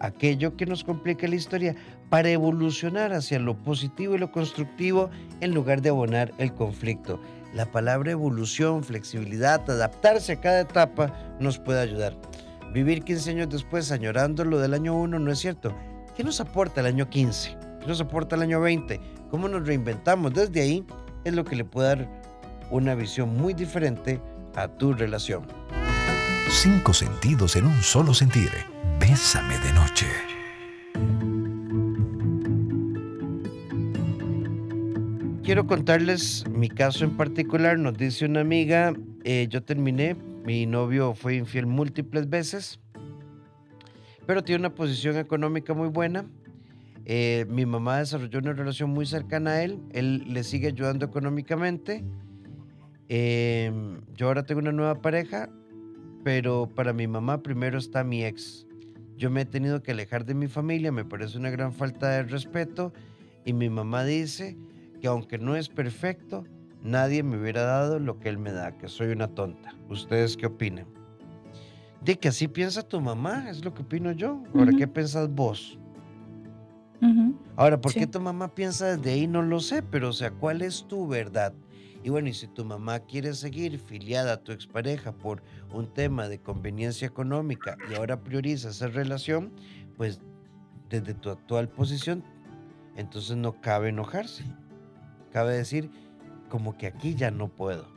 aquello 0.00 0.56
que 0.56 0.64
nos 0.64 0.84
complica 0.84 1.28
la 1.28 1.34
historia 1.34 1.76
para 2.08 2.30
evolucionar 2.30 3.12
hacia 3.12 3.38
lo 3.38 3.62
positivo 3.62 4.14
y 4.14 4.18
lo 4.18 4.32
constructivo 4.32 5.10
en 5.42 5.52
lugar 5.52 5.82
de 5.82 5.90
abonar 5.90 6.32
el 6.38 6.54
conflicto. 6.54 7.20
La 7.52 7.70
palabra 7.70 8.12
evolución, 8.12 8.82
flexibilidad, 8.82 9.68
adaptarse 9.68 10.32
a 10.32 10.40
cada 10.40 10.60
etapa 10.62 11.12
nos 11.40 11.58
puede 11.58 11.82
ayudar. 11.82 12.16
Vivir 12.72 13.04
15 13.04 13.32
años 13.32 13.50
después 13.50 13.92
añorando 13.92 14.46
lo 14.46 14.58
del 14.60 14.72
año 14.72 14.98
1 14.98 15.18
no 15.18 15.30
es 15.30 15.38
cierto. 15.38 15.76
¿Qué 16.16 16.24
nos 16.24 16.40
aporta 16.40 16.80
el 16.80 16.86
año 16.86 17.10
15? 17.10 17.54
¿Qué 17.80 17.86
nos 17.86 18.00
aporta 18.00 18.34
el 18.34 18.40
año 18.40 18.62
20? 18.62 18.98
¿Cómo 19.30 19.46
nos 19.46 19.66
reinventamos? 19.66 20.32
Desde 20.32 20.62
ahí 20.62 20.86
es 21.24 21.34
lo 21.34 21.44
que 21.44 21.54
le 21.54 21.66
puede 21.66 21.88
dar 21.88 22.08
una 22.70 22.94
visión 22.94 23.36
muy 23.36 23.52
diferente 23.52 24.22
a 24.56 24.68
tu 24.68 24.92
relación. 24.92 25.46
Cinco 26.48 26.92
sentidos 26.92 27.56
en 27.56 27.66
un 27.66 27.82
solo 27.82 28.14
sentir. 28.14 28.50
Bésame 28.98 29.58
de 29.58 29.72
noche. 29.72 30.06
Quiero 35.44 35.66
contarles 35.66 36.44
mi 36.48 36.68
caso 36.68 37.04
en 37.04 37.16
particular. 37.16 37.78
Nos 37.78 37.96
dice 37.96 38.24
una 38.24 38.40
amiga, 38.40 38.94
eh, 39.22 39.46
yo 39.48 39.62
terminé, 39.62 40.16
mi 40.44 40.66
novio 40.66 41.14
fue 41.14 41.36
infiel 41.36 41.66
múltiples 41.66 42.28
veces, 42.28 42.80
pero 44.26 44.42
tiene 44.42 44.60
una 44.60 44.74
posición 44.74 45.16
económica 45.18 45.72
muy 45.74 45.88
buena. 45.88 46.24
Eh, 47.04 47.46
mi 47.48 47.64
mamá 47.64 47.98
desarrolló 47.98 48.40
una 48.40 48.54
relación 48.54 48.90
muy 48.90 49.06
cercana 49.06 49.52
a 49.52 49.62
él, 49.62 49.80
él 49.92 50.24
le 50.26 50.42
sigue 50.42 50.68
ayudando 50.68 51.06
económicamente. 51.06 52.04
Em, 53.08 54.00
yo 54.14 54.26
ahora 54.26 54.44
tengo 54.44 54.60
una 54.60 54.72
nueva 54.72 55.00
pareja, 55.00 55.48
pero 56.24 56.68
para 56.74 56.92
mi 56.92 57.06
mamá 57.06 57.42
primero 57.42 57.78
está 57.78 58.02
mi 58.02 58.24
ex. 58.24 58.66
Yo 59.16 59.30
me 59.30 59.42
he 59.42 59.44
tenido 59.44 59.82
que 59.82 59.92
alejar 59.92 60.24
de 60.24 60.34
mi 60.34 60.48
familia, 60.48 60.92
me 60.92 61.04
parece 61.04 61.38
una 61.38 61.50
gran 61.50 61.72
falta 61.72 62.10
de 62.10 62.24
respeto 62.24 62.92
y 63.44 63.52
mi 63.52 63.70
mamá 63.70 64.04
dice 64.04 64.56
que 65.00 65.06
aunque 65.06 65.38
no 65.38 65.56
es 65.56 65.68
perfecto, 65.68 66.44
nadie 66.82 67.22
me 67.22 67.38
hubiera 67.38 67.62
dado 67.62 67.98
lo 67.98 68.18
que 68.18 68.28
él 68.28 68.38
me 68.38 68.52
da, 68.52 68.76
que 68.76 68.88
soy 68.88 69.08
una 69.08 69.28
tonta. 69.28 69.74
¿Ustedes 69.88 70.36
qué 70.36 70.46
opinan? 70.46 70.86
De 72.02 72.18
que 72.18 72.28
así 72.28 72.48
piensa 72.48 72.82
tu 72.82 73.00
mamá, 73.00 73.48
es 73.48 73.64
lo 73.64 73.72
que 73.72 73.82
opino 73.82 74.12
yo. 74.12 74.42
Ahora, 74.54 74.72
¿qué 74.76 74.86
piensas 74.86 75.28
vos? 75.30 75.78
Ahora, 77.56 77.80
¿por 77.80 77.92
qué 77.92 78.06
tu 78.06 78.20
mamá 78.20 78.54
piensa 78.54 78.96
desde 78.96 79.12
ahí? 79.12 79.26
No 79.26 79.42
lo 79.42 79.60
sé, 79.60 79.82
pero 79.82 80.10
o 80.10 80.12
sea, 80.12 80.30
¿cuál 80.30 80.62
es 80.62 80.86
tu 80.86 81.06
verdad? 81.08 81.54
Y 82.02 82.10
bueno, 82.10 82.28
y 82.28 82.34
si 82.34 82.46
tu 82.46 82.64
mamá 82.64 83.00
quiere 83.00 83.34
seguir 83.34 83.78
filiada 83.78 84.34
a 84.34 84.36
tu 84.42 84.52
expareja 84.52 85.12
por 85.12 85.42
un 85.72 85.92
tema 85.92 86.28
de 86.28 86.40
conveniencia 86.40 87.06
económica 87.06 87.76
y 87.90 87.94
ahora 87.94 88.22
prioriza 88.22 88.70
esa 88.70 88.88
relación, 88.88 89.52
pues 89.96 90.20
desde 90.88 91.14
tu 91.14 91.30
actual 91.30 91.68
posición, 91.68 92.22
entonces 92.96 93.36
no 93.36 93.60
cabe 93.60 93.88
enojarse. 93.88 94.44
Cabe 95.32 95.56
decir, 95.56 95.90
como 96.48 96.76
que 96.78 96.86
aquí 96.86 97.14
ya 97.14 97.30
no 97.30 97.48
puedo. 97.48 97.88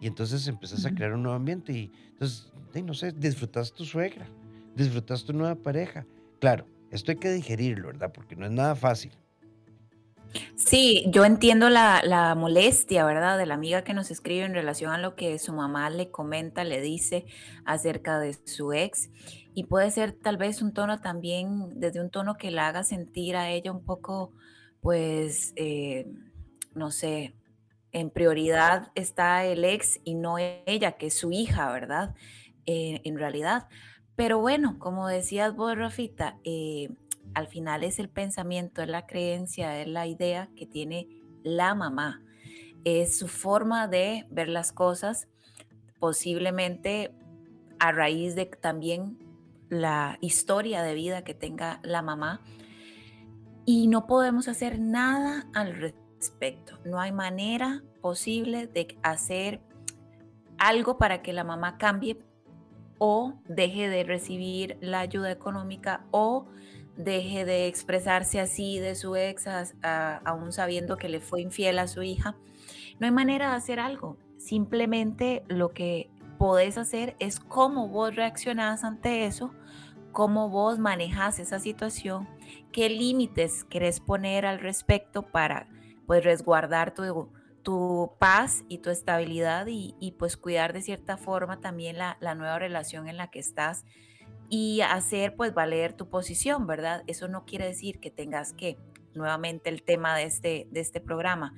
Y 0.00 0.06
entonces 0.06 0.46
empezás 0.46 0.86
a 0.86 0.94
crear 0.94 1.12
un 1.12 1.22
nuevo 1.22 1.36
ambiente 1.36 1.72
y 1.72 1.92
entonces, 2.10 2.52
no 2.84 2.94
sé, 2.94 3.12
disfrutas 3.12 3.72
tu 3.72 3.84
suegra, 3.84 4.26
disfrutas 4.74 5.24
tu 5.24 5.32
nueva 5.32 5.56
pareja. 5.56 6.06
Claro, 6.40 6.66
esto 6.90 7.10
hay 7.10 7.18
que 7.18 7.30
digerirlo, 7.30 7.88
¿verdad? 7.88 8.12
Porque 8.12 8.36
no 8.36 8.46
es 8.46 8.52
nada 8.52 8.74
fácil. 8.74 9.12
Sí, 10.54 11.06
yo 11.08 11.24
entiendo 11.24 11.70
la, 11.70 12.34
molestia, 12.36 13.04
¿verdad? 13.04 13.38
De 13.38 13.46
la 13.46 13.54
amiga 13.54 13.82
que 13.82 13.94
nos 13.94 14.10
escribe 14.10 14.44
en 14.44 14.54
relación 14.54 14.92
a 14.92 14.98
lo 14.98 15.14
que 15.16 15.38
su 15.38 15.52
mamá 15.52 15.88
le 15.90 16.10
comenta, 16.10 16.64
le 16.64 16.80
dice 16.80 17.26
acerca 17.64 18.18
de 18.18 18.34
su 18.44 18.72
ex. 18.72 19.10
Y 19.54 19.64
puede 19.64 19.90
ser 19.90 20.12
tal 20.12 20.36
vez 20.36 20.62
un 20.62 20.72
tono 20.72 21.00
también, 21.00 21.80
desde 21.80 22.00
un 22.00 22.10
tono 22.10 22.36
que 22.36 22.50
la 22.50 22.68
haga 22.68 22.84
sentir 22.84 23.36
a 23.36 23.50
ella 23.50 23.72
un 23.72 23.84
poco, 23.84 24.32
pues, 24.80 25.52
eh, 25.56 26.06
no 26.74 26.90
sé, 26.90 27.34
en 27.92 28.10
prioridad 28.10 28.92
está 28.94 29.44
el 29.44 29.64
ex 29.64 29.98
y 30.04 30.14
no 30.14 30.36
ella, 30.38 30.92
que 30.92 31.06
es 31.06 31.14
su 31.14 31.32
hija, 31.32 31.72
¿verdad? 31.72 32.14
Eh, 32.66 33.00
en 33.04 33.18
realidad. 33.18 33.68
Pero 34.14 34.38
bueno, 34.40 34.78
como 34.78 35.08
decías 35.08 35.54
vos, 35.56 35.76
Rafita, 35.76 36.38
eh, 36.44 36.90
al 37.34 37.48
final 37.48 37.84
es 37.84 37.98
el 37.98 38.08
pensamiento, 38.08 38.82
es 38.82 38.88
la 38.88 39.06
creencia, 39.06 39.80
es 39.80 39.88
la 39.88 40.06
idea 40.06 40.48
que 40.56 40.66
tiene 40.66 41.08
la 41.42 41.74
mamá. 41.74 42.22
Es 42.84 43.18
su 43.18 43.28
forma 43.28 43.88
de 43.88 44.26
ver 44.30 44.48
las 44.48 44.72
cosas, 44.72 45.28
posiblemente 45.98 47.14
a 47.78 47.92
raíz 47.92 48.34
de 48.34 48.46
también 48.46 49.18
la 49.68 50.18
historia 50.20 50.82
de 50.82 50.94
vida 50.94 51.24
que 51.24 51.34
tenga 51.34 51.80
la 51.82 52.02
mamá. 52.02 52.40
Y 53.64 53.86
no 53.88 54.06
podemos 54.06 54.48
hacer 54.48 54.80
nada 54.80 55.46
al 55.54 55.74
respecto. 55.74 56.78
No 56.84 57.00
hay 57.00 57.12
manera 57.12 57.82
posible 58.00 58.66
de 58.66 58.98
hacer 59.02 59.60
algo 60.58 60.98
para 60.98 61.22
que 61.22 61.32
la 61.32 61.44
mamá 61.44 61.78
cambie 61.78 62.18
o 62.98 63.34
deje 63.46 63.88
de 63.88 64.04
recibir 64.04 64.76
la 64.80 65.00
ayuda 65.00 65.30
económica 65.30 66.04
o 66.10 66.46
deje 66.98 67.44
de 67.44 67.68
expresarse 67.68 68.40
así 68.40 68.78
de 68.80 68.94
su 68.96 69.16
ex, 69.16 69.46
aún 70.24 70.52
sabiendo 70.52 70.96
que 70.96 71.08
le 71.08 71.20
fue 71.20 71.40
infiel 71.40 71.78
a 71.78 71.86
su 71.86 72.02
hija. 72.02 72.36
No 72.98 73.06
hay 73.06 73.12
manera 73.12 73.50
de 73.50 73.56
hacer 73.56 73.80
algo. 73.80 74.18
Simplemente 74.36 75.44
lo 75.48 75.70
que 75.70 76.10
podés 76.38 76.76
hacer 76.76 77.16
es 77.20 77.40
cómo 77.40 77.88
vos 77.88 78.14
reaccionás 78.14 78.84
ante 78.84 79.24
eso, 79.26 79.54
cómo 80.12 80.48
vos 80.50 80.78
manejas 80.78 81.38
esa 81.38 81.60
situación, 81.60 82.28
qué 82.72 82.88
límites 82.88 83.64
querés 83.64 84.00
poner 84.00 84.44
al 84.44 84.58
respecto 84.58 85.22
para 85.22 85.68
pues 86.06 86.24
resguardar 86.24 86.94
tu, 86.94 87.30
tu 87.62 88.12
paz 88.18 88.64
y 88.68 88.78
tu 88.78 88.90
estabilidad 88.90 89.66
y, 89.68 90.14
pues 90.18 90.36
cuidar 90.36 90.72
de 90.72 90.82
cierta 90.82 91.16
forma 91.16 91.60
también 91.60 91.98
la, 91.98 92.16
la 92.20 92.34
nueva 92.34 92.58
relación 92.58 93.08
en 93.08 93.16
la 93.16 93.30
que 93.30 93.38
estás 93.38 93.84
y 94.48 94.80
hacer 94.80 95.36
pues 95.36 95.54
valer 95.54 95.92
tu 95.92 96.08
posición, 96.08 96.66
¿verdad? 96.66 97.02
Eso 97.06 97.28
no 97.28 97.44
quiere 97.44 97.66
decir 97.66 98.00
que 98.00 98.10
tengas 98.10 98.52
que, 98.52 98.78
nuevamente 99.14 99.68
el 99.68 99.82
tema 99.82 100.16
de 100.16 100.24
este, 100.24 100.68
de 100.70 100.80
este 100.80 101.00
programa, 101.00 101.54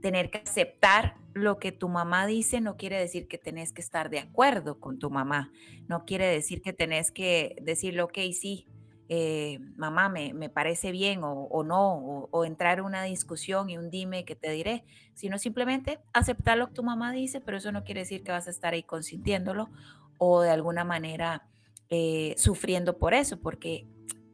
tener 0.00 0.30
que 0.30 0.38
aceptar 0.38 1.16
lo 1.34 1.58
que 1.58 1.72
tu 1.72 1.88
mamá 1.88 2.26
dice 2.26 2.60
no 2.60 2.76
quiere 2.76 2.98
decir 2.98 3.28
que 3.28 3.38
tenés 3.38 3.72
que 3.72 3.82
estar 3.82 4.10
de 4.10 4.18
acuerdo 4.18 4.80
con 4.80 4.98
tu 4.98 5.10
mamá, 5.10 5.52
no 5.88 6.04
quiere 6.04 6.26
decir 6.26 6.62
que 6.62 6.72
tenés 6.72 7.12
que 7.12 7.56
decirle, 7.62 8.02
ok, 8.02 8.18
sí, 8.32 8.66
eh, 9.12 9.58
mamá, 9.76 10.08
me, 10.08 10.32
me, 10.34 10.48
parece 10.48 10.92
bien 10.92 11.20
o, 11.24 11.64
no, 11.64 12.28
o, 12.30 12.44
entrar 12.44 12.78
en 12.78 12.84
una 12.84 13.02
discusión 13.02 13.68
y 13.68 13.76
un 13.76 13.90
dime 13.90 14.24
que 14.24 14.36
te 14.36 14.52
diré, 14.52 14.84
sino 15.14 15.36
simplemente 15.36 15.98
aceptar 16.12 16.56
lo 16.56 16.68
que 16.68 16.74
tu 16.74 16.84
mamá 16.84 17.10
dice, 17.10 17.40
pero 17.40 17.56
eso 17.56 17.72
no 17.72 17.82
quiere 17.82 18.02
decir 18.02 18.22
que 18.22 18.30
vas 18.30 18.46
a 18.46 18.50
estar 18.50 18.72
ahí 18.72 18.84
consintiéndolo 18.84 19.68
o 20.16 20.42
de 20.42 20.50
alguna 20.50 20.84
manera 20.84 21.49
eh, 21.90 22.34
sufriendo 22.36 22.98
por 22.98 23.14
eso, 23.14 23.38
porque 23.40 23.86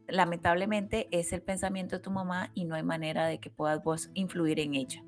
lamentablemente 0.07 1.07
es 1.11 1.33
el 1.33 1.41
pensamiento 1.41 1.97
de 1.97 2.01
tu 2.01 2.11
mamá 2.11 2.51
y 2.53 2.65
no 2.65 2.75
hay 2.75 2.83
manera 2.83 3.27
de 3.27 3.39
que 3.39 3.49
puedas 3.49 3.83
vos 3.83 4.09
influir 4.13 4.59
en 4.59 4.75
ella. 4.75 5.03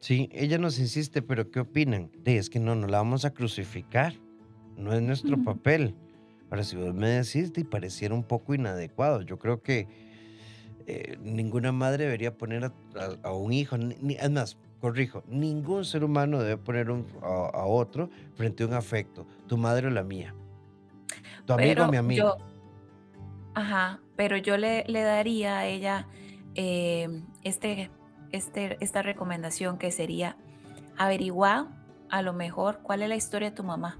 Sí, 0.00 0.28
ella 0.32 0.58
nos 0.58 0.78
insiste, 0.78 1.22
pero 1.22 1.50
¿qué 1.50 1.60
opinan? 1.60 2.10
De, 2.22 2.36
es 2.36 2.50
que 2.50 2.60
no, 2.60 2.74
no 2.74 2.86
la 2.86 2.98
vamos 2.98 3.24
a 3.24 3.32
crucificar. 3.32 4.14
No 4.76 4.92
es 4.92 5.02
nuestro 5.02 5.42
papel. 5.42 5.94
Ahora, 6.50 6.62
si 6.62 6.76
vos 6.76 6.94
me 6.94 7.08
decís, 7.08 7.52
y 7.56 7.64
pareciera 7.64 8.14
un 8.14 8.22
poco 8.22 8.54
inadecuado. 8.54 9.22
Yo 9.22 9.38
creo 9.38 9.60
que 9.62 9.88
eh, 10.86 11.18
ninguna 11.20 11.72
madre 11.72 12.04
debería 12.04 12.36
poner 12.36 12.64
a, 12.64 12.72
a- 12.96 13.28
a 13.28 13.32
un 13.34 13.52
hijo, 13.52 13.76
ni, 13.76 13.96
ni- 14.00 14.14
es 14.14 14.30
más, 14.30 14.56
corrijo, 14.80 15.22
ningún 15.28 15.84
ser 15.84 16.04
humano 16.04 16.40
debe 16.42 16.56
poner 16.56 16.90
un- 16.90 17.04
a, 17.22 17.50
a 17.52 17.66
otro 17.66 18.08
frente 18.36 18.62
a 18.62 18.66
un 18.68 18.72
afecto, 18.74 19.26
tu 19.48 19.56
madre 19.58 19.88
o 19.88 19.90
la 19.90 20.04
mía, 20.04 20.34
tu 21.54 21.54
amigo 21.54 21.86
mi 21.86 21.98
Pero 21.98 21.98
amigo. 21.98 22.36
yo, 22.38 22.46
ajá, 23.54 24.00
pero 24.16 24.36
yo 24.36 24.56
le, 24.56 24.84
le 24.86 25.02
daría 25.02 25.58
a 25.58 25.66
ella 25.66 26.06
eh, 26.54 27.22
este, 27.42 27.90
este, 28.32 28.76
esta 28.80 29.02
recomendación 29.02 29.78
que 29.78 29.90
sería 29.90 30.36
averiguar 30.96 31.66
a 32.10 32.22
lo 32.22 32.32
mejor 32.32 32.80
cuál 32.82 33.02
es 33.02 33.08
la 33.08 33.16
historia 33.16 33.50
de 33.50 33.56
tu 33.56 33.64
mamá. 33.64 33.98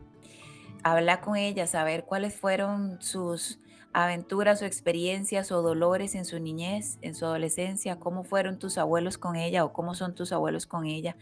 Hablar 0.82 1.20
con 1.20 1.36
ella, 1.36 1.66
saber 1.66 2.04
cuáles 2.04 2.34
fueron 2.38 3.00
sus 3.02 3.60
aventuras 3.92 4.62
o 4.62 4.66
experiencias 4.66 5.50
o 5.50 5.62
dolores 5.62 6.14
en 6.14 6.24
su 6.24 6.38
niñez, 6.38 6.98
en 7.00 7.14
su 7.14 7.24
adolescencia, 7.24 7.98
cómo 7.98 8.24
fueron 8.24 8.58
tus 8.58 8.78
abuelos 8.78 9.18
con 9.18 9.36
ella 9.36 9.64
o 9.64 9.72
cómo 9.72 9.94
son 9.94 10.14
tus 10.14 10.32
abuelos 10.32 10.66
con 10.66 10.86
ella. 10.86 11.16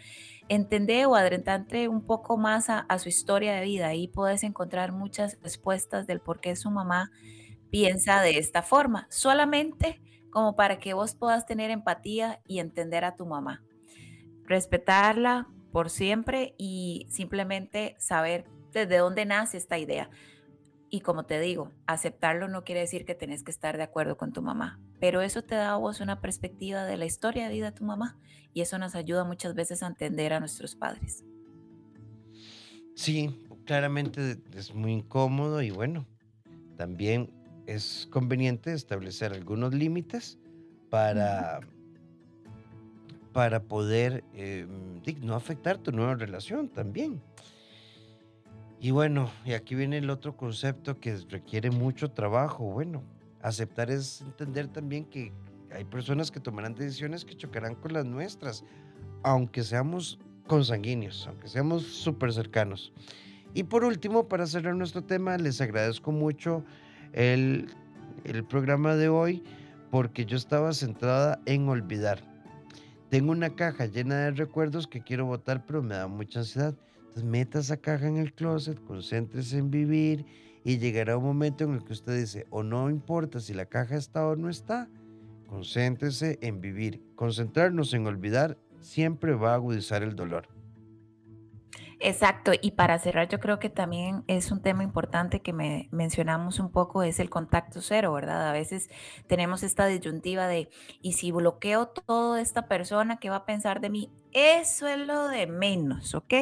Entender 0.48 1.06
o 1.06 1.14
adentrarte 1.14 1.88
un 1.88 2.02
poco 2.02 2.36
más 2.36 2.68
a, 2.68 2.98
su 2.98 3.08
historia 3.08 3.54
de 3.54 3.62
vida. 3.62 3.88
Ahí 3.88 4.08
puedes 4.08 4.42
encontrar 4.42 4.92
muchas 4.92 5.38
respuestas 5.42 6.06
del 6.06 6.20
por 6.20 6.40
qué 6.40 6.56
su 6.56 6.70
mamá 6.70 7.10
piensa 7.70 8.20
de 8.20 8.38
esta 8.38 8.62
forma, 8.62 9.06
solamente 9.10 10.00
como 10.30 10.54
para 10.56 10.78
que 10.78 10.94
vos 10.94 11.14
puedas 11.14 11.46
tener 11.46 11.70
empatía 11.70 12.40
y 12.46 12.58
entender 12.58 13.04
a 13.04 13.16
tu 13.16 13.26
mamá. 13.26 13.62
Respetarla 14.44 15.48
por 15.72 15.90
siempre 15.90 16.54
y 16.58 17.06
simplemente 17.10 17.96
saber 17.98 18.44
desde 18.72 18.98
dónde 18.98 19.24
nace 19.24 19.56
esta 19.56 19.78
idea. 19.78 20.10
Y 20.88 21.00
como 21.00 21.24
te 21.26 21.40
digo, 21.40 21.72
aceptarlo 21.86 22.48
no 22.48 22.62
quiere 22.64 22.80
decir 22.82 23.04
que 23.04 23.14
tenés 23.14 23.42
que 23.42 23.50
estar 23.50 23.76
de 23.76 23.82
acuerdo 23.82 24.16
con 24.16 24.32
tu 24.32 24.40
mamá, 24.40 24.80
pero 25.00 25.20
eso 25.20 25.42
te 25.42 25.54
da 25.56 25.72
a 25.72 25.76
vos 25.76 26.00
una 26.00 26.20
perspectiva 26.20 26.84
de 26.84 26.96
la 26.96 27.06
historia 27.06 27.48
de 27.48 27.54
vida 27.54 27.70
de 27.72 27.76
tu 27.76 27.84
mamá 27.84 28.16
y 28.54 28.60
eso 28.60 28.78
nos 28.78 28.94
ayuda 28.94 29.24
muchas 29.24 29.54
veces 29.54 29.82
a 29.82 29.88
entender 29.88 30.32
a 30.32 30.40
nuestros 30.40 30.76
padres. 30.76 31.24
Sí, 32.94 33.30
claramente 33.64 34.38
es 34.54 34.74
muy 34.74 34.92
incómodo 34.92 35.60
y 35.60 35.70
bueno, 35.70 36.06
también 36.76 37.30
es 37.66 38.08
conveniente 38.10 38.72
establecer 38.72 39.32
algunos 39.32 39.74
límites 39.74 40.38
para, 40.88 41.60
para 43.32 43.60
poder 43.64 44.24
eh, 44.34 44.66
di- 45.04 45.14
no 45.20 45.34
afectar 45.34 45.78
tu 45.78 45.90
nueva 45.92 46.14
relación 46.14 46.68
también. 46.68 47.20
Y 48.80 48.90
bueno, 48.90 49.30
y 49.44 49.52
aquí 49.52 49.74
viene 49.74 49.98
el 49.98 50.10
otro 50.10 50.36
concepto 50.36 51.00
que 51.00 51.16
requiere 51.30 51.70
mucho 51.70 52.10
trabajo. 52.10 52.64
Bueno, 52.64 53.02
aceptar 53.40 53.90
es 53.90 54.20
entender 54.20 54.68
también 54.68 55.04
que 55.06 55.32
hay 55.72 55.84
personas 55.84 56.30
que 56.30 56.40
tomarán 56.40 56.74
decisiones 56.74 57.24
que 57.24 57.36
chocarán 57.36 57.74
con 57.74 57.92
las 57.92 58.04
nuestras, 58.04 58.64
aunque 59.22 59.62
seamos 59.62 60.18
consanguíneos, 60.46 61.26
aunque 61.26 61.48
seamos 61.48 61.82
súper 61.84 62.32
cercanos. 62.32 62.92
Y 63.54 63.64
por 63.64 63.84
último, 63.84 64.28
para 64.28 64.46
cerrar 64.46 64.74
nuestro 64.74 65.02
tema, 65.02 65.38
les 65.38 65.60
agradezco 65.60 66.12
mucho 66.12 66.62
el, 67.12 67.68
el 68.24 68.44
programa 68.44 68.94
de 68.96 69.08
hoy 69.08 69.42
porque 69.90 70.26
yo 70.26 70.36
estaba 70.36 70.74
centrada 70.74 71.40
en 71.46 71.68
olvidar. 71.68 72.22
Tengo 73.08 73.32
una 73.32 73.50
caja 73.50 73.86
llena 73.86 74.16
de 74.16 74.30
recuerdos 74.32 74.86
que 74.86 75.00
quiero 75.00 75.24
botar, 75.24 75.64
pero 75.64 75.82
me 75.82 75.94
da 75.94 76.06
mucha 76.06 76.40
ansiedad. 76.40 76.74
Entonces, 77.16 77.30
meta 77.30 77.58
esa 77.60 77.78
caja 77.78 78.08
en 78.08 78.18
el 78.18 78.34
closet, 78.34 78.78
concéntrese 78.84 79.56
en 79.56 79.70
vivir 79.70 80.26
y 80.64 80.76
llegará 80.76 81.16
un 81.16 81.24
momento 81.24 81.64
en 81.64 81.72
el 81.72 81.82
que 81.82 81.94
usted 81.94 82.14
dice, 82.14 82.46
o 82.50 82.62
no 82.62 82.90
importa 82.90 83.40
si 83.40 83.54
la 83.54 83.64
caja 83.64 83.96
está 83.96 84.26
o 84.26 84.36
no 84.36 84.50
está, 84.50 84.90
concéntrese 85.48 86.38
en 86.42 86.60
vivir. 86.60 87.02
Concentrarnos 87.14 87.94
en 87.94 88.06
olvidar 88.06 88.58
siempre 88.80 89.34
va 89.34 89.52
a 89.52 89.54
agudizar 89.54 90.02
el 90.02 90.14
dolor. 90.14 90.48
Exacto, 92.00 92.52
y 92.60 92.72
para 92.72 92.98
cerrar, 92.98 93.28
yo 93.30 93.40
creo 93.40 93.58
que 93.58 93.70
también 93.70 94.22
es 94.26 94.50
un 94.50 94.60
tema 94.60 94.82
importante 94.82 95.40
que 95.40 95.54
me 95.54 95.88
mencionamos 95.92 96.60
un 96.60 96.70
poco, 96.70 97.02
es 97.02 97.18
el 97.18 97.30
contacto 97.30 97.80
cero, 97.80 98.12
¿verdad? 98.12 98.46
A 98.46 98.52
veces 98.52 98.90
tenemos 99.26 99.62
esta 99.62 99.86
disyuntiva 99.86 100.48
de, 100.48 100.68
y 101.00 101.14
si 101.14 101.32
bloqueo 101.32 101.88
todo 101.88 102.34
de 102.34 102.42
esta 102.42 102.68
persona, 102.68 103.16
¿qué 103.16 103.30
va 103.30 103.36
a 103.36 103.46
pensar 103.46 103.80
de 103.80 103.88
mí? 103.88 104.10
Eso 104.32 104.86
es 104.86 104.98
lo 104.98 105.28
de 105.28 105.46
menos, 105.46 106.14
¿ok? 106.14 106.34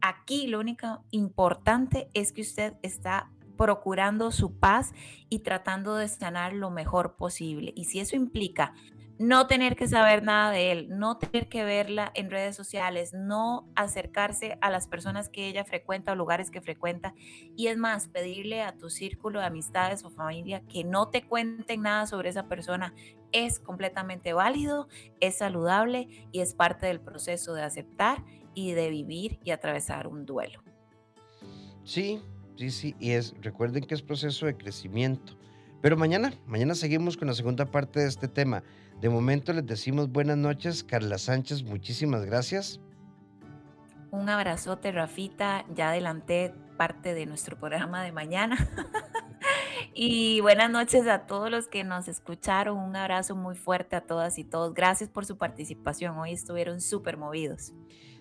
Aquí 0.00 0.46
lo 0.46 0.60
único 0.60 1.04
importante 1.10 2.10
es 2.14 2.32
que 2.32 2.42
usted 2.42 2.74
está 2.82 3.30
procurando 3.56 4.30
su 4.30 4.58
paz 4.58 4.92
y 5.28 5.40
tratando 5.40 5.96
de 5.96 6.08
sanar 6.08 6.52
lo 6.52 6.70
mejor 6.70 7.16
posible. 7.16 7.72
Y 7.76 7.84
si 7.84 8.00
eso 8.00 8.16
implica 8.16 8.72
no 9.18 9.48
tener 9.48 9.74
que 9.74 9.88
saber 9.88 10.22
nada 10.22 10.52
de 10.52 10.70
él, 10.70 10.86
no 10.90 11.18
tener 11.18 11.48
que 11.48 11.64
verla 11.64 12.12
en 12.14 12.30
redes 12.30 12.54
sociales, 12.54 13.12
no 13.12 13.68
acercarse 13.74 14.58
a 14.60 14.70
las 14.70 14.86
personas 14.86 15.28
que 15.28 15.48
ella 15.48 15.64
frecuenta 15.64 16.12
o 16.12 16.14
lugares 16.14 16.52
que 16.52 16.60
frecuenta. 16.60 17.14
Y 17.56 17.66
es 17.66 17.76
más, 17.76 18.06
pedirle 18.06 18.62
a 18.62 18.76
tu 18.76 18.90
círculo 18.90 19.40
de 19.40 19.46
amistades 19.46 20.04
o 20.04 20.10
familia 20.10 20.62
que 20.68 20.84
no 20.84 21.08
te 21.08 21.26
cuenten 21.26 21.82
nada 21.82 22.06
sobre 22.06 22.28
esa 22.28 22.46
persona 22.46 22.94
es 23.32 23.58
completamente 23.58 24.32
válido, 24.32 24.88
es 25.20 25.38
saludable 25.38 26.08
y 26.30 26.40
es 26.40 26.54
parte 26.54 26.86
del 26.86 27.00
proceso 27.00 27.54
de 27.54 27.62
aceptar 27.62 28.24
y 28.66 28.72
de 28.72 28.90
vivir 28.90 29.38
y 29.44 29.50
atravesar 29.50 30.06
un 30.06 30.26
duelo. 30.26 30.60
Sí, 31.84 32.20
sí, 32.56 32.70
sí, 32.70 32.94
y 32.98 33.12
es, 33.12 33.34
recuerden 33.40 33.84
que 33.84 33.94
es 33.94 34.02
proceso 34.02 34.46
de 34.46 34.56
crecimiento. 34.56 35.38
Pero 35.80 35.96
mañana, 35.96 36.32
mañana 36.46 36.74
seguimos 36.74 37.16
con 37.16 37.28
la 37.28 37.34
segunda 37.34 37.66
parte 37.66 38.00
de 38.00 38.08
este 38.08 38.26
tema. 38.26 38.62
De 39.00 39.08
momento 39.08 39.52
les 39.52 39.64
decimos 39.64 40.10
buenas 40.10 40.36
noches, 40.36 40.82
Carla 40.82 41.18
Sánchez, 41.18 41.62
muchísimas 41.62 42.24
gracias. 42.24 42.80
Un 44.10 44.28
abrazote, 44.28 44.90
Rafita. 44.90 45.64
Ya 45.74 45.90
adelanté 45.90 46.54
parte 46.76 47.12
de 47.12 47.26
nuestro 47.26 47.58
programa 47.58 48.02
de 48.02 48.10
mañana. 48.10 48.56
y 49.94 50.40
buenas 50.40 50.70
noches 50.70 51.06
a 51.06 51.26
todos 51.26 51.50
los 51.50 51.68
que 51.68 51.84
nos 51.84 52.08
escucharon. 52.08 52.78
Un 52.78 52.96
abrazo 52.96 53.36
muy 53.36 53.54
fuerte 53.54 53.96
a 53.96 54.00
todas 54.00 54.38
y 54.38 54.44
todos. 54.44 54.72
Gracias 54.72 55.10
por 55.10 55.26
su 55.26 55.36
participación. 55.36 56.16
Hoy 56.18 56.32
estuvieron 56.32 56.80
súper 56.80 57.18
movidos. 57.18 57.74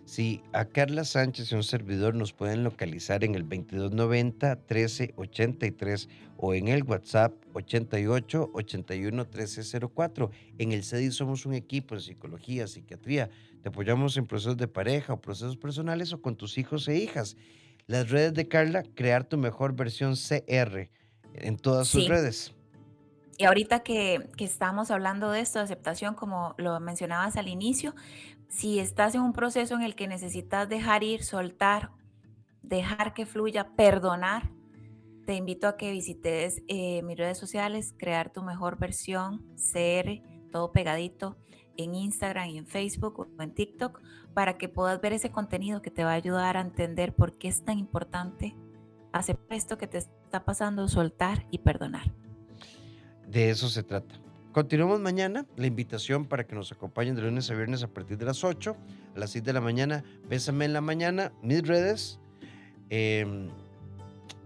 Sí, 0.08 0.42
a 0.54 0.64
Carla 0.64 1.04
Sánchez 1.04 1.52
y 1.52 1.56
un 1.56 1.64
servidor 1.64 2.16
nos 2.16 2.32
pueden 2.32 2.64
localizar 2.64 3.26
en 3.26 3.36
el 3.36 3.44
2290-1383 3.50 6.08
o 6.38 6.54
en 6.54 6.70
el 6.70 6.84
WhatsApp 6.84 7.34
88-81-1304. 7.54 10.30
En 10.60 10.72
el 10.72 10.86
CEDI 10.86 11.12
somos 11.12 11.46
un 11.46 11.56
equipo 11.56 11.94
en 11.96 12.00
psicología, 12.02 12.68
psiquiatría. 12.68 13.30
Te 13.62 13.68
apoyamos 13.68 14.16
en 14.16 14.28
procesos 14.28 14.56
de 14.56 14.70
pareja 14.70 15.12
o 15.12 15.20
procesos 15.20 15.58
personales 15.58 16.14
o 16.14 16.22
con 16.22 16.38
tus 16.38 16.58
hijos 16.58 16.88
e 16.88 16.96
hijas. 16.96 17.36
Las 17.86 18.10
redes 18.10 18.34
de 18.34 18.48
Carla, 18.48 18.84
crear 18.96 19.26
tu 19.26 19.38
mejor 19.38 19.76
versión 19.76 20.16
CR 20.16 20.90
en 21.34 21.58
todas 21.58 21.90
sus 21.90 22.04
Sí. 22.06 22.10
redes. 22.10 22.54
Y 23.38 23.46
ahorita 23.46 23.82
que, 23.82 24.30
estamos 24.40 24.90
hablando 24.90 25.30
de 25.30 25.42
esto, 25.42 25.60
de 25.60 25.66
aceptación, 25.66 26.16
como 26.16 26.56
lo 26.58 26.80
mencionabas 26.80 27.38
al 27.38 27.48
inicio, 27.48 27.94
si 28.50 28.80
estás 28.80 29.14
en 29.14 29.22
un 29.22 29.34
proceso 29.34 29.76
en 29.76 29.84
el 29.84 29.96
que 29.96 30.08
necesitas 30.08 30.68
dejar 30.68 31.04
ir, 31.04 31.24
soltar, 31.24 31.92
dejar 32.64 33.14
que 33.14 33.28
fluya, 33.28 33.76
perdonar, 33.76 34.50
te 35.28 35.36
invito 35.36 35.68
a 35.68 35.78
que 35.78 35.92
visites 35.92 36.64
eh, 36.68 37.04
mis 37.04 37.18
redes 37.18 37.38
sociales, 37.38 37.94
crear 38.00 38.32
tu 38.32 38.42
mejor 38.42 38.80
versión, 38.80 39.46
CR, 39.56 40.22
todo 40.52 40.72
pegadito, 40.72 41.38
en 41.76 41.94
Instagram 41.94 42.50
y 42.50 42.58
en 42.58 42.66
Facebook 42.66 43.20
o 43.20 43.42
en 43.44 43.54
TikTok, 43.54 44.02
para 44.34 44.58
que 44.58 44.68
puedas 44.68 45.00
ver 45.00 45.14
ese 45.14 45.30
contenido 45.30 45.84
que 45.84 45.92
te 45.92 46.04
va 46.04 46.12
a 46.12 46.16
ayudar 46.16 46.58
a 46.58 46.62
entender 46.62 47.14
por 47.14 47.38
qué 47.38 47.50
es 47.50 47.64
tan 47.64 47.78
importante 47.78 48.56
aceptar 49.12 49.58
esto 49.58 49.78
que 49.78 49.86
te 49.86 50.00
está 50.00 50.44
pasando, 50.44 50.88
soltar 50.88 51.46
y 51.52 51.60
perdonar. 51.60 52.12
De 53.28 53.50
eso 53.50 53.70
se 53.70 53.84
trata. 53.84 54.16
Continuamos 54.52 55.00
mañana. 55.00 55.46
La 55.56 55.68
invitación 55.68 56.26
para 56.26 56.48
que 56.48 56.56
nos 56.56 56.72
acompañen 56.72 57.16
de 57.16 57.22
lunes 57.22 57.52
a 57.52 57.54
viernes 57.54 57.84
a 57.84 57.88
partir 57.88 58.18
de 58.18 58.26
las 58.26 58.44
8 58.44 58.76
a 59.16 59.20
las 59.20 59.32
6 59.32 59.44
de 59.44 59.54
la 59.54 59.62
mañana. 59.62 60.04
Bésame 60.28 60.66
en 60.66 60.74
la 60.74 60.82
mañana. 60.82 61.32
Mis 61.42 61.62
redes. 61.68 62.20
eh, 62.90 63.50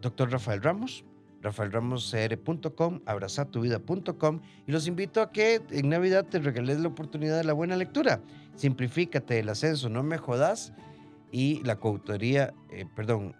Doctor 0.01 0.31
Rafael 0.31 0.61
Ramos. 0.61 1.05
rafaelramoscr.com, 1.43 3.01
abrazatuvida.com 3.05 4.41
y 4.67 4.71
los 4.71 4.87
invito 4.87 5.21
a 5.21 5.31
que 5.31 5.61
en 5.71 5.89
Navidad 5.89 6.25
te 6.25 6.39
regales 6.39 6.79
la 6.79 6.87
oportunidad 6.87 7.37
de 7.37 7.43
la 7.43 7.53
buena 7.53 7.75
lectura. 7.75 8.21
Simplifícate 8.55 9.39
el 9.39 9.49
ascenso, 9.49 9.89
no 9.89 10.03
me 10.03 10.17
jodas 10.17 10.73
y 11.31 11.63
la 11.63 11.77
coautoría, 11.77 12.53
eh, 12.71 12.85
perdón, 12.95 13.35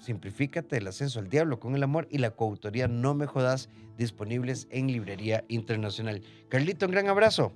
Simplifícate 0.00 0.76
el 0.76 0.86
ascenso 0.86 1.18
al 1.18 1.28
diablo 1.28 1.60
con 1.60 1.74
el 1.74 1.82
amor 1.82 2.06
y 2.10 2.18
la 2.18 2.30
coautoría 2.30 2.88
No 2.88 3.14
me 3.14 3.26
jodas 3.26 3.68
disponibles 3.96 4.68
en 4.70 4.86
Librería 4.88 5.44
Internacional. 5.48 6.22
Carlito, 6.48 6.86
un 6.86 6.92
gran 6.92 7.08
abrazo. 7.08 7.52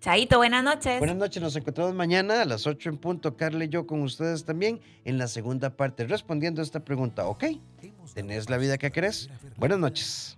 Chaito, 0.00 0.38
buenas 0.38 0.64
noches. 0.64 0.98
Buenas 0.98 1.16
noches, 1.16 1.40
nos 1.40 1.54
encontramos 1.54 1.94
mañana 1.94 2.42
a 2.42 2.44
las 2.44 2.66
8 2.66 2.88
en 2.88 2.98
punto. 2.98 3.36
Carla 3.36 3.64
y 3.64 3.68
yo 3.68 3.86
con 3.86 4.02
ustedes 4.02 4.44
también 4.44 4.80
en 5.04 5.16
la 5.16 5.28
segunda 5.28 5.76
parte 5.76 6.04
respondiendo 6.06 6.60
a 6.60 6.64
esta 6.64 6.80
pregunta. 6.80 7.26
¿Ok? 7.26 7.44
¿Tenés 8.12 8.50
la 8.50 8.58
vida 8.58 8.78
que 8.78 8.90
querés? 8.90 9.30
Buenas 9.56 9.78
noches. 9.78 10.36